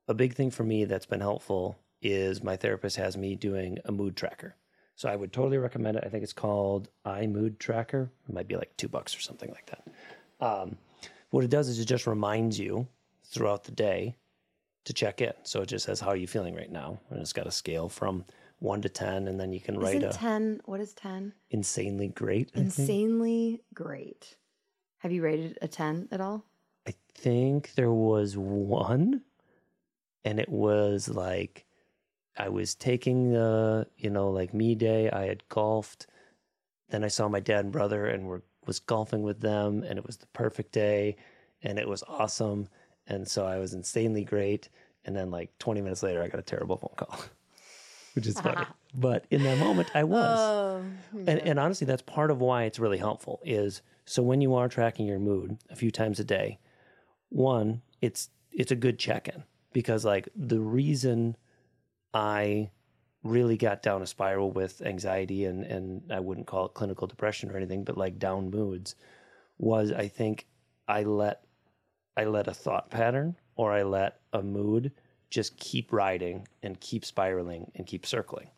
a 0.07 0.13
big 0.13 0.35
thing 0.35 0.51
for 0.51 0.63
me 0.63 0.85
that's 0.85 1.07
been 1.07 1.21
helpful 1.21 1.79
is 2.01 2.43
my 2.43 2.55
therapist 2.55 2.95
has 2.97 3.17
me 3.17 3.35
doing 3.35 3.77
a 3.85 3.91
mood 3.91 4.15
tracker. 4.15 4.55
So 4.95 5.07
I 5.09 5.15
would 5.15 5.31
totally 5.31 5.59
recommend 5.59 5.97
it. 5.97 6.03
I 6.05 6.09
think 6.09 6.23
it's 6.23 6.33
called 6.33 6.89
iMood 7.05 7.59
Tracker. 7.59 8.09
It 8.27 8.33
might 8.33 8.47
be 8.47 8.55
like 8.55 8.75
two 8.77 8.87
bucks 8.87 9.15
or 9.15 9.19
something 9.21 9.51
like 9.51 9.67
that. 9.67 9.87
Um, 10.43 10.77
what 11.29 11.43
it 11.43 11.51
does 11.51 11.69
is 11.69 11.79
it 11.79 11.85
just 11.85 12.07
reminds 12.07 12.57
you 12.59 12.87
throughout 13.23 13.63
the 13.63 13.71
day 13.71 14.15
to 14.85 14.93
check 14.93 15.21
in. 15.21 15.33
So 15.43 15.61
it 15.61 15.67
just 15.67 15.85
says 15.85 15.99
how 15.99 16.09
are 16.09 16.15
you 16.15 16.25
feeling 16.27 16.55
right 16.55 16.71
now, 16.71 16.99
and 17.11 17.19
it's 17.19 17.33
got 17.33 17.45
a 17.45 17.51
scale 17.51 17.89
from 17.89 18.25
one 18.57 18.81
to 18.81 18.89
ten, 18.89 19.27
and 19.27 19.39
then 19.39 19.53
you 19.53 19.59
can 19.59 19.77
write 19.77 19.97
Isn't 19.97 20.09
a 20.09 20.13
10, 20.13 20.61
what 20.65 20.79
is 20.79 20.93
10? 20.93 21.31
insanely 21.51 22.07
great. 22.07 22.49
Insanely 22.55 23.61
great. 23.75 24.35
Have 24.99 25.11
you 25.11 25.21
rated 25.21 25.59
a 25.61 25.67
10 25.67 26.07
at 26.11 26.21
all? 26.21 26.43
I 26.87 26.95
think 27.13 27.73
there 27.75 27.91
was 27.91 28.35
one, 28.35 29.21
and 30.25 30.39
it 30.39 30.49
was 30.49 31.07
like 31.07 31.66
I 32.37 32.49
was 32.49 32.75
taking 32.75 33.31
the 33.31 33.87
you 33.97 34.09
know 34.09 34.29
like 34.29 34.53
me 34.53 34.75
day. 34.75 35.09
I 35.09 35.25
had 35.25 35.47
golfed. 35.49 36.07
Then 36.89 37.03
I 37.03 37.09
saw 37.09 37.27
my 37.27 37.39
dad 37.39 37.65
and 37.65 37.71
brother, 37.71 38.05
and 38.05 38.27
were 38.27 38.43
was 38.65 38.79
golfing 38.79 39.23
with 39.23 39.39
them, 39.39 39.83
and 39.83 39.97
it 39.97 40.05
was 40.05 40.17
the 40.17 40.27
perfect 40.27 40.71
day, 40.71 41.15
and 41.63 41.79
it 41.79 41.87
was 41.87 42.03
awesome. 42.07 42.67
And 43.07 43.27
so 43.27 43.45
I 43.45 43.57
was 43.57 43.73
insanely 43.73 44.23
great. 44.23 44.69
And 45.05 45.15
then 45.15 45.31
like 45.31 45.57
20 45.59 45.81
minutes 45.81 46.03
later, 46.03 46.21
I 46.21 46.27
got 46.27 46.39
a 46.39 46.43
terrible 46.43 46.75
phone 46.75 46.93
call, 46.97 47.17
which 48.13 48.27
is 48.27 48.39
funny. 48.39 48.65
but 48.93 49.25
in 49.31 49.43
that 49.43 49.57
moment, 49.57 49.89
I 49.93 50.03
was. 50.03 50.37
Oh, 50.37 50.83
And, 51.13 51.39
and 51.39 51.59
honestly, 51.59 51.87
that's 51.87 52.01
part 52.01 52.29
of 52.29 52.41
why 52.41 52.63
it's 52.63 52.79
really 52.79 52.97
helpful. 52.97 53.39
Is 53.45 53.81
so 54.05 54.21
when 54.21 54.41
you 54.41 54.53
are 54.55 54.67
tracking 54.67 55.05
your 55.05 55.19
mood 55.19 55.57
a 55.69 55.75
few 55.75 55.91
times 55.91 56.19
a 56.19 56.25
day, 56.25 56.59
one, 57.29 57.81
it's 58.01 58.29
it's 58.51 58.71
a 58.71 58.75
good 58.75 58.99
check 58.99 59.29
in 59.29 59.43
because 59.71 60.03
like 60.03 60.27
the 60.35 60.59
reason 60.59 61.37
I 62.17 62.71
really 63.21 63.57
got 63.57 63.83
down 63.83 64.01
a 64.01 64.07
spiral 64.07 64.51
with 64.51 64.81
anxiety 64.81 65.45
and 65.45 65.63
and 65.63 66.11
I 66.11 66.19
wouldn't 66.19 66.47
call 66.47 66.65
it 66.65 66.73
clinical 66.73 67.05
depression 67.05 67.51
or 67.51 67.57
anything, 67.57 67.83
but 67.83 67.95
like 67.95 68.17
down 68.17 68.49
moods 68.49 68.95
was 69.59 69.91
I 69.91 70.07
think 70.07 70.47
I 70.87 71.03
let 71.03 71.43
I 72.17 72.25
let 72.25 72.47
a 72.47 72.55
thought 72.55 72.89
pattern 72.89 73.35
or 73.55 73.71
I 73.71 73.83
let 73.83 74.19
a 74.33 74.41
mood 74.41 74.93
just 75.29 75.57
keep 75.57 75.93
riding 75.93 76.47
and 76.63 76.79
keep 76.79 77.05
spiraling 77.05 77.71
and 77.75 77.85
keep 77.85 78.03
circling. 78.03 78.49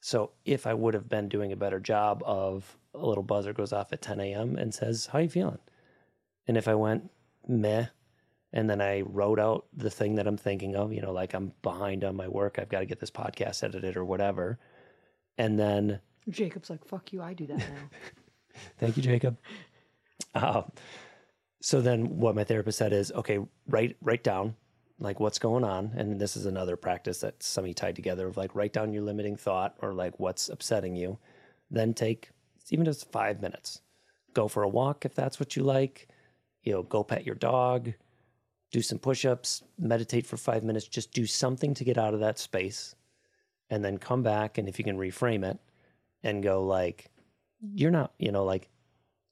So 0.00 0.30
if 0.44 0.64
I 0.64 0.74
would 0.74 0.94
have 0.94 1.08
been 1.08 1.28
doing 1.28 1.50
a 1.50 1.56
better 1.56 1.80
job 1.80 2.22
of 2.24 2.78
a 2.94 3.04
little 3.04 3.24
buzzer 3.24 3.52
goes 3.52 3.72
off 3.72 3.92
at 3.92 4.02
10 4.02 4.20
a.m. 4.20 4.56
and 4.56 4.72
says, 4.72 5.06
How 5.06 5.18
are 5.18 5.22
you 5.22 5.28
feeling? 5.28 5.58
And 6.46 6.56
if 6.56 6.68
I 6.68 6.76
went 6.76 7.10
meh, 7.48 7.86
and 8.52 8.68
then 8.68 8.80
I 8.80 9.00
wrote 9.02 9.38
out 9.38 9.66
the 9.74 9.90
thing 9.90 10.16
that 10.16 10.26
I'm 10.26 10.36
thinking 10.36 10.76
of, 10.76 10.92
you 10.92 11.00
know, 11.00 11.12
like 11.12 11.34
I'm 11.34 11.52
behind 11.62 12.04
on 12.04 12.16
my 12.16 12.28
work, 12.28 12.58
I've 12.58 12.68
got 12.68 12.80
to 12.80 12.86
get 12.86 13.00
this 13.00 13.10
podcast 13.10 13.64
edited 13.64 13.96
or 13.96 14.04
whatever. 14.04 14.58
And 15.38 15.58
then 15.58 16.00
Jacob's 16.28 16.68
like, 16.68 16.84
fuck 16.86 17.12
you, 17.12 17.22
I 17.22 17.32
do 17.32 17.46
that 17.46 17.58
now. 17.58 17.90
Thank 18.78 18.96
you, 18.96 19.02
Jacob. 19.02 19.38
Um, 20.34 20.70
so 21.60 21.80
then 21.80 22.18
what 22.18 22.34
my 22.34 22.44
therapist 22.44 22.78
said 22.78 22.92
is, 22.92 23.10
okay, 23.12 23.38
write 23.68 23.96
write 24.02 24.22
down 24.22 24.56
like 24.98 25.18
what's 25.18 25.38
going 25.38 25.64
on. 25.64 25.92
And 25.96 26.20
this 26.20 26.36
is 26.36 26.46
another 26.46 26.76
practice 26.76 27.18
that 27.20 27.42
semi 27.42 27.72
tied 27.72 27.96
together 27.96 28.26
of 28.28 28.36
like 28.36 28.54
write 28.54 28.72
down 28.72 28.92
your 28.92 29.02
limiting 29.02 29.36
thought 29.36 29.76
or 29.80 29.94
like 29.94 30.20
what's 30.20 30.48
upsetting 30.48 30.94
you. 30.94 31.18
Then 31.70 31.94
take 31.94 32.30
even 32.70 32.84
just 32.84 33.10
five 33.10 33.40
minutes. 33.40 33.80
Go 34.34 34.48
for 34.48 34.62
a 34.62 34.68
walk 34.68 35.04
if 35.04 35.14
that's 35.14 35.40
what 35.40 35.56
you 35.56 35.62
like. 35.62 36.08
You 36.62 36.72
know, 36.72 36.82
go 36.82 37.02
pet 37.02 37.26
your 37.26 37.34
dog, 37.34 37.92
do 38.72 38.80
some 38.82 38.98
push-ups, 38.98 39.62
meditate 39.78 40.26
for 40.26 40.36
five 40.36 40.64
minutes, 40.64 40.88
just 40.88 41.12
do 41.12 41.26
something 41.26 41.74
to 41.74 41.84
get 41.84 41.98
out 41.98 42.14
of 42.14 42.20
that 42.20 42.38
space. 42.38 42.94
And 43.70 43.84
then 43.84 43.98
come 43.98 44.22
back 44.22 44.58
and 44.58 44.68
if 44.68 44.78
you 44.78 44.84
can 44.84 44.98
reframe 44.98 45.44
it 45.44 45.58
and 46.22 46.42
go 46.42 46.64
like, 46.64 47.10
you're 47.60 47.90
not, 47.90 48.12
you 48.18 48.32
know, 48.32 48.44
like 48.44 48.68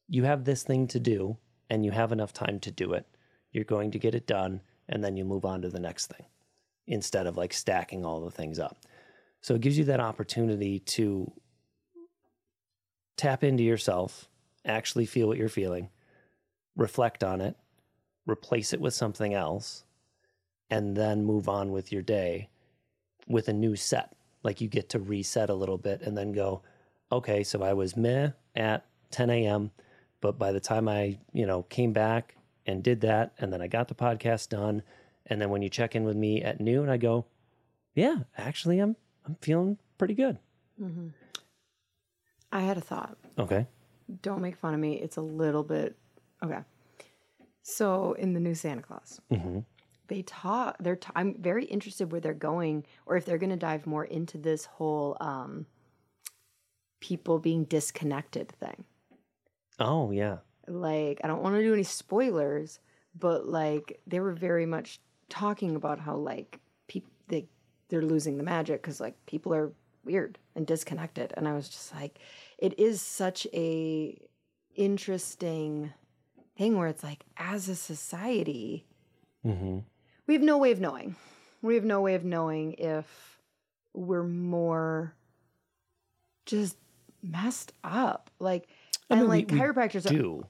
you 0.09 0.25
have 0.25 0.45
this 0.45 0.63
thing 0.63 0.87
to 0.89 1.01
do 1.01 1.37
and 1.69 1.85
you 1.85 1.91
have 1.91 2.13
enough 2.13 2.33
time 2.33 2.59
to 2.61 2.71
do 2.71 2.93
it. 2.93 3.07
You're 3.53 3.65
going 3.65 3.91
to 3.91 3.99
get 3.99 4.15
it 4.15 4.27
done 4.27 4.61
and 4.89 5.03
then 5.03 5.17
you 5.17 5.25
move 5.25 5.45
on 5.45 5.63
to 5.63 5.69
the 5.69 5.81
next 5.81 6.07
thing 6.07 6.27
instead 6.87 7.27
of 7.27 7.37
like 7.37 7.53
stacking 7.53 8.05
all 8.05 8.21
the 8.21 8.31
things 8.31 8.59
up. 8.59 8.79
So 9.43 9.55
it 9.55 9.61
gives 9.61 9.79
you 9.79 9.85
that 9.85 10.01
opportunity 10.01 10.81
to 10.81 11.33
tap 13.17 13.45
into 13.45 13.63
yourself, 13.63 14.29
actually 14.65 15.07
feel 15.07 15.29
what 15.29 15.39
you're 15.39 15.49
feeling, 15.49 15.91
reflect 16.77 17.23
on 17.23 17.41
it, 17.41 17.57
replace 18.31 18.73
it 18.73 18.81
with 18.81 18.95
something 18.95 19.35
else, 19.35 19.85
and 20.71 20.97
then 20.97 21.25
move 21.25 21.49
on 21.49 21.73
with 21.73 21.93
your 21.93 22.03
day 22.03 22.49
with 23.27 23.49
a 23.49 23.53
new 23.53 23.77
set. 23.77 24.15
Like 24.43 24.61
you 24.61 24.69
get 24.69 24.89
to 24.91 24.99
reset 24.99 25.51
a 25.51 25.55
little 25.55 25.79
bit 25.79 26.03
and 26.03 26.17
then 26.17 26.33
go, 26.33 26.63
okay, 27.13 27.43
so 27.43 27.63
I 27.63 27.73
was 27.73 27.97
meh 27.97 28.31
at 28.55 28.85
10 29.11 29.31
a.m., 29.31 29.71
but 30.21 30.39
by 30.39 30.53
the 30.53 30.61
time 30.61 30.89
I, 30.89 31.19
you 31.33 31.47
know, 31.47 31.63
came 31.65 31.93
back 31.93 32.37
and 32.67 32.83
did 32.83 33.01
that, 33.01 33.33
and 33.39 33.53
then 33.53 33.63
I 33.63 33.67
got 33.67 33.89
the 33.89 33.95
podcast 33.95 34.51
done, 34.51 34.83
and 35.27 35.41
then 35.41 35.51
when 35.51 35.63
you 35.63 35.69
check 35.69 35.97
in 35.97 36.05
with 36.05 36.17
me 36.17 36.43
at 36.43 36.61
noon, 36.61 36.89
I 36.89 36.97
go, 36.99 37.25
yeah, 37.95 38.19
actually, 38.37 38.79
I'm 38.79 38.97
I'm 39.27 39.37
feeling 39.41 39.79
pretty 39.99 40.15
good. 40.15 40.39
Mm-hmm. 40.81 41.09
I 42.53 42.61
had 42.61 42.77
a 42.77 42.81
thought. 42.81 43.17
Okay. 43.39 43.67
Don't 44.23 44.41
make 44.41 44.57
fun 44.57 44.75
of 44.75 44.81
me. 44.81 44.95
It's 44.95 45.17
a 45.17 45.23
little 45.23 45.63
bit 45.63 45.97
okay. 46.43 46.61
So 47.63 48.15
in 48.15 48.33
the 48.33 48.41
new 48.41 48.55
Santa 48.55 48.83
Claus, 48.83 49.21
they 50.09 50.23
talk. 50.23 50.77
They're. 50.81 50.99
i 51.15 51.21
I'm 51.21 51.35
very 51.41 51.65
interested 51.65 52.11
where 52.11 52.21
they're 52.21 52.35
going, 52.35 52.85
or 53.07 53.17
if 53.17 53.25
they're 53.25 53.39
going 53.39 53.51
to 53.51 53.57
dive 53.57 53.87
more 53.87 54.05
into 54.05 54.39
this 54.39 54.65
whole 54.65 55.17
um, 55.21 55.67
people 57.01 57.39
being 57.39 57.65
disconnected 57.65 58.51
thing. 58.51 58.85
Oh 59.79 60.11
yeah. 60.11 60.39
Like 60.67 61.21
I 61.25 61.29
don't 61.29 61.43
want 61.43 61.57
to 61.57 61.63
do 61.63 61.73
any 61.73 61.83
spoilers, 61.83 62.81
but 63.19 63.47
like 63.47 64.01
they 64.07 64.21
were 64.21 64.33
very 64.33 64.67
much 64.67 65.01
talking 65.29 65.77
about 65.77 66.01
how 66.01 66.17
like 66.17 66.61
people 66.89 67.11
they 67.29 67.49
they're 67.89 68.03
losing 68.03 68.37
the 68.37 68.43
magic 68.45 68.83
because 68.83 69.01
like 69.01 69.15
people 69.27 69.55
are 69.55 69.73
weird 70.05 70.39
and 70.55 70.67
disconnected, 70.67 71.33
and 71.37 71.49
I 71.49 71.55
was 71.55 71.69
just 71.69 71.95
like, 71.95 72.19
it 72.59 72.79
is 72.79 73.01
such 73.01 73.47
a 73.53 74.21
interesting 74.77 75.93
thing 76.61 76.77
where 76.79 76.89
it's 76.89 77.03
like 77.03 77.25
as 77.39 77.69
a 77.69 77.75
society 77.75 78.85
Mm-hmm. 79.47 79.79
we 80.27 80.35
have 80.35 80.43
no 80.43 80.59
way 80.59 80.71
of 80.71 80.81
knowing. 80.81 81.17
We 81.63 81.75
have 81.77 81.85
no 81.85 82.03
way 82.03 82.15
of 82.15 82.25
knowing 82.25 82.75
if 82.75 83.39
we're 83.95 84.23
more 84.23 85.15
just 86.47 86.77
messed 87.23 87.73
up. 87.83 88.31
Like 88.39 88.69
I 89.09 89.15
and 89.15 89.21
mean, 89.23 89.29
like 89.31 89.51
we 89.51 89.59
chiropractors 89.59 90.05
are- 90.07 90.11
Do. 90.15 90.47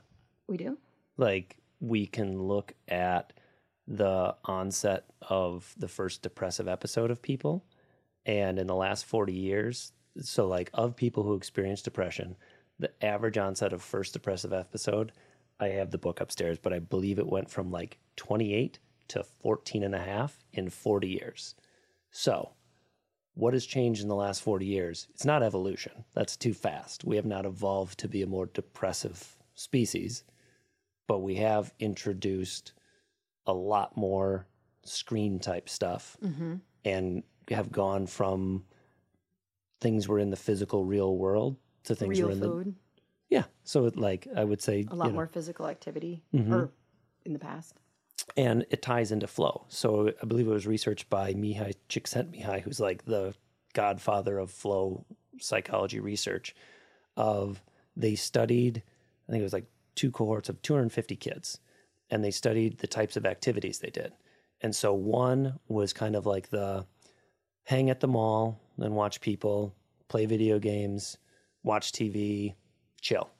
We 0.48 0.56
do? 0.56 0.76
Like 1.16 1.56
we 1.80 2.06
can 2.06 2.42
look 2.42 2.74
at 2.88 3.32
the 3.86 4.34
onset 4.44 5.04
of 5.22 5.72
the 5.78 5.88
first 5.88 6.22
depressive 6.22 6.66
episode 6.68 7.10
of 7.12 7.22
people 7.22 7.64
and 8.26 8.58
in 8.58 8.66
the 8.66 8.74
last 8.74 9.04
40 9.06 9.32
years 9.32 9.92
so 10.20 10.46
like 10.46 10.70
of 10.74 10.94
people 10.96 11.22
who 11.22 11.34
experience 11.34 11.80
depression 11.82 12.36
the 12.78 12.90
average 13.04 13.38
onset 13.38 13.72
of 13.72 13.82
first 13.82 14.12
depressive 14.12 14.52
episode 14.52 15.10
i 15.60 15.68
have 15.68 15.90
the 15.90 15.98
book 15.98 16.20
upstairs 16.20 16.58
but 16.58 16.72
i 16.72 16.78
believe 16.78 17.18
it 17.18 17.26
went 17.26 17.50
from 17.50 17.70
like 17.70 17.98
28 18.16 18.78
to 19.10 19.24
14 19.24 19.82
and 19.82 19.94
a 19.94 19.98
half 19.98 20.38
in 20.52 20.70
40 20.70 21.08
years. 21.08 21.56
So 22.12 22.50
what 23.34 23.54
has 23.54 23.66
changed 23.66 24.02
in 24.02 24.08
the 24.08 24.14
last 24.14 24.40
40 24.40 24.66
years? 24.66 25.08
It's 25.10 25.24
not 25.24 25.42
evolution. 25.42 26.04
That's 26.14 26.36
too 26.36 26.54
fast. 26.54 27.04
We 27.04 27.16
have 27.16 27.26
not 27.26 27.44
evolved 27.44 27.98
to 28.00 28.08
be 28.08 28.22
a 28.22 28.26
more 28.26 28.46
depressive 28.46 29.36
species 29.54 30.24
but 31.10 31.22
we 31.22 31.34
have 31.34 31.74
introduced 31.80 32.72
a 33.44 33.52
lot 33.52 33.96
more 33.96 34.46
screen 34.84 35.40
type 35.40 35.68
stuff 35.68 36.16
mm-hmm. 36.22 36.54
and 36.84 37.24
have 37.50 37.72
gone 37.72 38.06
from 38.06 38.64
things 39.80 40.06
were 40.06 40.20
in 40.20 40.30
the 40.30 40.36
physical 40.36 40.84
real 40.84 41.16
world 41.16 41.56
to 41.82 41.96
things 41.96 42.16
real 42.16 42.28
were 42.28 42.32
in 42.32 42.38
the 42.38 42.46
food 42.46 42.74
yeah 43.30 43.44
so 43.64 43.86
it, 43.86 43.96
like 43.96 44.26
i 44.36 44.44
would 44.44 44.60
say 44.60 44.84
a 44.90 44.94
lot 44.94 45.06
you 45.06 45.10
know, 45.10 45.14
more 45.16 45.26
physical 45.26 45.66
activity 45.66 46.22
Mhm. 46.34 46.52
or 46.52 46.70
in 47.24 47.32
the 47.32 47.38
past 47.38 47.74
and 48.36 48.64
it 48.70 48.80
ties 48.82 49.10
into 49.12 49.26
flow. 49.26 49.64
So 49.68 50.12
I 50.22 50.26
believe 50.26 50.46
it 50.46 50.50
was 50.52 50.66
researched 50.66 51.08
by 51.10 51.32
Mihaly 51.34 51.74
Csikszentmihalyi, 51.88 52.60
who's 52.60 52.78
like 52.78 53.04
the 53.06 53.34
godfather 53.72 54.38
of 54.38 54.50
flow 54.50 55.04
psychology 55.40 55.98
research. 56.00 56.54
Of 57.16 57.62
they 57.96 58.14
studied, 58.14 58.82
I 59.26 59.32
think 59.32 59.40
it 59.40 59.44
was 59.44 59.54
like 59.54 59.66
two 59.96 60.10
cohorts 60.12 60.48
of 60.48 60.60
250 60.62 61.16
kids, 61.16 61.58
and 62.10 62.22
they 62.22 62.30
studied 62.30 62.78
the 62.78 62.86
types 62.86 63.16
of 63.16 63.26
activities 63.26 63.78
they 63.78 63.90
did. 63.90 64.12
And 64.60 64.76
so 64.76 64.92
one 64.92 65.58
was 65.66 65.92
kind 65.92 66.14
of 66.14 66.24
like 66.26 66.50
the 66.50 66.86
hang 67.64 67.90
at 67.90 68.00
the 68.00 68.06
mall 68.08 68.60
and 68.78 68.94
watch 68.94 69.20
people, 69.20 69.74
play 70.08 70.26
video 70.26 70.58
games, 70.58 71.16
watch 71.64 71.90
TV, 71.90 72.54
chill. 73.00 73.30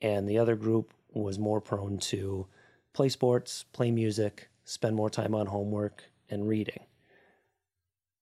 And 0.00 0.28
the 0.28 0.38
other 0.38 0.56
group 0.56 0.92
was 1.12 1.38
more 1.38 1.60
prone 1.60 1.98
to 1.98 2.46
play 2.92 3.08
sports, 3.08 3.64
play 3.72 3.90
music, 3.90 4.48
spend 4.64 4.96
more 4.96 5.10
time 5.10 5.34
on 5.34 5.46
homework 5.46 6.04
and 6.28 6.48
reading. 6.48 6.84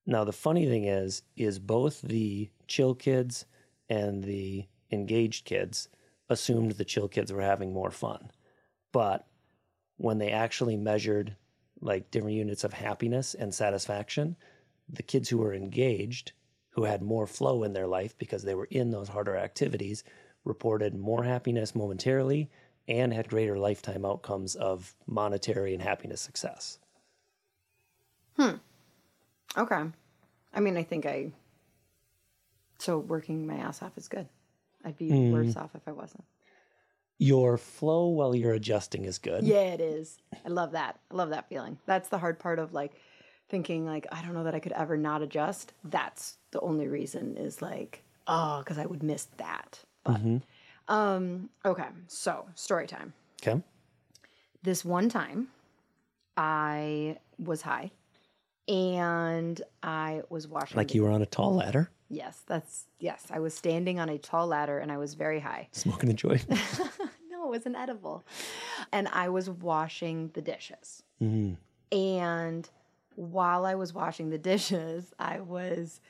Now 0.07 0.25
the 0.25 0.33
funny 0.33 0.67
thing 0.67 0.85
is 0.85 1.23
is 1.37 1.59
both 1.59 2.03
the 2.03 2.51
chill 2.67 2.95
kids 2.95 3.47
and 3.89 4.25
the 4.25 4.67
engaged 4.91 5.45
kids 5.45 5.89
assumed 6.29 6.73
the 6.73 6.85
chill 6.85 7.09
kids 7.09 7.33
were 7.33 7.43
having 7.43 7.73
more 7.73 7.91
fun. 7.91 8.31
But 8.93 9.27
when 9.97 10.19
they 10.19 10.31
actually 10.31 10.77
measured 10.77 11.37
like 11.81 12.11
different 12.11 12.37
units 12.37 12.65
of 12.65 12.73
happiness 12.73 13.35
and 13.35 13.55
satisfaction, 13.55 14.37
the 14.89 15.03
kids 15.03 15.29
who 15.29 15.39
were 15.39 15.55
engaged, 15.55 16.33
who 16.71 16.85
had 16.85 17.03
more 17.03 17.27
flow 17.27 17.63
in 17.63 17.73
their 17.73 17.87
life 17.87 18.17
because 18.19 18.43
they 18.43 18.55
were 18.55 18.69
in 18.71 18.91
those 18.91 19.09
harder 19.09 19.37
activities, 19.37 20.05
reported 20.45 20.95
more 20.95 21.25
happiness 21.25 21.75
momentarily 21.75 22.51
and 22.89 23.13
had 23.13 23.29
greater 23.29 23.59
lifetime 23.59 24.05
outcomes 24.05 24.55
of 24.57 24.95
monetary 25.07 25.73
and 25.75 25.83
happiness 25.83 26.21
success. 26.21 26.79
Hmm. 28.37 28.57
Okay 29.57 29.83
i 30.55 30.61
mean 30.61 30.77
i 30.77 30.83
think 30.83 31.07
i 31.07 31.33
so 32.79 32.99
working 32.99 33.47
my 33.47 33.55
ass 33.57 33.81
off 33.83 33.97
is 33.97 34.09
good 34.09 34.27
i'd 34.85 34.97
be 34.99 35.09
Mm. 35.11 35.33
worse 35.33 35.57
off 35.57 35.71
if 35.75 35.87
i 35.87 35.93
wasn't 35.93 36.25
Your 37.19 37.57
flow 37.59 38.09
while 38.09 38.35
you're 38.35 38.53
adjusting 38.55 39.05
is 39.05 39.19
good. 39.19 39.45
Yeah, 39.45 39.61
it 39.75 39.81
is. 39.81 40.19
I 40.45 40.49
love 40.49 40.73
that. 40.73 40.99
I 41.11 41.15
love 41.15 41.31
that 41.31 41.49
feeling. 41.49 41.79
That's 41.87 42.09
the 42.09 42.19
hard 42.19 42.41
part 42.41 42.59
of 42.59 42.73
like 42.73 42.93
thinking 43.49 43.87
like 43.87 44.07
I 44.11 44.23
don't 44.23 44.35
know 44.35 44.43
that 44.45 44.55
I 44.57 44.61
could 44.61 44.73
ever 44.73 44.97
not 44.97 45.23
adjust. 45.23 45.73
That's 45.85 46.39
the 46.51 46.61
only 46.61 46.89
reason 46.89 47.37
is 47.37 47.63
like 47.63 48.03
oh 48.27 48.59
because 48.59 48.79
I 48.79 48.87
would 48.87 49.03
miss 49.05 49.25
that. 49.37 49.79
But 50.05 50.21
um 50.89 51.49
okay, 51.65 51.87
so 52.09 52.47
story 52.55 52.87
time. 52.87 53.13
Okay. 53.43 53.63
This 54.63 54.85
one 54.85 55.09
time, 55.09 55.49
I 56.37 57.19
was 57.39 57.63
high, 57.63 57.91
and 58.69 59.61
I 59.83 60.23
was 60.29 60.47
washing. 60.49 60.77
Like 60.77 60.89
the- 60.89 60.95
you 60.95 61.03
were 61.03 61.11
on 61.11 61.23
a 61.23 61.27
tall 61.27 61.55
ladder, 61.55 61.91
Yes, 62.09 62.43
that's 62.47 62.85
yes. 63.01 63.27
I 63.31 63.39
was 63.39 63.55
standing 63.55 63.99
on 63.99 64.09
a 64.11 64.19
tall 64.19 64.47
ladder, 64.47 64.79
and 64.79 64.93
I 64.93 64.99
was 64.99 65.15
very 65.15 65.41
high. 65.41 65.69
smoking 65.73 66.11
a 66.11 66.15
joint. 66.15 66.47
no, 67.31 67.47
it 67.47 67.51
was 67.51 67.67
an 67.67 67.75
edible. 67.75 68.25
And 68.93 69.09
I 69.09 69.29
was 69.31 69.49
washing 69.49 70.31
the 70.35 70.43
dishes. 70.43 71.03
Mhm. 71.23 71.57
And 71.91 72.69
while 73.15 73.65
I 73.65 73.75
was 73.75 73.93
washing 73.95 74.31
the 74.31 74.39
dishes, 74.39 75.13
I 75.19 75.41
was 75.41 76.01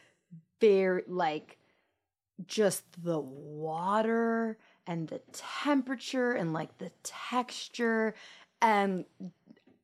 very 0.60 1.02
like 1.06 1.58
just 2.46 2.84
the 3.02 3.18
water 3.20 4.58
and 4.86 5.08
the 5.08 5.20
temperature 5.32 6.32
and 6.32 6.52
like 6.52 6.76
the 6.78 6.90
texture 7.02 8.14
and 8.60 9.04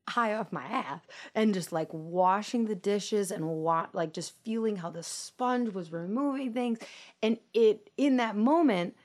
high 0.07 0.33
off 0.33 0.51
my 0.51 0.65
ass 0.65 1.01
and 1.35 1.53
just 1.53 1.71
like 1.71 1.87
washing 1.91 2.65
the 2.65 2.75
dishes 2.75 3.29
and 3.31 3.45
wa- 3.45 3.87
like 3.93 4.11
just 4.11 4.33
feeling 4.43 4.75
how 4.77 4.89
the 4.89 5.03
sponge 5.03 5.71
was 5.73 5.91
removing 5.91 6.51
things 6.53 6.79
and 7.21 7.37
it 7.53 7.89
in 7.97 8.17
that 8.17 8.35
moment 8.35 8.95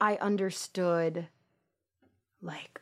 I 0.00 0.16
understood 0.16 1.28
like 2.42 2.80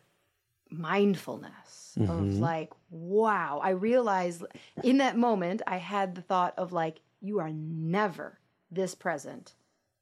mindfulness 0.70 1.94
of 1.98 2.06
Mhm. 2.08 2.40
like 2.40 2.72
wow 2.90 3.60
i 3.62 3.68
realized 3.70 4.42
in 4.82 4.96
that 4.98 5.18
moment 5.18 5.60
i 5.66 5.76
had 5.76 6.14
the 6.14 6.22
thought 6.22 6.54
of 6.58 6.72
like 6.72 7.00
you 7.20 7.38
are 7.40 7.50
never 7.52 8.38
this 8.70 8.94
present 8.94 9.54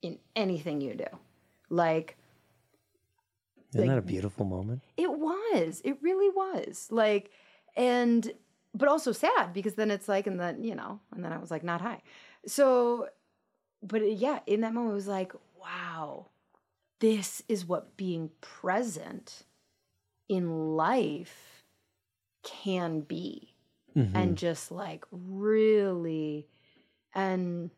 in 0.02 0.18
anything 0.36 0.80
you 0.80 0.94
do. 0.94 1.06
Like 1.68 2.16
Isn't 3.74 3.80
Like- 3.86 3.90
that 3.90 3.98
a 3.98 4.02
beautiful 4.02 4.44
moment? 4.46 4.82
it 4.96 5.10
was. 5.12 5.80
It 5.84 5.98
really 6.02 6.28
was. 6.30 6.88
Like 6.90 7.30
and 7.76 8.32
but 8.74 8.88
also 8.88 9.12
sad 9.12 9.52
because 9.52 9.74
then 9.74 9.90
it's 9.90 10.08
like 10.08 10.26
and 10.26 10.38
then 10.40 10.62
you 10.64 10.74
know 10.74 11.00
and 11.12 11.24
then 11.24 11.32
i 11.32 11.38
was 11.38 11.50
like 11.50 11.62
not 11.64 11.80
high. 11.80 12.02
So 12.46 13.08
but 13.82 14.00
yeah 14.16 14.40
in 14.46 14.60
that 14.62 14.72
moment 14.74 14.92
it 14.92 14.94
was 14.94 15.08
like 15.08 15.32
wow 15.60 16.26
this 17.00 17.42
is 17.48 17.64
what 17.66 17.96
being 17.96 18.30
present 18.40 19.44
in 20.28 20.76
life 20.76 21.64
can 22.42 23.00
be. 23.00 23.54
Mhm. 23.96 24.14
and 24.14 24.38
just 24.38 24.70
like 24.70 25.04
really 25.10 26.46
and 27.12 27.70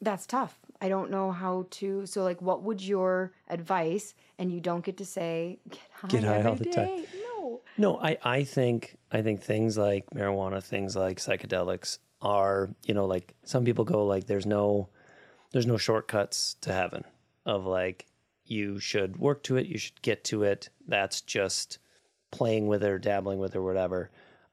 that's 0.00 0.24
tough 0.24 0.56
i 0.80 0.88
don't 0.88 1.10
know 1.10 1.30
how 1.32 1.66
to 1.70 2.06
so 2.06 2.22
like 2.22 2.40
what 2.42 2.62
would 2.62 2.82
your 2.82 3.32
advice 3.48 4.14
and 4.38 4.52
you 4.52 4.60
don't 4.60 4.84
get 4.84 4.96
to 4.96 5.04
say 5.04 5.58
get 5.68 5.80
high, 5.92 6.08
Get 6.08 6.24
high 6.24 6.42
all 6.42 6.54
the 6.54 6.64
time. 6.66 7.04
no 7.22 7.60
No, 7.78 7.98
I, 8.00 8.16
I 8.22 8.44
think 8.44 8.96
I 9.12 9.22
think 9.22 9.42
things 9.42 9.76
like 9.76 10.08
marijuana, 10.10 10.62
things 10.62 10.96
like 10.96 11.18
psychedelics 11.18 11.98
are, 12.22 12.70
you 12.86 12.94
know, 12.94 13.06
like 13.06 13.34
some 13.44 13.64
people 13.64 13.84
go 13.84 14.06
like 14.06 14.26
there's 14.26 14.46
no 14.46 14.88
there's 15.52 15.66
no 15.66 15.76
shortcuts 15.76 16.56
to 16.62 16.72
heaven 16.72 17.04
of 17.44 17.66
like 17.66 18.06
you 18.44 18.78
should 18.78 19.16
work 19.18 19.42
to 19.44 19.56
it, 19.56 19.66
you 19.66 19.78
should 19.78 20.00
get 20.02 20.24
to 20.24 20.42
it. 20.42 20.70
That's 20.88 21.20
just 21.20 21.78
playing 22.30 22.66
with 22.66 22.82
it 22.82 22.90
or 22.90 22.98
dabbling 22.98 23.38
with 23.38 23.54
it 23.54 23.58
or 23.58 23.62
whatever. 23.62 24.10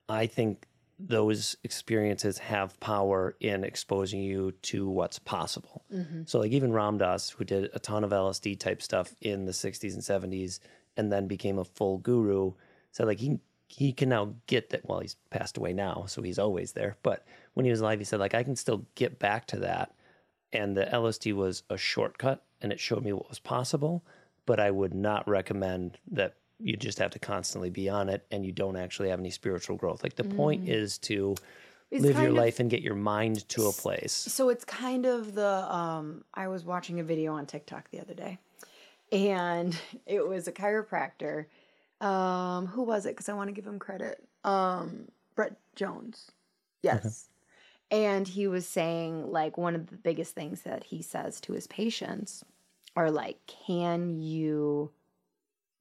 I 0.10 0.28
think 0.28 0.68
those 1.00 1.56
experiences 1.64 2.38
have 2.38 2.80
power 2.80 3.36
in 3.40 3.64
exposing 3.64 4.22
you 4.22 4.52
to 4.64 4.88
what's 4.88 5.20
possible. 5.20 5.84
Mm-hmm. 5.94 6.24
So, 6.26 6.40
like 6.40 6.52
even 6.52 6.72
Ram 6.72 6.98
Dass, 6.98 7.30
who 7.30 7.44
did 7.44 7.70
a 7.74 7.80
ton 7.80 8.04
of 8.04 8.12
LSD 8.12 8.60
type 8.60 8.82
stuff 8.82 9.16
in 9.22 9.46
the 9.46 9.52
60s 9.52 9.94
and 9.94 10.02
70s 10.02 10.60
and 10.96 11.12
then 11.12 11.28
became 11.28 11.58
a 11.58 11.66
full 11.66 11.98
guru, 11.98 12.54
said 12.92 13.08
like 13.08 13.20
he 13.20 13.40
he 13.68 13.92
can 13.92 14.10
now 14.10 14.36
get 14.46 14.70
that. 14.70 14.88
Well, 14.88 15.00
he's 15.00 15.16
passed 15.32 15.58
away 15.58 15.74
now, 15.74 16.06
so 16.08 16.22
he's 16.22 16.40
always 16.40 16.74
there. 16.74 16.96
But 17.02 17.26
when 17.56 17.66
he 17.66 17.72
was 17.72 17.82
alive, 17.82 18.00
he 18.00 18.06
said 18.06 18.20
like 18.20 18.36
I 18.36 18.44
can 18.44 18.56
still 18.56 18.86
get 18.96 19.20
back 19.20 19.48
to 19.48 19.58
that. 19.60 19.94
And 20.52 20.78
the 20.78 20.86
LSD 20.86 21.34
was 21.34 21.64
a 21.72 21.78
shortcut, 21.78 22.44
and 22.62 22.72
it 22.72 22.80
showed 22.80 23.04
me 23.04 23.14
what 23.14 23.30
was 23.30 23.40
possible. 23.40 24.06
But 24.46 24.60
I 24.60 24.70
would 24.70 24.94
not 24.94 25.28
recommend 25.28 25.98
that 26.12 26.36
you 26.60 26.78
just 26.78 26.98
have 27.00 27.12
to 27.12 27.20
constantly 27.20 27.70
be 27.70 27.90
on 27.90 28.10
it, 28.10 28.26
and 28.32 28.46
you 28.46 28.52
don't 28.52 28.76
actually 28.78 29.10
have 29.10 29.20
any 29.20 29.32
spiritual 29.32 29.76
growth. 29.76 30.04
Like 30.04 30.16
the 30.16 30.24
point 30.24 30.68
is 30.70 30.98
to 31.00 31.36
It's 31.92 32.04
live 32.04 32.18
your 32.20 32.30
of- 32.30 32.36
life 32.36 32.60
and 32.60 32.70
get 32.70 32.82
your 32.82 32.96
mind 32.96 33.48
to 33.50 33.68
a 33.68 33.72
place. 33.74 34.14
So 34.14 34.50
it's 34.50 34.64
kind 34.66 35.06
of 35.06 35.36
the 35.36 35.74
um 35.76 36.24
I 36.34 36.48
was 36.48 36.64
watching 36.66 37.00
a 37.00 37.04
video 37.04 37.34
on 37.34 37.46
TikTok 37.46 37.90
the 37.92 38.00
other 38.00 38.14
day 38.14 38.38
and 39.12 39.78
it 40.06 40.26
was 40.28 40.48
a 40.48 40.52
chiropractor. 40.52 41.46
Um 42.02 42.68
who 42.68 42.84
was 42.84 43.06
it 43.06 43.16
cuz 43.16 43.30
I 43.30 43.34
want 43.34 43.50
to 43.50 43.54
give 43.54 43.68
him 43.68 43.80
credit. 43.80 44.24
Um 44.44 45.08
Brett 45.36 45.56
Jones. 45.76 46.32
Yes. 46.82 47.30
And 47.92 48.28
he 48.28 48.48
was 48.48 48.68
saying 48.68 49.32
like 49.32 49.58
one 49.58 49.76
of 49.76 49.88
the 49.88 49.98
biggest 49.98 50.34
things 50.36 50.62
that 50.64 50.86
he 50.86 51.02
says 51.02 51.40
to 51.42 51.54
his 51.54 51.68
patients 51.68 52.44
are 52.96 53.12
like 53.12 53.40
can 53.48 54.20
you 54.22 54.92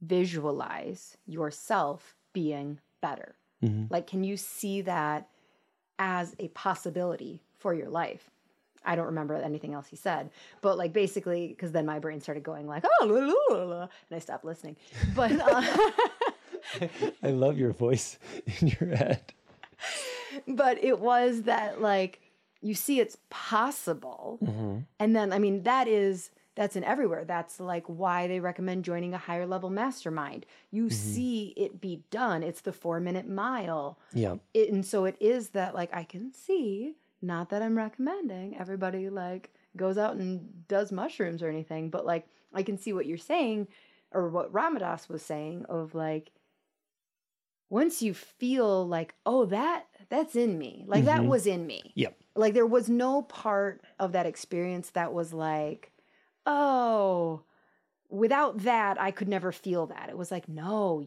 visualize 0.02 1.16
yourself 1.26 2.14
being 2.32 2.80
better? 3.00 3.36
Like 3.90 4.06
can 4.06 4.24
you 4.24 4.36
see 4.36 4.82
that 4.82 5.28
as 5.98 6.34
a 6.40 6.48
possibility 6.48 7.40
for 7.58 7.72
your 7.72 7.88
life. 7.88 8.28
I 8.84 8.96
don't 8.96 9.06
remember 9.06 9.36
anything 9.36 9.72
else 9.72 9.86
he 9.86 9.94
said, 9.94 10.30
but 10.60 10.76
like 10.76 10.92
basically, 10.92 11.46
because 11.46 11.70
then 11.70 11.86
my 11.86 12.00
brain 12.00 12.20
started 12.20 12.42
going 12.42 12.66
like, 12.66 12.84
oh, 12.84 13.06
la, 13.06 13.54
la, 13.54 13.56
la, 13.56 13.76
la," 13.76 13.80
and 13.82 14.16
I 14.16 14.18
stopped 14.18 14.44
listening. 14.44 14.74
But 15.14 15.30
uh, 15.40 15.62
I 17.22 17.30
love 17.30 17.56
your 17.56 17.70
voice 17.70 18.18
in 18.60 18.68
your 18.68 18.96
head. 18.96 19.32
but 20.48 20.82
it 20.82 20.98
was 20.98 21.42
that 21.42 21.80
like 21.80 22.20
you 22.60 22.74
see 22.74 22.98
it's 22.98 23.16
possible, 23.30 24.38
and 24.98 25.14
then 25.14 25.32
I 25.32 25.38
mean 25.38 25.62
that 25.62 25.86
is 25.86 26.30
that's 26.54 26.76
in 26.76 26.84
everywhere. 26.84 27.24
That's 27.24 27.60
like 27.60 27.84
why 27.86 28.26
they 28.26 28.40
recommend 28.40 28.84
joining 28.84 29.14
a 29.14 29.18
higher 29.18 29.46
level 29.46 29.70
mastermind. 29.70 30.46
You 30.70 30.84
mm-hmm. 30.84 30.94
see 30.94 31.54
it 31.56 31.80
be 31.80 32.04
done. 32.10 32.42
It's 32.42 32.60
the 32.60 32.72
four 32.72 33.00
minute 33.00 33.28
mile. 33.28 33.98
Yeah. 34.12 34.36
it, 34.52 34.70
and 34.72 34.84
so 34.84 35.04
it 35.04 35.16
is 35.20 35.50
that 35.50 35.74
like 35.74 35.94
I 35.94 36.04
can 36.04 36.32
see, 36.32 36.94
not 37.22 37.50
that 37.50 37.62
I'm 37.62 37.76
recommending 37.76 38.56
everybody 38.58 39.08
like 39.08 39.50
goes 39.76 39.96
out 39.96 40.16
and 40.16 40.66
does 40.68 40.92
mushrooms 40.92 41.42
or 41.42 41.48
anything, 41.48 41.88
but 41.88 42.04
like 42.04 42.26
I 42.52 42.62
can 42.62 42.76
see 42.76 42.92
what 42.92 43.06
you're 43.06 43.16
saying 43.16 43.68
or 44.12 44.28
what 44.28 44.52
Ram 44.52 44.76
Dass 44.76 45.08
was 45.08 45.22
saying 45.22 45.64
of 45.68 45.94
like 45.94 46.32
once 47.70 48.02
you 48.02 48.12
feel 48.12 48.86
like 48.86 49.14
oh 49.24 49.46
that 49.46 49.86
that's 50.10 50.36
in 50.36 50.58
me 50.58 50.84
like 50.86 51.06
that 51.06 51.20
mm-hmm. 51.20 51.30
was 51.30 51.46
in 51.46 51.66
me 51.66 51.90
Yep. 51.94 52.14
like 52.36 52.52
there 52.52 52.66
was 52.66 52.90
no 52.90 53.22
part 53.22 53.80
of 53.98 54.12
that 54.12 54.26
experience 54.26 54.90
that 54.90 55.14
was 55.14 55.32
like 55.32 55.90
oh 56.46 57.42
without 58.08 58.58
that 58.58 59.00
i 59.00 59.10
could 59.10 59.28
never 59.28 59.52
feel 59.52 59.86
that. 59.86 60.08
It 60.08 60.16
was 60.18 60.30
like 60.30 60.48
no 60.48 61.06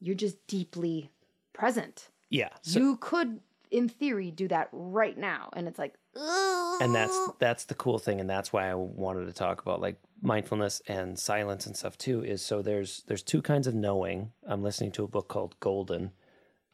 you're 0.00 0.16
just 0.16 0.44
deeply 0.48 1.10
present. 1.52 2.08
Yeah. 2.28 2.48
So, 2.62 2.80
you 2.80 2.96
could 2.96 3.40
in 3.70 3.88
theory 3.88 4.30
do 4.30 4.48
that 4.48 4.68
right 4.72 5.16
now 5.16 5.48
and 5.54 5.66
it's 5.66 5.78
like 5.78 5.94
and 6.14 6.94
that's 6.94 7.18
that's 7.38 7.64
the 7.64 7.74
cool 7.74 7.98
thing 7.98 8.20
and 8.20 8.28
that's 8.28 8.52
why 8.52 8.68
i 8.68 8.74
wanted 8.74 9.24
to 9.24 9.32
talk 9.32 9.62
about 9.62 9.80
like 9.80 9.96
mindfulness 10.20 10.82
and 10.86 11.18
silence 11.18 11.66
and 11.66 11.74
stuff 11.74 11.96
too 11.96 12.22
is 12.22 12.42
so 12.42 12.60
there's 12.60 13.02
there's 13.06 13.22
two 13.22 13.42
kinds 13.42 13.66
of 13.66 13.74
knowing. 13.74 14.30
I'm 14.46 14.62
listening 14.62 14.92
to 14.92 15.04
a 15.04 15.08
book 15.08 15.28
called 15.28 15.58
golden 15.58 16.12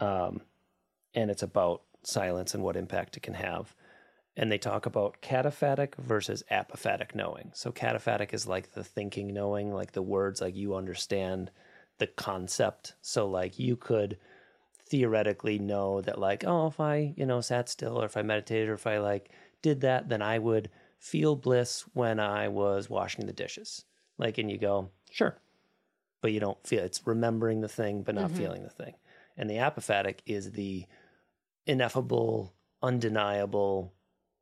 um, 0.00 0.42
and 1.14 1.30
it's 1.30 1.42
about 1.42 1.82
silence 2.02 2.54
and 2.54 2.62
what 2.62 2.76
impact 2.76 3.16
it 3.16 3.22
can 3.22 3.34
have 3.34 3.74
and 4.38 4.52
they 4.52 4.56
talk 4.56 4.86
about 4.86 5.20
cataphatic 5.20 5.96
versus 5.96 6.44
apophatic 6.48 7.12
knowing. 7.12 7.50
So 7.54 7.72
cataphatic 7.72 8.32
is 8.32 8.46
like 8.46 8.72
the 8.72 8.84
thinking 8.84 9.34
knowing 9.34 9.74
like 9.74 9.92
the 9.92 10.00
words 10.00 10.40
like 10.40 10.54
you 10.54 10.76
understand 10.76 11.50
the 11.98 12.06
concept. 12.06 12.94
So 13.02 13.26
like 13.26 13.58
you 13.58 13.74
could 13.74 14.16
theoretically 14.86 15.58
know 15.58 16.00
that 16.00 16.18
like 16.18 16.44
oh 16.46 16.68
if 16.68 16.80
i 16.80 17.12
you 17.14 17.26
know 17.26 17.42
sat 17.42 17.68
still 17.68 18.00
or 18.00 18.06
if 18.06 18.16
i 18.16 18.22
meditated 18.22 18.70
or 18.70 18.72
if 18.72 18.86
i 18.86 18.96
like 18.96 19.28
did 19.60 19.82
that 19.82 20.08
then 20.08 20.22
i 20.22 20.38
would 20.38 20.70
feel 20.98 21.36
bliss 21.36 21.84
when 21.92 22.18
i 22.18 22.48
was 22.48 22.88
washing 22.88 23.26
the 23.26 23.32
dishes. 23.34 23.84
Like 24.16 24.38
and 24.38 24.50
you 24.50 24.56
go 24.56 24.88
sure. 25.10 25.36
but 26.22 26.32
you 26.32 26.40
don't 26.40 26.66
feel 26.66 26.84
it's 26.84 27.06
remembering 27.06 27.60
the 27.60 27.68
thing 27.68 28.02
but 28.02 28.14
not 28.14 28.30
mm-hmm. 28.30 28.38
feeling 28.38 28.62
the 28.62 28.70
thing. 28.70 28.94
And 29.36 29.50
the 29.50 29.56
apophatic 29.56 30.20
is 30.24 30.52
the 30.52 30.86
ineffable 31.66 32.54
undeniable 32.82 33.92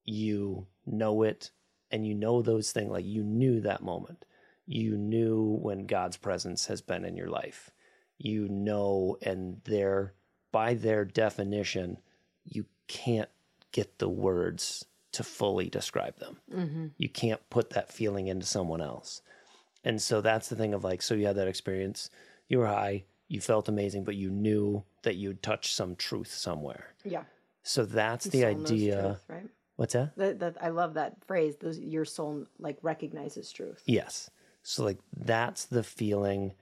you 0.06 0.66
know 0.86 1.22
it 1.22 1.50
and 1.90 2.06
you 2.06 2.14
know 2.14 2.42
those 2.42 2.72
things 2.72 2.90
like 2.90 3.04
you 3.04 3.22
knew 3.22 3.60
that 3.60 3.82
moment. 3.82 4.24
You 4.66 4.96
knew 4.96 5.58
when 5.60 5.86
god's 5.86 6.16
presence 6.16 6.66
has 6.66 6.80
been 6.80 7.04
in 7.04 7.16
your 7.16 7.28
life. 7.28 7.70
You 8.18 8.48
know 8.48 9.18
and 9.22 9.60
their 9.64 10.14
by 10.52 10.74
their 10.74 11.04
definition 11.04 11.98
you 12.44 12.64
can't 12.88 13.28
get 13.72 13.98
the 13.98 14.08
words 14.08 14.84
to 15.12 15.24
fully 15.24 15.68
describe 15.68 16.18
them. 16.18 16.38
You 16.96 17.08
can't 17.08 17.40
put 17.50 17.70
that 17.70 17.92
feeling 17.92 18.28
into 18.28 18.46
someone 18.46 18.80
else. 18.80 19.22
And 19.84 20.00
so 20.00 20.20
that's 20.20 20.48
the 20.48 20.56
thing 20.56 20.74
of 20.74 20.84
like 20.84 21.02
so 21.02 21.14
you 21.14 21.26
had 21.26 21.36
that 21.36 21.48
experience. 21.48 22.10
You 22.48 22.58
were 22.58 22.66
high. 22.66 23.04
You 23.28 23.40
felt 23.40 23.68
amazing 23.68 24.04
but 24.04 24.14
you 24.14 24.30
knew 24.30 24.84
that 25.02 25.16
you'd 25.16 25.42
touched 25.42 25.74
some 25.74 25.96
truth 25.96 26.32
somewhere. 26.32 26.94
Yeah. 27.04 27.24
So 27.62 27.84
that's 27.84 28.26
the 28.26 28.44
idea 28.44 29.02
truth, 29.02 29.24
right 29.28 29.46
what's 29.76 29.92
that 29.92 30.16
that, 30.16 30.38
that 30.38 30.56
i 30.60 30.68
love 30.68 30.94
that 30.94 31.16
phrase 31.26 31.56
those, 31.56 31.78
your 31.78 32.04
soul 32.04 32.46
like 32.58 32.78
recognizes 32.82 33.52
truth 33.52 33.82
Yes. 33.86 34.30
So 34.62 34.84
like 34.84 34.98
that's 35.16 35.66
the 35.66 35.84
feeling 35.84 36.52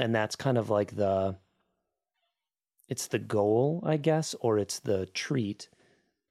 and 0.00 0.14
that's 0.14 0.36
kind 0.36 0.56
of 0.56 0.70
like 0.70 0.96
the 0.96 1.36
it's 2.88 3.06
the 3.08 3.18
goal, 3.18 3.82
I 3.86 3.98
guess, 3.98 4.34
or 4.40 4.58
it's 4.58 4.78
the 4.78 5.04
treat, 5.06 5.68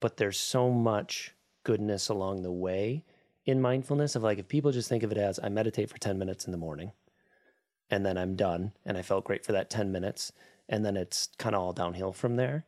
but 0.00 0.16
there's 0.16 0.38
so 0.38 0.70
much 0.70 1.32
goodness 1.62 2.08
along 2.08 2.42
the 2.42 2.50
way 2.50 3.04
in 3.46 3.60
mindfulness 3.60 4.16
of 4.16 4.24
like 4.24 4.38
if 4.38 4.48
people 4.48 4.72
just 4.72 4.88
think 4.88 5.04
of 5.04 5.12
it 5.12 5.18
as 5.18 5.38
I 5.40 5.48
meditate 5.48 5.90
for 5.90 5.98
10 5.98 6.18
minutes 6.18 6.44
in 6.44 6.50
the 6.50 6.58
morning 6.58 6.90
and 7.88 8.04
then 8.04 8.18
I'm 8.18 8.34
done 8.34 8.72
and 8.84 8.98
I 8.98 9.02
felt 9.02 9.24
great 9.24 9.44
for 9.44 9.52
that 9.52 9.70
10 9.70 9.92
minutes 9.92 10.32
and 10.68 10.84
then 10.84 10.96
it's 10.96 11.28
kind 11.38 11.54
of 11.54 11.62
all 11.62 11.72
downhill 11.72 12.12
from 12.12 12.34
there. 12.34 12.64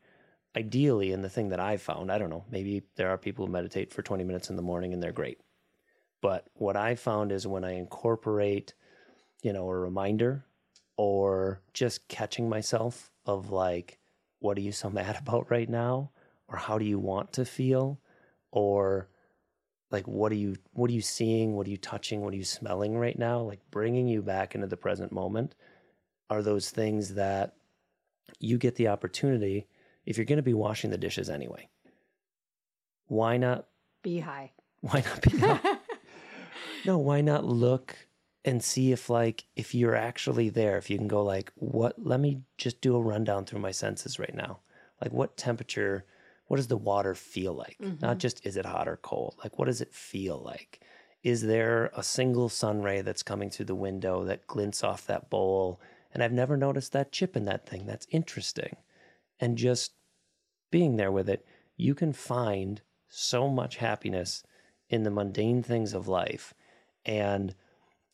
Ideally, 0.56 1.12
and 1.12 1.24
the 1.24 1.28
thing 1.28 1.48
that 1.48 1.60
I've 1.60 1.82
found, 1.82 2.12
I 2.12 2.18
don't 2.18 2.30
know, 2.30 2.44
maybe 2.50 2.82
there 2.96 3.10
are 3.10 3.18
people 3.18 3.46
who 3.46 3.52
meditate 3.52 3.92
for 3.92 4.02
20 4.02 4.22
minutes 4.22 4.50
in 4.50 4.56
the 4.56 4.62
morning 4.62 4.92
and 4.92 5.02
they're 5.02 5.12
great. 5.12 5.40
But 6.20 6.46
what 6.54 6.76
I 6.76 6.94
found 6.94 7.32
is 7.32 7.46
when 7.46 7.64
I 7.64 7.72
incorporate, 7.72 8.72
you 9.42 9.52
know, 9.52 9.68
a 9.68 9.76
reminder 9.76 10.44
or 10.96 11.60
just 11.72 12.08
catching 12.08 12.48
myself 12.48 13.10
of 13.26 13.50
like, 13.50 13.98
what 14.38 14.56
are 14.56 14.62
you 14.62 14.72
so 14.72 14.88
mad 14.90 15.16
about 15.20 15.50
right 15.50 15.68
now? 15.68 16.10
Or 16.48 16.56
how 16.56 16.78
do 16.78 16.84
you 16.84 16.98
want 16.98 17.32
to 17.34 17.44
feel? 17.44 18.00
Or 18.52 19.08
like, 19.90 20.06
what 20.06 20.30
are 20.32 20.36
you, 20.36 20.56
what 20.72 20.88
are 20.88 20.94
you 20.94 21.02
seeing? 21.02 21.56
What 21.56 21.66
are 21.66 21.70
you 21.70 21.76
touching? 21.76 22.20
What 22.20 22.32
are 22.32 22.38
you 22.38 22.44
smelling 22.44 22.96
right 22.96 23.18
now? 23.18 23.40
Like 23.40 23.60
bringing 23.70 24.06
you 24.06 24.22
back 24.22 24.54
into 24.54 24.66
the 24.66 24.76
present 24.76 25.12
moment 25.12 25.54
are 26.30 26.42
those 26.42 26.70
things 26.70 27.14
that 27.14 27.54
you 28.38 28.56
get 28.56 28.76
the 28.76 28.88
opportunity 28.88 29.66
if 30.06 30.16
you're 30.16 30.26
going 30.26 30.36
to 30.36 30.42
be 30.42 30.54
washing 30.54 30.90
the 30.90 30.98
dishes 30.98 31.30
anyway. 31.30 31.68
Why 33.06 33.36
not 33.36 33.66
be 34.02 34.20
high. 34.20 34.52
Why 34.80 35.02
not 35.06 35.22
be 35.22 35.38
high? 35.38 35.78
no 36.84 36.98
why 36.98 37.20
not 37.20 37.44
look 37.44 37.96
and 38.44 38.62
see 38.62 38.92
if 38.92 39.08
like 39.08 39.44
if 39.56 39.74
you're 39.74 39.94
actually 39.94 40.50
there 40.50 40.76
if 40.76 40.90
you 40.90 40.98
can 40.98 41.08
go 41.08 41.22
like 41.22 41.50
what 41.54 41.94
let 41.98 42.20
me 42.20 42.42
just 42.58 42.80
do 42.80 42.96
a 42.96 43.00
rundown 43.00 43.44
through 43.44 43.60
my 43.60 43.70
senses 43.70 44.18
right 44.18 44.34
now. 44.34 44.60
Like 45.00 45.12
what 45.12 45.36
temperature 45.36 46.04
what 46.46 46.58
does 46.58 46.68
the 46.68 46.76
water 46.76 47.14
feel 47.14 47.54
like? 47.54 47.76
Not 47.80 47.98
mm-hmm. 47.98 48.18
just 48.18 48.44
is 48.46 48.56
it 48.56 48.66
hot 48.66 48.88
or 48.88 48.98
cold? 48.98 49.36
Like 49.42 49.58
what 49.58 49.66
does 49.66 49.80
it 49.80 49.94
feel 49.94 50.38
like? 50.38 50.80
Is 51.22 51.40
there 51.40 51.90
a 51.96 52.02
single 52.02 52.50
sun 52.50 52.82
ray 52.82 53.00
that's 53.00 53.22
coming 53.22 53.48
through 53.48 53.66
the 53.66 53.74
window 53.74 54.24
that 54.24 54.46
glints 54.46 54.84
off 54.84 55.06
that 55.06 55.30
bowl? 55.30 55.80
And 56.12 56.22
i've 56.22 56.32
never 56.32 56.56
noticed 56.56 56.92
that 56.92 57.10
chip 57.10 57.36
in 57.36 57.44
that 57.46 57.66
thing. 57.66 57.86
That's 57.86 58.06
interesting 58.10 58.76
and 59.40 59.58
just 59.58 59.92
being 60.70 60.96
there 60.96 61.12
with 61.12 61.28
it 61.28 61.46
you 61.76 61.94
can 61.94 62.12
find 62.12 62.82
so 63.08 63.48
much 63.48 63.76
happiness 63.76 64.42
in 64.88 65.02
the 65.02 65.10
mundane 65.10 65.62
things 65.62 65.94
of 65.94 66.08
life. 66.08 66.54
And 67.04 67.54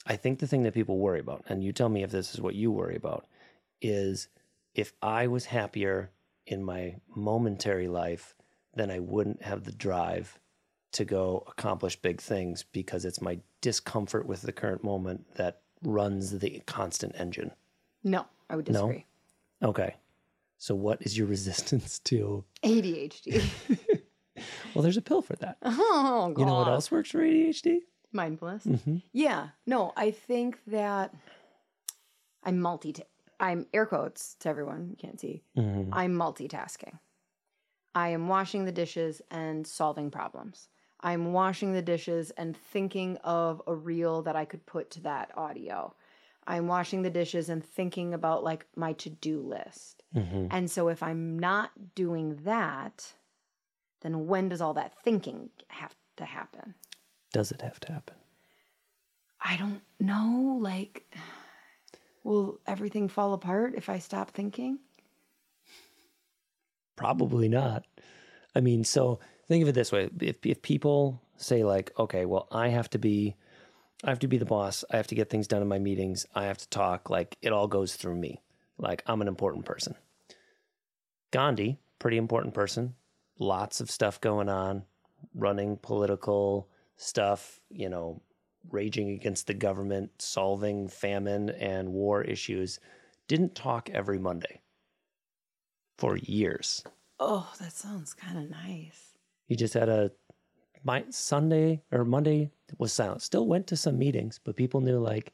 I 0.06 0.16
think 0.16 0.38
the 0.38 0.46
thing 0.46 0.62
that 0.62 0.74
people 0.74 0.98
worry 0.98 1.20
about, 1.20 1.44
and 1.48 1.62
you 1.62 1.72
tell 1.72 1.88
me 1.88 2.02
if 2.02 2.10
this 2.10 2.34
is 2.34 2.40
what 2.40 2.54
you 2.54 2.70
worry 2.70 2.96
about, 2.96 3.26
is 3.80 4.28
if 4.74 4.92
I 5.02 5.26
was 5.26 5.46
happier 5.46 6.10
in 6.46 6.64
my 6.64 6.96
momentary 7.14 7.88
life, 7.88 8.34
then 8.74 8.90
I 8.90 8.98
wouldn't 8.98 9.42
have 9.42 9.64
the 9.64 9.72
drive 9.72 10.38
to 10.92 11.04
go 11.04 11.44
accomplish 11.46 11.96
big 11.96 12.20
things 12.20 12.64
because 12.72 13.04
it's 13.04 13.20
my 13.20 13.38
discomfort 13.60 14.26
with 14.26 14.42
the 14.42 14.52
current 14.52 14.82
moment 14.82 15.36
that 15.36 15.60
runs 15.82 16.38
the 16.38 16.62
constant 16.66 17.14
engine. 17.16 17.52
No, 18.02 18.26
I 18.48 18.56
would 18.56 18.64
disagree. 18.64 19.06
No? 19.60 19.68
Okay. 19.68 19.96
So 20.60 20.74
what 20.74 21.00
is 21.00 21.16
your 21.16 21.26
resistance 21.26 21.98
to 22.00 22.44
ADHD. 22.62 23.42
Well, 24.74 24.82
there's 24.82 24.96
a 24.96 25.02
pill 25.02 25.20
for 25.20 25.36
that. 25.36 25.58
oh, 25.62 26.32
God. 26.34 26.40
You 26.40 26.46
know 26.46 26.54
what 26.54 26.68
else 26.68 26.90
works 26.90 27.10
for 27.10 27.18
ADHD? 27.18 27.80
Mindfulness. 28.12 28.64
Mm-hmm. 28.64 28.98
Yeah. 29.12 29.48
No, 29.66 29.92
I 29.96 30.12
think 30.12 30.58
that 30.68 31.12
I'm 32.42 32.60
multi. 32.60 32.94
I'm 33.38 33.66
air 33.74 33.84
quotes 33.84 34.36
to 34.40 34.48
everyone. 34.48 34.88
You 34.90 34.96
can't 34.96 35.20
see. 35.20 35.42
Mm-hmm. 35.58 35.92
I'm 35.92 36.14
multitasking. 36.14 36.98
I 37.94 38.10
am 38.10 38.28
washing 38.28 38.64
the 38.64 38.72
dishes 38.72 39.20
and 39.30 39.66
solving 39.66 40.10
problems. 40.10 40.68
I'm 41.00 41.32
washing 41.32 41.72
the 41.72 41.82
dishes 41.82 42.30
and 42.30 42.56
thinking 42.56 43.18
of 43.24 43.60
a 43.66 43.74
reel 43.74 44.22
that 44.22 44.36
I 44.36 44.44
could 44.46 44.64
put 44.64 44.90
to 44.92 45.00
that 45.02 45.32
audio. 45.36 45.94
I'm 46.46 46.66
washing 46.66 47.02
the 47.02 47.10
dishes 47.10 47.48
and 47.50 47.62
thinking 47.64 48.14
about 48.14 48.42
like 48.44 48.66
my 48.76 48.92
to 48.94 49.10
do 49.10 49.40
list. 49.40 49.99
Mm-hmm. 50.14 50.46
And 50.50 50.70
so 50.70 50.88
if 50.88 51.02
I'm 51.02 51.38
not 51.38 51.94
doing 51.94 52.40
that, 52.44 53.12
then 54.02 54.26
when 54.26 54.48
does 54.48 54.60
all 54.60 54.74
that 54.74 54.98
thinking 55.02 55.50
have 55.68 55.94
to 56.16 56.24
happen? 56.24 56.74
Does 57.32 57.52
it 57.52 57.62
have 57.62 57.78
to 57.80 57.92
happen? 57.92 58.16
I 59.40 59.56
don't 59.56 59.82
know. 59.98 60.58
Like, 60.60 61.04
will 62.24 62.60
everything 62.66 63.08
fall 63.08 63.32
apart 63.32 63.74
if 63.76 63.88
I 63.88 63.98
stop 63.98 64.30
thinking? 64.30 64.78
Probably 66.96 67.48
not. 67.48 67.84
I 68.54 68.60
mean, 68.60 68.84
so 68.84 69.20
think 69.48 69.62
of 69.62 69.68
it 69.68 69.74
this 69.74 69.92
way: 69.92 70.10
if 70.20 70.44
if 70.44 70.60
people 70.60 71.22
say 71.36 71.64
like, 71.64 71.92
okay, 71.98 72.26
well, 72.26 72.46
I 72.50 72.68
have 72.68 72.90
to 72.90 72.98
be, 72.98 73.36
I 74.04 74.10
have 74.10 74.18
to 74.18 74.28
be 74.28 74.36
the 74.36 74.44
boss. 74.44 74.84
I 74.90 74.96
have 74.96 75.06
to 75.06 75.14
get 75.14 75.30
things 75.30 75.48
done 75.48 75.62
in 75.62 75.68
my 75.68 75.78
meetings. 75.78 76.26
I 76.34 76.44
have 76.44 76.58
to 76.58 76.68
talk. 76.68 77.08
Like 77.08 77.38
it 77.40 77.52
all 77.52 77.68
goes 77.68 77.94
through 77.94 78.16
me. 78.16 78.42
Like 78.80 79.02
I'm 79.06 79.20
an 79.20 79.28
important 79.28 79.64
person. 79.64 79.94
Gandhi, 81.30 81.78
pretty 81.98 82.16
important 82.16 82.54
person. 82.54 82.94
Lots 83.38 83.80
of 83.80 83.90
stuff 83.90 84.20
going 84.20 84.48
on, 84.48 84.84
running 85.34 85.76
political 85.76 86.68
stuff. 86.96 87.60
You 87.70 87.88
know, 87.88 88.22
raging 88.70 89.10
against 89.10 89.46
the 89.46 89.54
government, 89.54 90.10
solving 90.18 90.88
famine 90.88 91.50
and 91.50 91.92
war 91.92 92.22
issues. 92.22 92.80
Didn't 93.28 93.54
talk 93.54 93.90
every 93.90 94.18
Monday 94.18 94.60
for 95.98 96.16
years. 96.16 96.82
Oh, 97.18 97.52
that 97.60 97.72
sounds 97.72 98.14
kind 98.14 98.38
of 98.38 98.50
nice. 98.50 99.18
He 99.46 99.54
just 99.56 99.74
had 99.74 99.88
a 99.88 100.10
my 100.82 101.04
Sunday 101.10 101.82
or 101.92 102.04
Monday 102.04 102.50
was 102.78 102.92
silent. 102.92 103.22
Still 103.22 103.46
went 103.46 103.66
to 103.66 103.76
some 103.76 103.98
meetings, 103.98 104.40
but 104.42 104.56
people 104.56 104.80
knew 104.80 104.98
like 104.98 105.32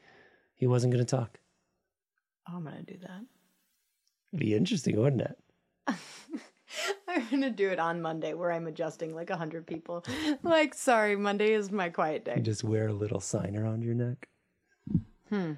he 0.55 0.67
wasn't 0.67 0.93
going 0.93 1.05
to 1.05 1.17
talk. 1.17 1.39
I'm 2.47 2.65
going 2.65 2.85
to 2.85 2.93
do 2.93 2.99
that. 3.03 3.21
Be 4.35 4.55
interesting, 4.55 4.99
wouldn't 5.01 5.23
it? 5.23 5.39
I'm 7.09 7.41
to 7.43 7.51
do 7.51 7.71
it 7.71 7.79
on 7.79 8.03
Monday 8.03 8.35
where 8.35 8.53
I'm 8.53 8.67
adjusting 8.67 9.15
like 9.15 9.31
a 9.31 9.35
100 9.35 9.67
people. 9.67 10.05
like, 10.43 10.75
sorry, 10.75 11.17
Monday 11.17 11.53
is 11.53 11.71
my 11.71 11.89
quiet 11.89 12.25
day. 12.25 12.35
You 12.37 12.43
just 12.43 12.65
wear 12.65 12.89
a 12.89 12.93
little 12.93 13.21
sign 13.21 13.57
around 13.57 13.83
your 13.83 13.95
neck. 13.95 14.29
Hmm. 15.31 15.53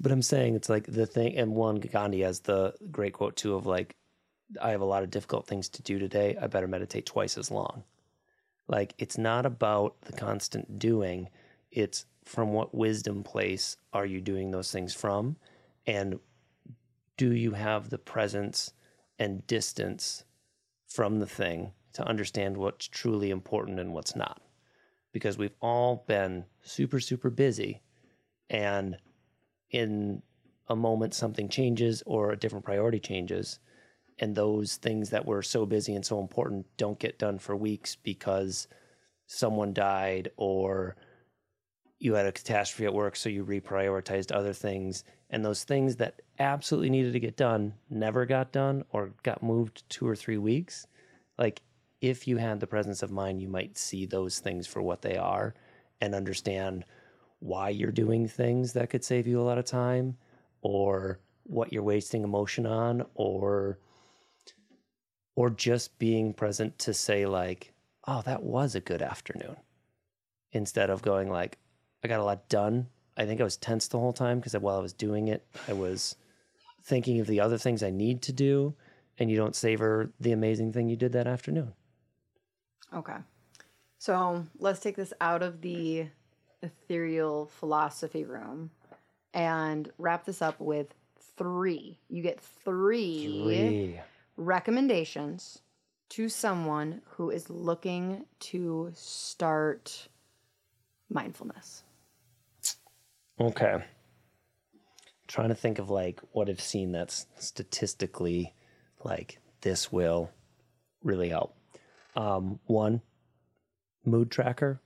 But 0.00 0.12
I'm 0.12 0.22
saying 0.22 0.54
it's 0.54 0.68
like 0.68 0.86
the 0.86 1.06
thing, 1.06 1.36
and 1.36 1.54
one 1.54 1.76
Gandhi 1.76 2.20
has 2.20 2.40
the 2.40 2.74
great 2.90 3.12
quote 3.12 3.36
too 3.36 3.54
of 3.54 3.66
like, 3.66 3.96
I 4.60 4.70
have 4.70 4.80
a 4.80 4.86
lot 4.86 5.02
of 5.02 5.10
difficult 5.10 5.46
things 5.46 5.68
to 5.70 5.82
do 5.82 5.98
today. 5.98 6.36
I 6.40 6.46
better 6.46 6.68
meditate 6.68 7.06
twice 7.06 7.38
as 7.38 7.50
long. 7.50 7.84
Like, 8.68 8.94
it's 8.98 9.18
not 9.18 9.46
about 9.46 10.00
the 10.02 10.12
constant 10.12 10.78
doing, 10.78 11.28
it's 11.70 12.06
from 12.24 12.52
what 12.52 12.74
wisdom 12.74 13.22
place 13.22 13.76
are 13.92 14.06
you 14.06 14.20
doing 14.20 14.50
those 14.50 14.70
things 14.70 14.94
from? 14.94 15.36
And 15.86 16.20
do 17.16 17.32
you 17.32 17.52
have 17.52 17.90
the 17.90 17.98
presence 17.98 18.72
and 19.18 19.46
distance 19.46 20.24
from 20.86 21.18
the 21.18 21.26
thing 21.26 21.72
to 21.94 22.06
understand 22.06 22.56
what's 22.56 22.88
truly 22.88 23.30
important 23.30 23.78
and 23.78 23.92
what's 23.92 24.16
not? 24.16 24.40
Because 25.12 25.36
we've 25.36 25.56
all 25.60 26.04
been 26.06 26.44
super, 26.62 27.00
super 27.00 27.30
busy. 27.30 27.82
And 28.48 28.96
in 29.70 30.22
a 30.68 30.76
moment, 30.76 31.14
something 31.14 31.48
changes 31.48 32.02
or 32.06 32.32
a 32.32 32.36
different 32.36 32.64
priority 32.64 32.98
changes. 32.98 33.58
And 34.18 34.34
those 34.34 34.76
things 34.76 35.10
that 35.10 35.26
were 35.26 35.42
so 35.42 35.66
busy 35.66 35.94
and 35.94 36.04
so 36.04 36.20
important 36.20 36.66
don't 36.76 36.98
get 36.98 37.18
done 37.18 37.38
for 37.38 37.56
weeks 37.56 37.96
because 37.96 38.68
someone 39.26 39.72
died 39.72 40.30
or 40.36 40.96
you 41.98 42.14
had 42.14 42.26
a 42.26 42.32
catastrophe 42.32 42.84
at 42.84 42.94
work, 42.94 43.14
so 43.14 43.28
you 43.28 43.44
reprioritized 43.44 44.34
other 44.34 44.52
things. 44.52 45.04
And 45.30 45.44
those 45.44 45.62
things 45.64 45.96
that 45.96 46.20
absolutely 46.38 46.90
needed 46.90 47.12
to 47.12 47.20
get 47.20 47.36
done 47.36 47.74
never 47.90 48.26
got 48.26 48.52
done 48.52 48.84
or 48.90 49.12
got 49.22 49.42
moved 49.42 49.88
two 49.88 50.06
or 50.06 50.16
three 50.16 50.38
weeks. 50.38 50.86
Like, 51.38 51.62
if 52.00 52.26
you 52.26 52.36
had 52.36 52.60
the 52.60 52.66
presence 52.66 53.02
of 53.02 53.10
mind, 53.10 53.40
you 53.40 53.48
might 53.48 53.78
see 53.78 54.06
those 54.06 54.40
things 54.40 54.66
for 54.66 54.82
what 54.82 55.02
they 55.02 55.16
are 55.16 55.54
and 56.00 56.14
understand 56.14 56.84
why 57.38 57.68
you're 57.68 57.92
doing 57.92 58.26
things 58.28 58.72
that 58.72 58.90
could 58.90 59.04
save 59.04 59.26
you 59.26 59.40
a 59.40 59.42
lot 59.42 59.58
of 59.58 59.64
time 59.64 60.16
or 60.62 61.18
what 61.44 61.72
you're 61.72 61.82
wasting 61.82 62.22
emotion 62.22 62.66
on 62.66 63.04
or 63.14 63.78
or 65.34 65.50
just 65.50 65.98
being 65.98 66.32
present 66.32 66.78
to 66.78 66.94
say 66.94 67.26
like 67.26 67.72
oh 68.06 68.22
that 68.22 68.42
was 68.42 68.74
a 68.74 68.80
good 68.80 69.02
afternoon 69.02 69.56
instead 70.52 70.88
of 70.88 71.02
going 71.02 71.28
like 71.28 71.58
i 72.04 72.08
got 72.08 72.20
a 72.20 72.24
lot 72.24 72.48
done 72.48 72.86
i 73.16 73.24
think 73.24 73.40
i 73.40 73.44
was 73.44 73.56
tense 73.56 73.88
the 73.88 73.98
whole 73.98 74.12
time 74.12 74.38
because 74.38 74.54
while 74.54 74.76
i 74.76 74.82
was 74.82 74.92
doing 74.92 75.26
it 75.26 75.44
i 75.68 75.72
was 75.72 76.14
thinking 76.82 77.20
of 77.20 77.26
the 77.26 77.40
other 77.40 77.58
things 77.58 77.82
i 77.82 77.90
need 77.90 78.22
to 78.22 78.32
do 78.32 78.74
and 79.18 79.30
you 79.30 79.36
don't 79.36 79.54
savor 79.56 80.10
the 80.20 80.32
amazing 80.32 80.72
thing 80.72 80.88
you 80.88 80.96
did 80.96 81.12
that 81.12 81.26
afternoon 81.26 81.72
Okay. 82.94 83.16
So 83.98 84.44
let's 84.58 84.80
take 84.80 84.96
this 84.96 85.14
out 85.20 85.42
of 85.42 85.62
the 85.62 86.08
ethereal 86.62 87.46
philosophy 87.46 88.24
room 88.24 88.70
and 89.32 89.90
wrap 89.96 90.26
this 90.26 90.42
up 90.42 90.60
with 90.60 90.88
three. 91.38 91.98
You 92.10 92.22
get 92.22 92.38
three, 92.38 93.42
Three. 93.44 94.00
recommendations 94.36 95.60
to 96.10 96.28
someone 96.28 97.00
who 97.06 97.30
is 97.30 97.48
looking 97.48 98.26
to 98.40 98.90
start 98.94 100.08
mindfulness. 101.08 101.82
Okay. 103.40 103.82
Trying 105.32 105.48
to 105.48 105.54
think 105.54 105.78
of 105.78 105.88
like 105.88 106.20
what 106.32 106.50
I've 106.50 106.60
seen 106.60 106.92
that's 106.92 107.26
statistically 107.38 108.54
like 109.02 109.38
this 109.62 109.90
will 109.90 110.30
really 111.02 111.30
help. 111.30 111.56
Um, 112.14 112.60
one, 112.66 113.00
mood 114.04 114.30
tracker 114.30 114.82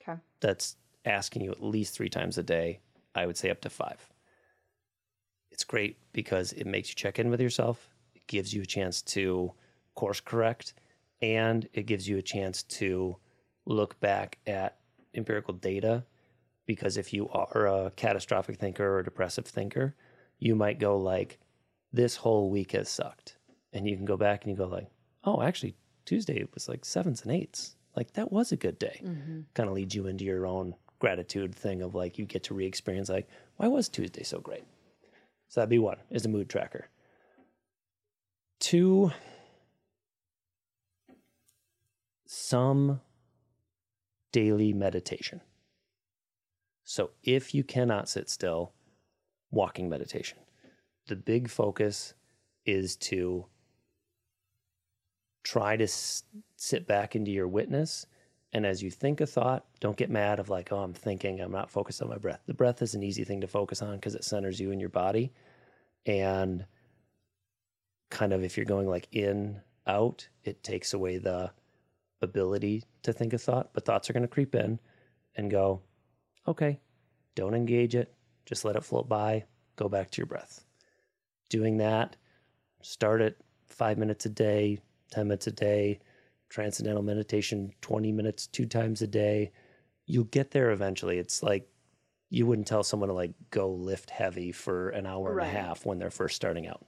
Okay. 0.00 0.20
that's 0.38 0.76
asking 1.04 1.42
you 1.42 1.50
at 1.50 1.60
least 1.60 1.94
three 1.94 2.08
times 2.08 2.38
a 2.38 2.44
day. 2.44 2.78
I 3.16 3.26
would 3.26 3.36
say 3.36 3.50
up 3.50 3.60
to 3.62 3.70
five. 3.70 4.08
It's 5.50 5.64
great 5.64 5.96
because 6.12 6.52
it 6.52 6.68
makes 6.68 6.90
you 6.90 6.94
check 6.94 7.18
in 7.18 7.28
with 7.28 7.40
yourself. 7.40 7.88
It 8.14 8.24
gives 8.28 8.54
you 8.54 8.62
a 8.62 8.66
chance 8.66 9.02
to 9.02 9.52
course 9.96 10.20
correct, 10.20 10.74
and 11.22 11.68
it 11.72 11.86
gives 11.86 12.08
you 12.08 12.18
a 12.18 12.22
chance 12.22 12.62
to 12.62 13.16
look 13.66 13.98
back 13.98 14.38
at 14.46 14.78
empirical 15.12 15.54
data. 15.54 16.04
Because 16.68 16.98
if 16.98 17.14
you 17.14 17.30
are 17.30 17.66
a 17.66 17.92
catastrophic 17.96 18.58
thinker 18.58 18.86
or 18.86 18.98
a 18.98 19.04
depressive 19.04 19.46
thinker, 19.46 19.96
you 20.38 20.54
might 20.54 20.78
go 20.78 20.98
like, 20.98 21.38
"This 21.94 22.16
whole 22.16 22.50
week 22.50 22.72
has 22.72 22.90
sucked," 22.90 23.38
and 23.72 23.88
you 23.88 23.96
can 23.96 24.04
go 24.04 24.18
back 24.18 24.44
and 24.44 24.50
you 24.50 24.56
go 24.56 24.66
like, 24.66 24.90
"Oh, 25.24 25.40
actually, 25.40 25.76
Tuesday 26.04 26.46
was 26.52 26.68
like 26.68 26.84
sevens 26.84 27.22
and 27.22 27.32
eights. 27.32 27.74
Like 27.96 28.12
that 28.12 28.30
was 28.30 28.52
a 28.52 28.56
good 28.56 28.78
day." 28.78 29.00
Mm-hmm. 29.02 29.40
Kind 29.54 29.70
of 29.70 29.74
leads 29.74 29.94
you 29.94 30.06
into 30.06 30.26
your 30.26 30.46
own 30.46 30.74
gratitude 30.98 31.54
thing 31.54 31.80
of 31.80 31.94
like 31.94 32.18
you 32.18 32.26
get 32.26 32.42
to 32.44 32.54
re-experience 32.54 33.08
like, 33.08 33.30
"Why 33.56 33.68
was 33.68 33.88
Tuesday 33.88 34.22
so 34.22 34.38
great?" 34.38 34.64
So 35.48 35.60
that'd 35.60 35.70
be 35.70 35.78
one 35.78 36.00
is 36.10 36.26
a 36.26 36.28
mood 36.28 36.50
tracker. 36.50 36.90
Two, 38.60 39.10
some 42.26 43.00
daily 44.32 44.74
meditation. 44.74 45.40
So 46.90 47.10
if 47.22 47.54
you 47.54 47.64
cannot 47.64 48.08
sit 48.08 48.30
still, 48.30 48.72
walking 49.50 49.90
meditation. 49.90 50.38
The 51.06 51.16
big 51.16 51.50
focus 51.50 52.14
is 52.64 52.96
to 52.96 53.44
try 55.44 55.76
to 55.76 55.84
s- 55.84 56.22
sit 56.56 56.86
back 56.86 57.14
into 57.14 57.30
your 57.30 57.46
witness. 57.46 58.06
And 58.54 58.64
as 58.64 58.82
you 58.82 58.90
think 58.90 59.20
a 59.20 59.26
thought, 59.26 59.66
don't 59.80 59.98
get 59.98 60.08
mad 60.08 60.38
of 60.38 60.48
like, 60.48 60.72
oh, 60.72 60.78
I'm 60.78 60.94
thinking, 60.94 61.42
I'm 61.42 61.52
not 61.52 61.70
focused 61.70 62.00
on 62.00 62.08
my 62.08 62.16
breath. 62.16 62.40
The 62.46 62.54
breath 62.54 62.80
is 62.80 62.94
an 62.94 63.02
easy 63.02 63.22
thing 63.22 63.42
to 63.42 63.46
focus 63.46 63.82
on 63.82 63.96
because 63.96 64.14
it 64.14 64.24
centers 64.24 64.58
you 64.58 64.70
in 64.70 64.80
your 64.80 64.88
body. 64.88 65.30
And 66.06 66.64
kind 68.10 68.32
of 68.32 68.42
if 68.42 68.56
you're 68.56 68.64
going 68.64 68.88
like 68.88 69.08
in 69.12 69.60
out, 69.86 70.26
it 70.42 70.62
takes 70.62 70.94
away 70.94 71.18
the 71.18 71.50
ability 72.22 72.84
to 73.02 73.12
think 73.12 73.34
a 73.34 73.38
thought, 73.38 73.74
but 73.74 73.84
thoughts 73.84 74.08
are 74.08 74.14
going 74.14 74.22
to 74.22 74.26
creep 74.26 74.54
in 74.54 74.80
and 75.34 75.50
go, 75.50 75.82
okay, 76.48 76.80
don't 77.34 77.54
engage 77.54 77.94
it, 77.94 78.12
just 78.46 78.64
let 78.64 78.76
it 78.76 78.84
float 78.84 79.08
by, 79.08 79.44
go 79.76 79.88
back 79.88 80.10
to 80.10 80.18
your 80.18 80.26
breath. 80.26 80.64
Doing 81.50 81.76
that, 81.78 82.16
start 82.82 83.20
it 83.20 83.40
five 83.66 83.98
minutes 83.98 84.26
a 84.26 84.30
day, 84.30 84.78
10 85.12 85.28
minutes 85.28 85.46
a 85.46 85.52
day, 85.52 86.00
transcendental 86.48 87.02
meditation 87.02 87.72
20 87.82 88.10
minutes 88.12 88.46
two 88.46 88.66
times 88.66 89.02
a 89.02 89.06
day. 89.06 89.52
You'll 90.06 90.24
get 90.24 90.50
there 90.50 90.70
eventually. 90.70 91.18
It's 91.18 91.42
like 91.42 91.68
you 92.30 92.46
wouldn't 92.46 92.66
tell 92.66 92.82
someone 92.82 93.08
to 93.08 93.14
like 93.14 93.32
go 93.50 93.70
lift 93.70 94.10
heavy 94.10 94.52
for 94.52 94.90
an 94.90 95.06
hour 95.06 95.34
Right. 95.34 95.46
and 95.48 95.56
a 95.56 95.60
half 95.60 95.84
when 95.86 95.98
they're 95.98 96.10
first 96.10 96.36
starting 96.36 96.66
out. 96.66 96.86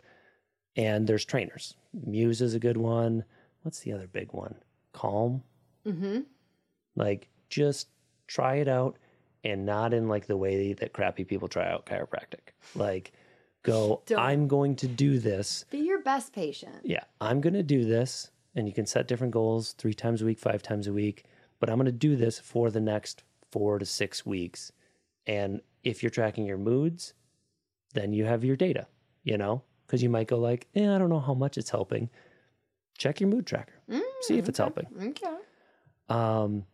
And 0.76 1.06
there's 1.06 1.24
trainers. 1.24 1.74
Muse 2.06 2.40
is 2.40 2.54
a 2.54 2.58
good 2.58 2.76
one. 2.76 3.24
What's 3.62 3.80
the 3.80 3.92
other 3.92 4.06
big 4.06 4.32
one? 4.32 4.54
Calm. 4.92 5.42
Mm-hmm. 5.86 6.20
Like 6.96 7.28
just 7.50 7.88
try 8.26 8.56
it 8.56 8.68
out 8.68 8.96
and 9.44 9.64
not 9.64 9.94
in 9.94 10.08
like 10.08 10.26
the 10.26 10.36
way 10.36 10.72
that 10.74 10.92
crappy 10.92 11.24
people 11.24 11.48
try 11.48 11.70
out 11.70 11.86
chiropractic. 11.86 12.52
Like 12.74 13.12
go, 13.62 14.02
Don't. 14.06 14.18
I'm 14.18 14.48
going 14.48 14.76
to 14.76 14.88
do 14.88 15.18
this. 15.18 15.64
Be 15.70 15.78
your 15.78 16.02
best 16.02 16.32
patient. 16.32 16.76
Yeah, 16.84 17.04
I'm 17.20 17.40
going 17.40 17.54
to 17.54 17.62
do 17.62 17.84
this. 17.84 18.30
And 18.54 18.66
you 18.66 18.74
can 18.74 18.86
set 18.86 19.06
different 19.06 19.32
goals 19.32 19.72
three 19.72 19.94
times 19.94 20.22
a 20.22 20.24
week, 20.24 20.38
five 20.38 20.62
times 20.62 20.86
a 20.88 20.92
week. 20.92 21.24
But 21.60 21.70
I'm 21.70 21.76
going 21.76 21.86
to 21.86 21.92
do 21.92 22.16
this 22.16 22.38
for 22.38 22.70
the 22.70 22.80
next 22.80 23.22
four 23.50 23.78
to 23.78 23.86
six 23.86 24.26
weeks. 24.26 24.72
And 25.26 25.60
if 25.84 26.02
you're 26.02 26.10
tracking 26.10 26.46
your 26.46 26.58
moods, 26.58 27.14
then 27.94 28.12
you 28.12 28.24
have 28.24 28.44
your 28.44 28.56
data, 28.56 28.86
you 29.22 29.38
know? 29.38 29.62
Because 29.86 30.02
you 30.02 30.08
might 30.08 30.26
go 30.26 30.38
like, 30.38 30.66
eh, 30.74 30.92
I 30.92 30.98
don't 30.98 31.10
know 31.10 31.20
how 31.20 31.34
much 31.34 31.58
it's 31.58 31.70
helping. 31.70 32.10
Check 32.98 33.20
your 33.20 33.28
mood 33.28 33.46
tracker. 33.46 33.74
See 34.22 34.38
if 34.38 34.48
it's 34.48 34.58
helping. 34.58 34.86
Okay. 35.00 35.36
Um, 36.08 36.64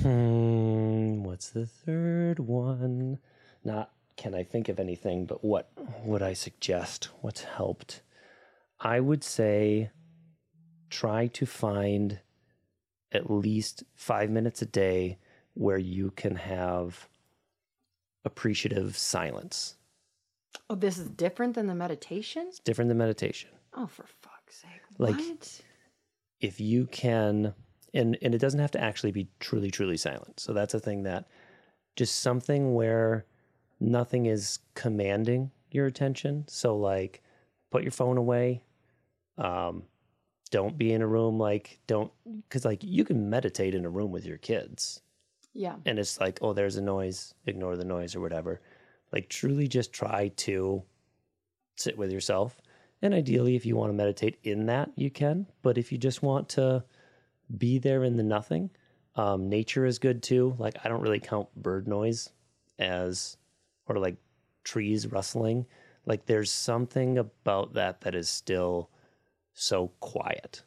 hmm, 0.00 1.22
what's 1.22 1.50
the 1.50 1.66
third 1.66 2.38
one? 2.38 3.18
Not 3.64 3.90
can 4.16 4.34
I 4.34 4.44
think 4.44 4.68
of 4.68 4.78
anything, 4.78 5.26
but 5.26 5.44
what 5.44 5.70
would 6.04 6.22
I 6.22 6.34
suggest? 6.34 7.08
What's 7.20 7.42
helped? 7.42 8.02
I 8.80 9.00
would 9.00 9.24
say 9.24 9.90
try 10.90 11.26
to 11.28 11.46
find 11.46 12.20
at 13.10 13.30
least 13.30 13.84
five 13.94 14.30
minutes 14.30 14.62
a 14.62 14.66
day 14.66 15.18
where 15.54 15.78
you 15.78 16.10
can 16.12 16.36
have 16.36 17.08
appreciative 18.24 18.96
silence. 18.96 19.76
Oh, 20.70 20.74
this 20.74 20.98
is 20.98 21.08
different 21.10 21.54
than 21.54 21.66
the 21.66 21.74
meditation? 21.74 22.46
It's 22.48 22.58
different 22.60 22.88
than 22.88 22.98
meditation. 22.98 23.50
Oh, 23.74 23.86
for 23.86 24.04
fuck's 24.22 24.56
sake. 24.56 24.70
Like- 24.98 25.16
what? 25.16 25.60
if 26.40 26.60
you 26.60 26.86
can 26.86 27.54
and 27.94 28.18
and 28.20 28.34
it 28.34 28.38
doesn't 28.38 28.60
have 28.60 28.72
to 28.72 28.82
actually 28.82 29.12
be 29.12 29.28
truly 29.40 29.70
truly 29.70 29.96
silent. 29.96 30.40
So 30.40 30.52
that's 30.52 30.74
a 30.74 30.80
thing 30.80 31.04
that 31.04 31.26
just 31.96 32.20
something 32.20 32.74
where 32.74 33.24
nothing 33.80 34.26
is 34.26 34.58
commanding 34.74 35.50
your 35.70 35.86
attention. 35.86 36.44
So 36.48 36.76
like 36.76 37.22
put 37.70 37.82
your 37.82 37.92
phone 37.92 38.18
away. 38.18 38.64
Um 39.38 39.84
don't 40.50 40.76
be 40.78 40.92
in 40.92 41.02
a 41.02 41.06
room 41.06 41.38
like 41.38 41.78
don't 41.86 42.12
because 42.48 42.64
like 42.64 42.82
you 42.84 43.04
can 43.04 43.30
meditate 43.30 43.74
in 43.74 43.84
a 43.84 43.90
room 43.90 44.10
with 44.10 44.26
your 44.26 44.38
kids. 44.38 45.00
Yeah. 45.56 45.76
and 45.86 46.00
it's 46.00 46.18
like 46.20 46.40
oh 46.42 46.52
there's 46.52 46.76
a 46.76 46.82
noise 46.82 47.32
ignore 47.46 47.76
the 47.76 47.84
noise 47.84 48.16
or 48.16 48.20
whatever. 48.20 48.60
Like 49.12 49.28
truly 49.28 49.68
just 49.68 49.92
try 49.92 50.28
to 50.28 50.82
sit 51.76 51.96
with 51.96 52.10
yourself. 52.10 52.60
And 53.02 53.14
ideally 53.14 53.54
if 53.54 53.64
you 53.64 53.76
want 53.76 53.90
to 53.90 53.94
meditate 53.94 54.38
in 54.42 54.66
that 54.66 54.90
you 54.96 55.10
can. 55.10 55.46
But 55.62 55.78
if 55.78 55.92
you 55.92 55.98
just 55.98 56.22
want 56.22 56.48
to 56.50 56.82
be 57.56 57.78
there 57.78 58.04
in 58.04 58.16
the 58.16 58.22
nothing. 58.22 58.70
Um, 59.16 59.48
nature 59.48 59.86
is 59.86 59.98
good 59.98 60.22
too. 60.22 60.56
Like 60.58 60.76
i 60.84 60.88
don't 60.88 61.02
really 61.02 61.20
count 61.20 61.48
bird 61.54 61.86
noise 61.86 62.30
as 62.78 63.36
or 63.86 63.98
like 63.98 64.16
trees 64.64 65.06
rustling. 65.06 65.66
Like 66.06 66.26
there's 66.26 66.50
something 66.50 67.18
about 67.18 67.74
that 67.74 68.00
that 68.02 68.14
is 68.14 68.28
still 68.28 68.90
so 69.52 69.92
quiet. 70.00 70.62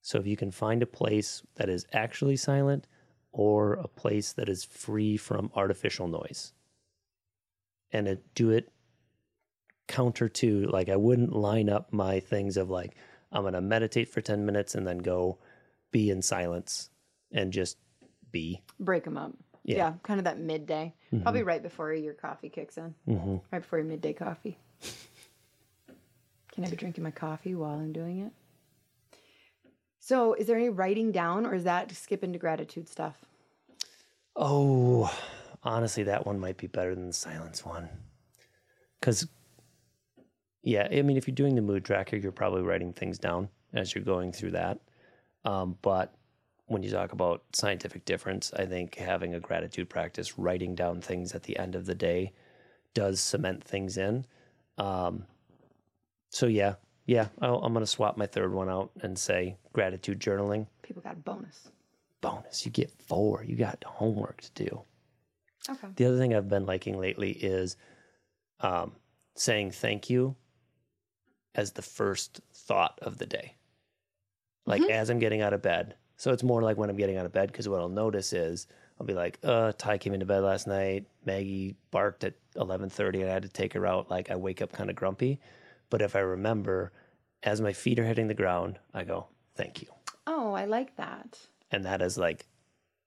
So 0.00 0.18
if 0.18 0.26
you 0.26 0.36
can 0.36 0.50
find 0.50 0.82
a 0.82 0.86
place 0.86 1.42
that 1.56 1.68
is 1.68 1.86
actually 1.92 2.36
silent 2.36 2.86
or 3.32 3.74
a 3.74 3.88
place 3.88 4.32
that 4.32 4.48
is 4.48 4.64
free 4.64 5.16
from 5.16 5.50
artificial 5.54 6.08
noise 6.08 6.52
and 7.92 8.08
it, 8.08 8.34
do 8.34 8.50
it 8.50 8.72
counter 9.86 10.28
to 10.28 10.66
like 10.66 10.88
I 10.88 10.96
wouldn't 10.96 11.34
line 11.34 11.68
up 11.68 11.92
my 11.92 12.20
things 12.20 12.56
of 12.56 12.70
like 12.70 12.96
I'm 13.32 13.42
going 13.42 13.54
to 13.54 13.60
meditate 13.60 14.08
for 14.08 14.20
10 14.20 14.46
minutes 14.46 14.74
and 14.74 14.86
then 14.86 14.98
go 14.98 15.38
be 15.90 16.10
in 16.10 16.22
silence 16.22 16.90
and 17.32 17.52
just 17.52 17.76
be. 18.30 18.62
Break 18.80 19.04
them 19.04 19.16
up. 19.16 19.32
Yeah. 19.64 19.76
Yeah. 19.76 19.92
kind 20.02 20.18
of 20.18 20.24
that 20.24 20.38
midday. 20.38 20.94
Probably 21.22 21.42
right 21.42 21.62
before 21.62 21.92
your 21.92 22.14
coffee 22.14 22.48
kicks 22.48 22.78
in. 22.78 22.94
Mm-hmm. 23.06 23.36
Right 23.52 23.62
before 23.62 23.78
your 23.78 23.88
midday 23.88 24.12
coffee. 24.14 24.58
Can 26.52 26.64
I 26.64 26.70
be 26.70 26.76
drinking 26.76 27.04
my 27.04 27.10
coffee 27.10 27.54
while 27.54 27.78
I'm 27.78 27.92
doing 27.92 28.20
it? 28.20 28.32
So, 30.00 30.32
is 30.32 30.46
there 30.46 30.56
any 30.56 30.70
writing 30.70 31.12
down 31.12 31.44
or 31.44 31.54
is 31.54 31.64
that 31.64 31.92
skip 31.92 32.24
into 32.24 32.38
gratitude 32.38 32.88
stuff? 32.88 33.14
Oh, 34.34 35.14
honestly, 35.62 36.04
that 36.04 36.26
one 36.26 36.40
might 36.40 36.56
be 36.56 36.66
better 36.66 36.94
than 36.94 37.08
the 37.08 37.12
silence 37.12 37.64
one. 37.64 37.88
Because, 38.98 39.28
yeah, 40.62 40.88
I 40.90 41.02
mean, 41.02 41.16
if 41.16 41.26
you're 41.26 41.34
doing 41.34 41.54
the 41.54 41.62
mood 41.62 41.84
tracker, 41.84 42.16
you're 42.16 42.32
probably 42.32 42.62
writing 42.62 42.92
things 42.92 43.18
down 43.18 43.48
as 43.72 43.94
you're 43.94 44.04
going 44.04 44.32
through 44.32 44.52
that. 44.52 44.78
Um, 45.44 45.76
but 45.82 46.14
when 46.66 46.82
you 46.82 46.90
talk 46.90 47.12
about 47.12 47.42
scientific 47.52 48.04
difference, 48.04 48.52
I 48.54 48.66
think 48.66 48.96
having 48.96 49.34
a 49.34 49.40
gratitude 49.40 49.88
practice, 49.88 50.38
writing 50.38 50.74
down 50.74 51.00
things 51.00 51.34
at 51.34 51.44
the 51.44 51.58
end 51.58 51.74
of 51.74 51.86
the 51.86 51.94
day, 51.94 52.32
does 52.92 53.20
cement 53.20 53.62
things 53.64 53.96
in. 53.96 54.26
Um, 54.76 55.24
so, 56.30 56.46
yeah, 56.46 56.74
yeah, 57.06 57.28
I'll, 57.40 57.62
I'm 57.62 57.72
going 57.72 57.84
to 57.84 57.90
swap 57.90 58.16
my 58.16 58.26
third 58.26 58.52
one 58.52 58.68
out 58.68 58.90
and 59.00 59.18
say 59.18 59.56
gratitude 59.72 60.20
journaling. 60.20 60.66
People 60.82 61.02
got 61.02 61.14
a 61.14 61.16
bonus. 61.16 61.68
Bonus, 62.20 62.66
you 62.66 62.72
get 62.72 62.90
four. 62.90 63.44
You 63.44 63.56
got 63.56 63.82
homework 63.86 64.40
to 64.42 64.64
do. 64.64 64.82
Okay. 65.70 65.88
The 65.96 66.04
other 66.04 66.18
thing 66.18 66.34
I've 66.34 66.48
been 66.48 66.66
liking 66.66 66.98
lately 66.98 67.30
is 67.30 67.76
um, 68.60 68.92
saying 69.36 69.70
thank 69.70 70.10
you 70.10 70.34
as 71.54 71.72
the 71.72 71.82
first 71.82 72.40
thought 72.52 72.98
of 73.02 73.18
the 73.18 73.26
day. 73.26 73.56
Like 74.66 74.82
as 74.82 75.08
I'm 75.08 75.18
getting 75.18 75.40
out 75.40 75.54
of 75.54 75.62
bed. 75.62 75.94
So 76.16 76.32
it's 76.32 76.42
more 76.42 76.62
like 76.62 76.76
when 76.76 76.90
I'm 76.90 76.96
getting 76.96 77.16
out 77.16 77.26
of 77.26 77.32
bed 77.32 77.50
because 77.50 77.68
what 77.68 77.80
I'll 77.80 77.88
notice 77.88 78.32
is 78.32 78.66
I'll 79.00 79.06
be 79.06 79.14
like, 79.14 79.38
uh, 79.42 79.72
Ty 79.78 79.98
came 79.98 80.12
into 80.12 80.26
bed 80.26 80.42
last 80.42 80.66
night. 80.66 81.06
Maggie 81.24 81.76
barked 81.90 82.24
at 82.24 82.34
11:30 82.56 83.20
and 83.20 83.30
I 83.30 83.32
had 83.32 83.44
to 83.44 83.48
take 83.48 83.72
her 83.72 83.86
out. 83.86 84.10
Like 84.10 84.30
I 84.30 84.36
wake 84.36 84.60
up 84.60 84.72
kind 84.72 84.90
of 84.90 84.96
grumpy. 84.96 85.40
But 85.90 86.02
if 86.02 86.16
I 86.16 86.20
remember, 86.20 86.92
as 87.42 87.60
my 87.60 87.72
feet 87.72 87.98
are 87.98 88.04
hitting 88.04 88.26
the 88.28 88.34
ground, 88.34 88.78
I 88.92 89.04
go, 89.04 89.28
thank 89.54 89.80
you. 89.80 89.88
Oh, 90.26 90.52
I 90.52 90.66
like 90.66 90.96
that. 90.96 91.38
And 91.70 91.84
that 91.84 92.00
has 92.00 92.18
like 92.18 92.46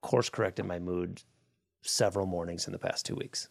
course 0.02 0.30
corrected 0.30 0.66
my 0.66 0.80
mood 0.80 1.22
several 1.84 2.26
mornings 2.26 2.66
in 2.66 2.74
the 2.74 2.80
past 2.80 3.06
two 3.06 3.16
weeks. 3.16 3.50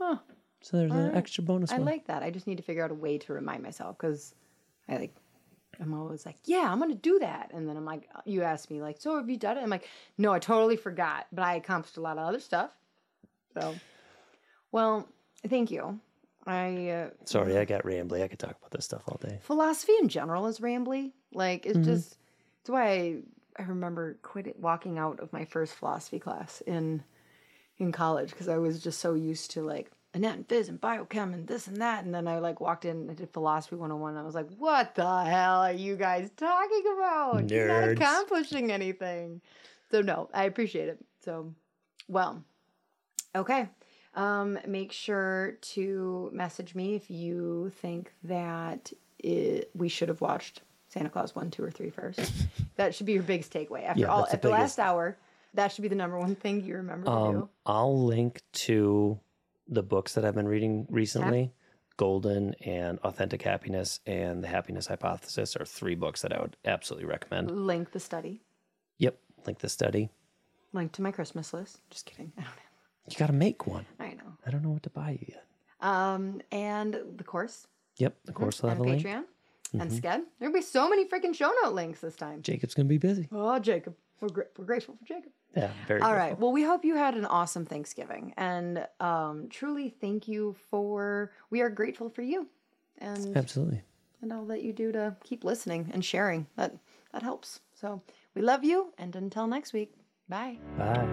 Huh. 0.00 0.18
So 0.60 0.76
there's 0.76 0.92
an 0.92 0.98
Alright. 0.98 1.16
extra 1.16 1.44
bonus 1.44 1.72
I 1.72 1.76
one. 1.78 1.86
like 1.86 2.06
that. 2.06 2.22
I 2.22 2.30
just 2.30 2.46
need 2.46 2.56
to 2.56 2.62
figure 2.62 2.84
out 2.84 2.90
a 2.90 2.94
way 2.94 3.18
to 3.18 3.32
remind 3.32 3.62
myself 3.62 3.96
because 3.96 4.34
I 4.88 4.96
like, 4.96 5.14
I'm 5.80 5.94
always 5.94 6.26
like, 6.26 6.36
yeah, 6.44 6.70
I'm 6.70 6.78
going 6.78 6.90
to 6.90 6.96
do 6.96 7.18
that. 7.20 7.52
And 7.54 7.68
then 7.68 7.76
I'm 7.76 7.84
like, 7.84 8.08
you 8.24 8.42
ask 8.42 8.70
me, 8.70 8.82
like, 8.82 9.00
so 9.00 9.16
have 9.16 9.30
you 9.30 9.36
done 9.36 9.56
it? 9.56 9.62
I'm 9.62 9.70
like, 9.70 9.88
no, 10.16 10.32
I 10.32 10.40
totally 10.40 10.76
forgot, 10.76 11.26
but 11.32 11.44
I 11.44 11.54
accomplished 11.54 11.96
a 11.96 12.00
lot 12.00 12.18
of 12.18 12.26
other 12.26 12.40
stuff. 12.40 12.70
So, 13.54 13.76
well, 14.72 15.08
thank 15.48 15.70
you. 15.70 16.00
I, 16.46 16.88
uh, 16.88 17.10
Sorry, 17.24 17.56
I 17.58 17.64
got 17.64 17.84
rambly. 17.84 18.22
I 18.22 18.28
could 18.28 18.38
talk 18.38 18.56
about 18.58 18.70
this 18.70 18.86
stuff 18.86 19.02
all 19.06 19.18
day. 19.18 19.38
philosophy 19.42 19.92
in 20.00 20.08
general 20.08 20.46
is 20.46 20.58
rambly. 20.58 21.12
Like, 21.32 21.66
it's 21.66 21.78
just, 21.78 22.18
it's 22.60 22.70
why 22.70 22.90
I, 22.90 23.16
I 23.58 23.62
remember 23.64 24.18
quit 24.22 24.58
walking 24.58 24.98
out 24.98 25.20
of 25.20 25.32
my 25.32 25.44
first 25.44 25.74
philosophy 25.74 26.18
class 26.18 26.62
in, 26.66 27.04
in 27.78 27.92
college 27.92 28.30
because 28.30 28.48
I 28.48 28.56
was 28.56 28.82
just 28.82 28.98
so 28.98 29.14
used 29.14 29.52
to 29.52 29.62
like 29.62 29.90
anat 30.14 30.36
and 30.36 30.48
Phys 30.48 30.68
and 30.68 30.80
biochem 30.80 31.32
and 31.34 31.46
this 31.46 31.66
and 31.66 31.78
that. 31.78 32.04
And 32.04 32.14
then 32.14 32.26
I 32.26 32.38
like 32.38 32.60
walked 32.60 32.84
in 32.84 33.08
and 33.08 33.16
did 33.16 33.32
philosophy 33.32 33.76
101. 33.76 34.10
And 34.12 34.18
I 34.18 34.22
was 34.22 34.34
like, 34.34 34.48
what 34.58 34.94
the 34.94 35.24
hell 35.24 35.60
are 35.62 35.72
you 35.72 35.96
guys 35.96 36.30
talking 36.36 36.82
about? 36.96 37.50
You're 37.50 37.68
not 37.68 37.88
accomplishing 37.90 38.72
anything. 38.72 39.40
So, 39.90 40.00
no, 40.02 40.28
I 40.34 40.44
appreciate 40.44 40.88
it. 40.88 40.98
So, 41.24 41.54
well, 42.08 42.42
okay. 43.34 43.68
Um, 44.14 44.58
make 44.66 44.92
sure 44.92 45.58
to 45.74 46.30
message 46.32 46.74
me 46.74 46.94
if 46.94 47.10
you 47.10 47.70
think 47.80 48.12
that 48.24 48.92
it, 49.18 49.70
we 49.74 49.88
should 49.88 50.08
have 50.08 50.20
watched 50.20 50.62
Santa 50.88 51.10
Claus 51.10 51.34
1, 51.36 51.50
2, 51.50 51.62
or 51.62 51.70
three 51.70 51.90
first. 51.90 52.20
that 52.76 52.94
should 52.94 53.06
be 53.06 53.12
your 53.12 53.22
biggest 53.22 53.52
takeaway. 53.52 53.84
After 53.84 54.00
Yeah, 54.02 54.06
all, 54.08 54.20
that's 54.20 54.30
the 54.30 54.36
at 54.36 54.42
the 54.42 54.48
last 54.50 54.78
hour, 54.78 55.16
that 55.54 55.70
should 55.72 55.82
be 55.82 55.88
the 55.88 55.94
number 55.94 56.18
one 56.18 56.34
thing 56.34 56.64
you 56.64 56.76
remember 56.76 57.04
to 57.06 57.12
Um, 57.12 57.32
do. 57.34 57.48
I'll 57.66 58.04
link 58.04 58.40
to 58.54 59.18
the 59.68 59.82
books 59.82 60.14
that 60.14 60.24
I've 60.24 60.34
been 60.34 60.48
reading 60.48 60.86
recently 60.90 61.52
Golden 61.96 62.54
and 62.64 62.98
Authentic 63.00 63.42
Happiness 63.42 64.00
and 64.06 64.42
The 64.42 64.48
Happiness 64.48 64.86
Hypothesis 64.86 65.56
are 65.56 65.64
three 65.64 65.94
books 65.96 66.22
that 66.22 66.32
I 66.32 66.40
would 66.40 66.56
absolutely 66.64 67.08
recommend. 67.08 67.50
Link 67.50 67.90
the 67.92 68.00
study. 68.00 68.40
Yep, 68.98 69.18
link 69.46 69.58
the 69.58 69.68
study. 69.68 70.10
Link 70.72 70.92
to 70.92 71.02
my 71.02 71.10
Christmas 71.10 71.52
list. 71.52 71.80
Just 71.90 72.06
kidding. 72.06 72.32
I 72.38 72.42
don't 72.42 72.50
know. 72.50 73.10
You 73.10 73.16
got 73.16 73.26
to 73.28 73.32
make 73.32 73.66
one. 73.66 73.84
I 73.98 74.10
know. 74.10 74.36
I 74.46 74.50
don't 74.50 74.62
know 74.62 74.70
what 74.70 74.82
to 74.84 74.90
buy 74.90 75.10
you 75.20 75.26
yet. 75.28 75.44
Um, 75.80 76.40
and 76.52 76.98
the 77.16 77.24
course. 77.24 77.66
Yep, 77.96 78.16
the 78.26 78.32
course 78.32 78.62
will 78.62 78.70
and 78.70 78.78
have 78.78 78.86
a 78.86 78.90
link. 78.90 79.02
Patreon. 79.04 79.24
And 79.80 79.90
Sked. 79.90 80.22
There'll 80.38 80.54
be 80.54 80.62
so 80.62 80.88
many 80.88 81.06
freaking 81.06 81.34
show 81.34 81.52
note 81.62 81.74
links 81.74 82.00
this 82.00 82.16
time. 82.16 82.42
Jacob's 82.42 82.74
gonna 82.74 82.88
be 82.88 82.98
busy. 82.98 83.28
Oh, 83.32 83.58
Jacob. 83.58 83.94
We're, 84.20 84.28
gra- 84.28 84.46
we're 84.56 84.64
grateful 84.64 84.96
for 84.96 85.04
Jacob. 85.04 85.32
Yeah, 85.56 85.70
very. 85.86 86.00
All 86.00 86.10
grateful. 86.10 86.28
right. 86.28 86.38
Well, 86.38 86.52
we 86.52 86.62
hope 86.62 86.84
you 86.84 86.94
had 86.96 87.14
an 87.14 87.24
awesome 87.24 87.64
Thanksgiving, 87.64 88.34
and 88.36 88.86
um, 89.00 89.48
truly 89.48 89.88
thank 89.88 90.28
you 90.28 90.54
for. 90.70 91.32
We 91.50 91.60
are 91.62 91.70
grateful 91.70 92.10
for 92.10 92.22
you, 92.22 92.48
and 92.98 93.36
Absolutely. 93.36 93.82
and 94.22 94.32
all 94.32 94.44
that 94.46 94.62
you 94.62 94.72
do 94.72 94.92
to 94.92 95.16
keep 95.24 95.44
listening 95.44 95.90
and 95.92 96.04
sharing. 96.04 96.46
That 96.56 96.76
that 97.12 97.22
helps. 97.22 97.60
So 97.74 98.02
we 98.34 98.42
love 98.42 98.62
you, 98.64 98.92
and 98.98 99.16
until 99.16 99.46
next 99.46 99.72
week, 99.72 99.94
bye. 100.28 100.58
Bye. 100.76 101.08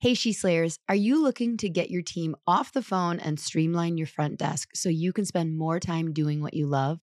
Hey, 0.00 0.12
She 0.12 0.34
Slayers, 0.34 0.78
are 0.86 0.94
you 0.94 1.22
looking 1.22 1.56
to 1.56 1.68
get 1.70 1.90
your 1.90 2.02
team 2.02 2.36
off 2.46 2.72
the 2.74 2.82
phone 2.82 3.18
and 3.18 3.40
streamline 3.40 3.96
your 3.96 4.06
front 4.06 4.38
desk 4.38 4.68
so 4.74 4.90
you 4.90 5.14
can 5.14 5.24
spend 5.24 5.56
more 5.56 5.80
time 5.80 6.12
doing 6.12 6.42
what 6.42 6.52
you 6.52 6.66
love? 6.66 7.00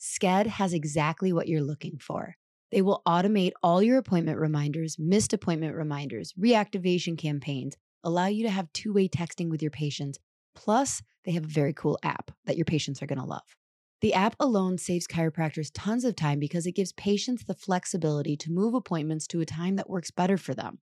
Sked 0.00 0.46
has 0.46 0.72
exactly 0.72 1.32
what 1.32 1.46
you're 1.46 1.62
looking 1.62 1.98
for. 1.98 2.34
They 2.72 2.82
will 2.82 3.02
automate 3.06 3.52
all 3.62 3.82
your 3.82 3.98
appointment 3.98 4.38
reminders, 4.38 4.98
missed 4.98 5.34
appointment 5.34 5.76
reminders, 5.76 6.32
reactivation 6.32 7.18
campaigns, 7.18 7.76
allow 8.02 8.26
you 8.26 8.42
to 8.44 8.50
have 8.50 8.72
two 8.72 8.94
way 8.94 9.08
texting 9.08 9.50
with 9.50 9.60
your 9.60 9.70
patients. 9.70 10.18
Plus, 10.54 11.02
they 11.24 11.32
have 11.32 11.44
a 11.44 11.48
very 11.48 11.74
cool 11.74 11.98
app 12.02 12.30
that 12.46 12.56
your 12.56 12.64
patients 12.64 13.02
are 13.02 13.06
going 13.06 13.18
to 13.18 13.26
love. 13.26 13.56
The 14.00 14.14
app 14.14 14.34
alone 14.40 14.78
saves 14.78 15.06
chiropractors 15.06 15.70
tons 15.72 16.04
of 16.04 16.16
time 16.16 16.40
because 16.40 16.66
it 16.66 16.74
gives 16.74 16.92
patients 16.94 17.44
the 17.44 17.54
flexibility 17.54 18.36
to 18.38 18.50
move 18.50 18.74
appointments 18.74 19.26
to 19.28 19.40
a 19.40 19.46
time 19.46 19.76
that 19.76 19.90
works 19.90 20.10
better 20.10 20.38
for 20.38 20.54
them. 20.54 20.78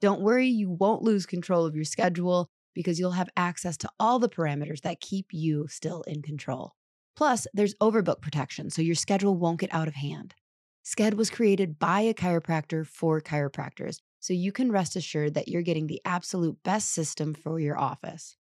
Don't 0.00 0.22
worry, 0.22 0.48
you 0.48 0.70
won't 0.70 1.02
lose 1.02 1.26
control 1.26 1.66
of 1.66 1.76
your 1.76 1.84
schedule 1.84 2.48
because 2.74 2.98
you'll 2.98 3.12
have 3.12 3.28
access 3.36 3.76
to 3.76 3.90
all 4.00 4.18
the 4.18 4.30
parameters 4.30 4.80
that 4.80 5.00
keep 5.00 5.26
you 5.30 5.66
still 5.68 6.02
in 6.02 6.22
control. 6.22 6.72
Plus, 7.14 7.46
there's 7.54 7.76
overbook 7.76 8.20
protection, 8.20 8.70
so 8.70 8.82
your 8.82 8.96
schedule 8.96 9.36
won't 9.36 9.60
get 9.60 9.72
out 9.72 9.86
of 9.86 9.94
hand. 9.94 10.34
Sked 10.84 11.14
was 11.14 11.30
created 11.30 11.78
by 11.78 12.02
a 12.02 12.12
chiropractor 12.12 12.86
for 12.86 13.18
chiropractors, 13.20 14.00
so 14.20 14.34
you 14.34 14.52
can 14.52 14.70
rest 14.70 14.96
assured 14.96 15.32
that 15.32 15.48
you're 15.48 15.62
getting 15.62 15.86
the 15.86 16.02
absolute 16.04 16.62
best 16.62 16.92
system 16.92 17.32
for 17.32 17.58
your 17.58 17.78
office. 17.78 18.36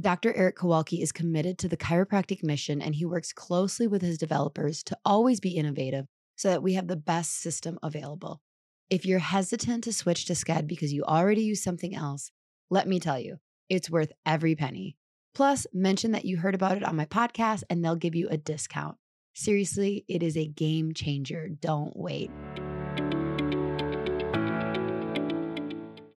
Dr. 0.00 0.32
Eric 0.34 0.56
Kowalki 0.56 1.02
is 1.02 1.10
committed 1.10 1.58
to 1.58 1.68
the 1.68 1.76
chiropractic 1.76 2.42
mission 2.44 2.80
and 2.80 2.94
he 2.94 3.04
works 3.04 3.32
closely 3.32 3.88
with 3.88 4.00
his 4.00 4.16
developers 4.16 4.82
to 4.84 4.98
always 5.04 5.40
be 5.40 5.56
innovative 5.56 6.06
so 6.36 6.50
that 6.50 6.62
we 6.62 6.74
have 6.74 6.86
the 6.86 6.96
best 6.96 7.40
system 7.40 7.78
available. 7.82 8.40
If 8.88 9.04
you're 9.04 9.18
hesitant 9.18 9.84
to 9.84 9.92
switch 9.92 10.24
to 10.26 10.34
Sked 10.34 10.68
because 10.68 10.92
you 10.92 11.02
already 11.02 11.42
use 11.42 11.62
something 11.62 11.94
else, 11.94 12.30
let 12.70 12.86
me 12.86 13.00
tell 13.00 13.18
you, 13.18 13.38
it's 13.68 13.90
worth 13.90 14.12
every 14.24 14.54
penny. 14.54 14.96
Plus, 15.34 15.66
mention 15.72 16.12
that 16.12 16.24
you 16.24 16.36
heard 16.36 16.54
about 16.54 16.76
it 16.76 16.84
on 16.84 16.94
my 16.94 17.06
podcast 17.06 17.64
and 17.68 17.84
they'll 17.84 17.96
give 17.96 18.14
you 18.14 18.28
a 18.28 18.36
discount. 18.36 18.96
Seriously, 19.34 20.04
it 20.08 20.22
is 20.22 20.36
a 20.36 20.46
game 20.46 20.92
changer. 20.92 21.48
Don't 21.48 21.96
wait. 21.96 22.30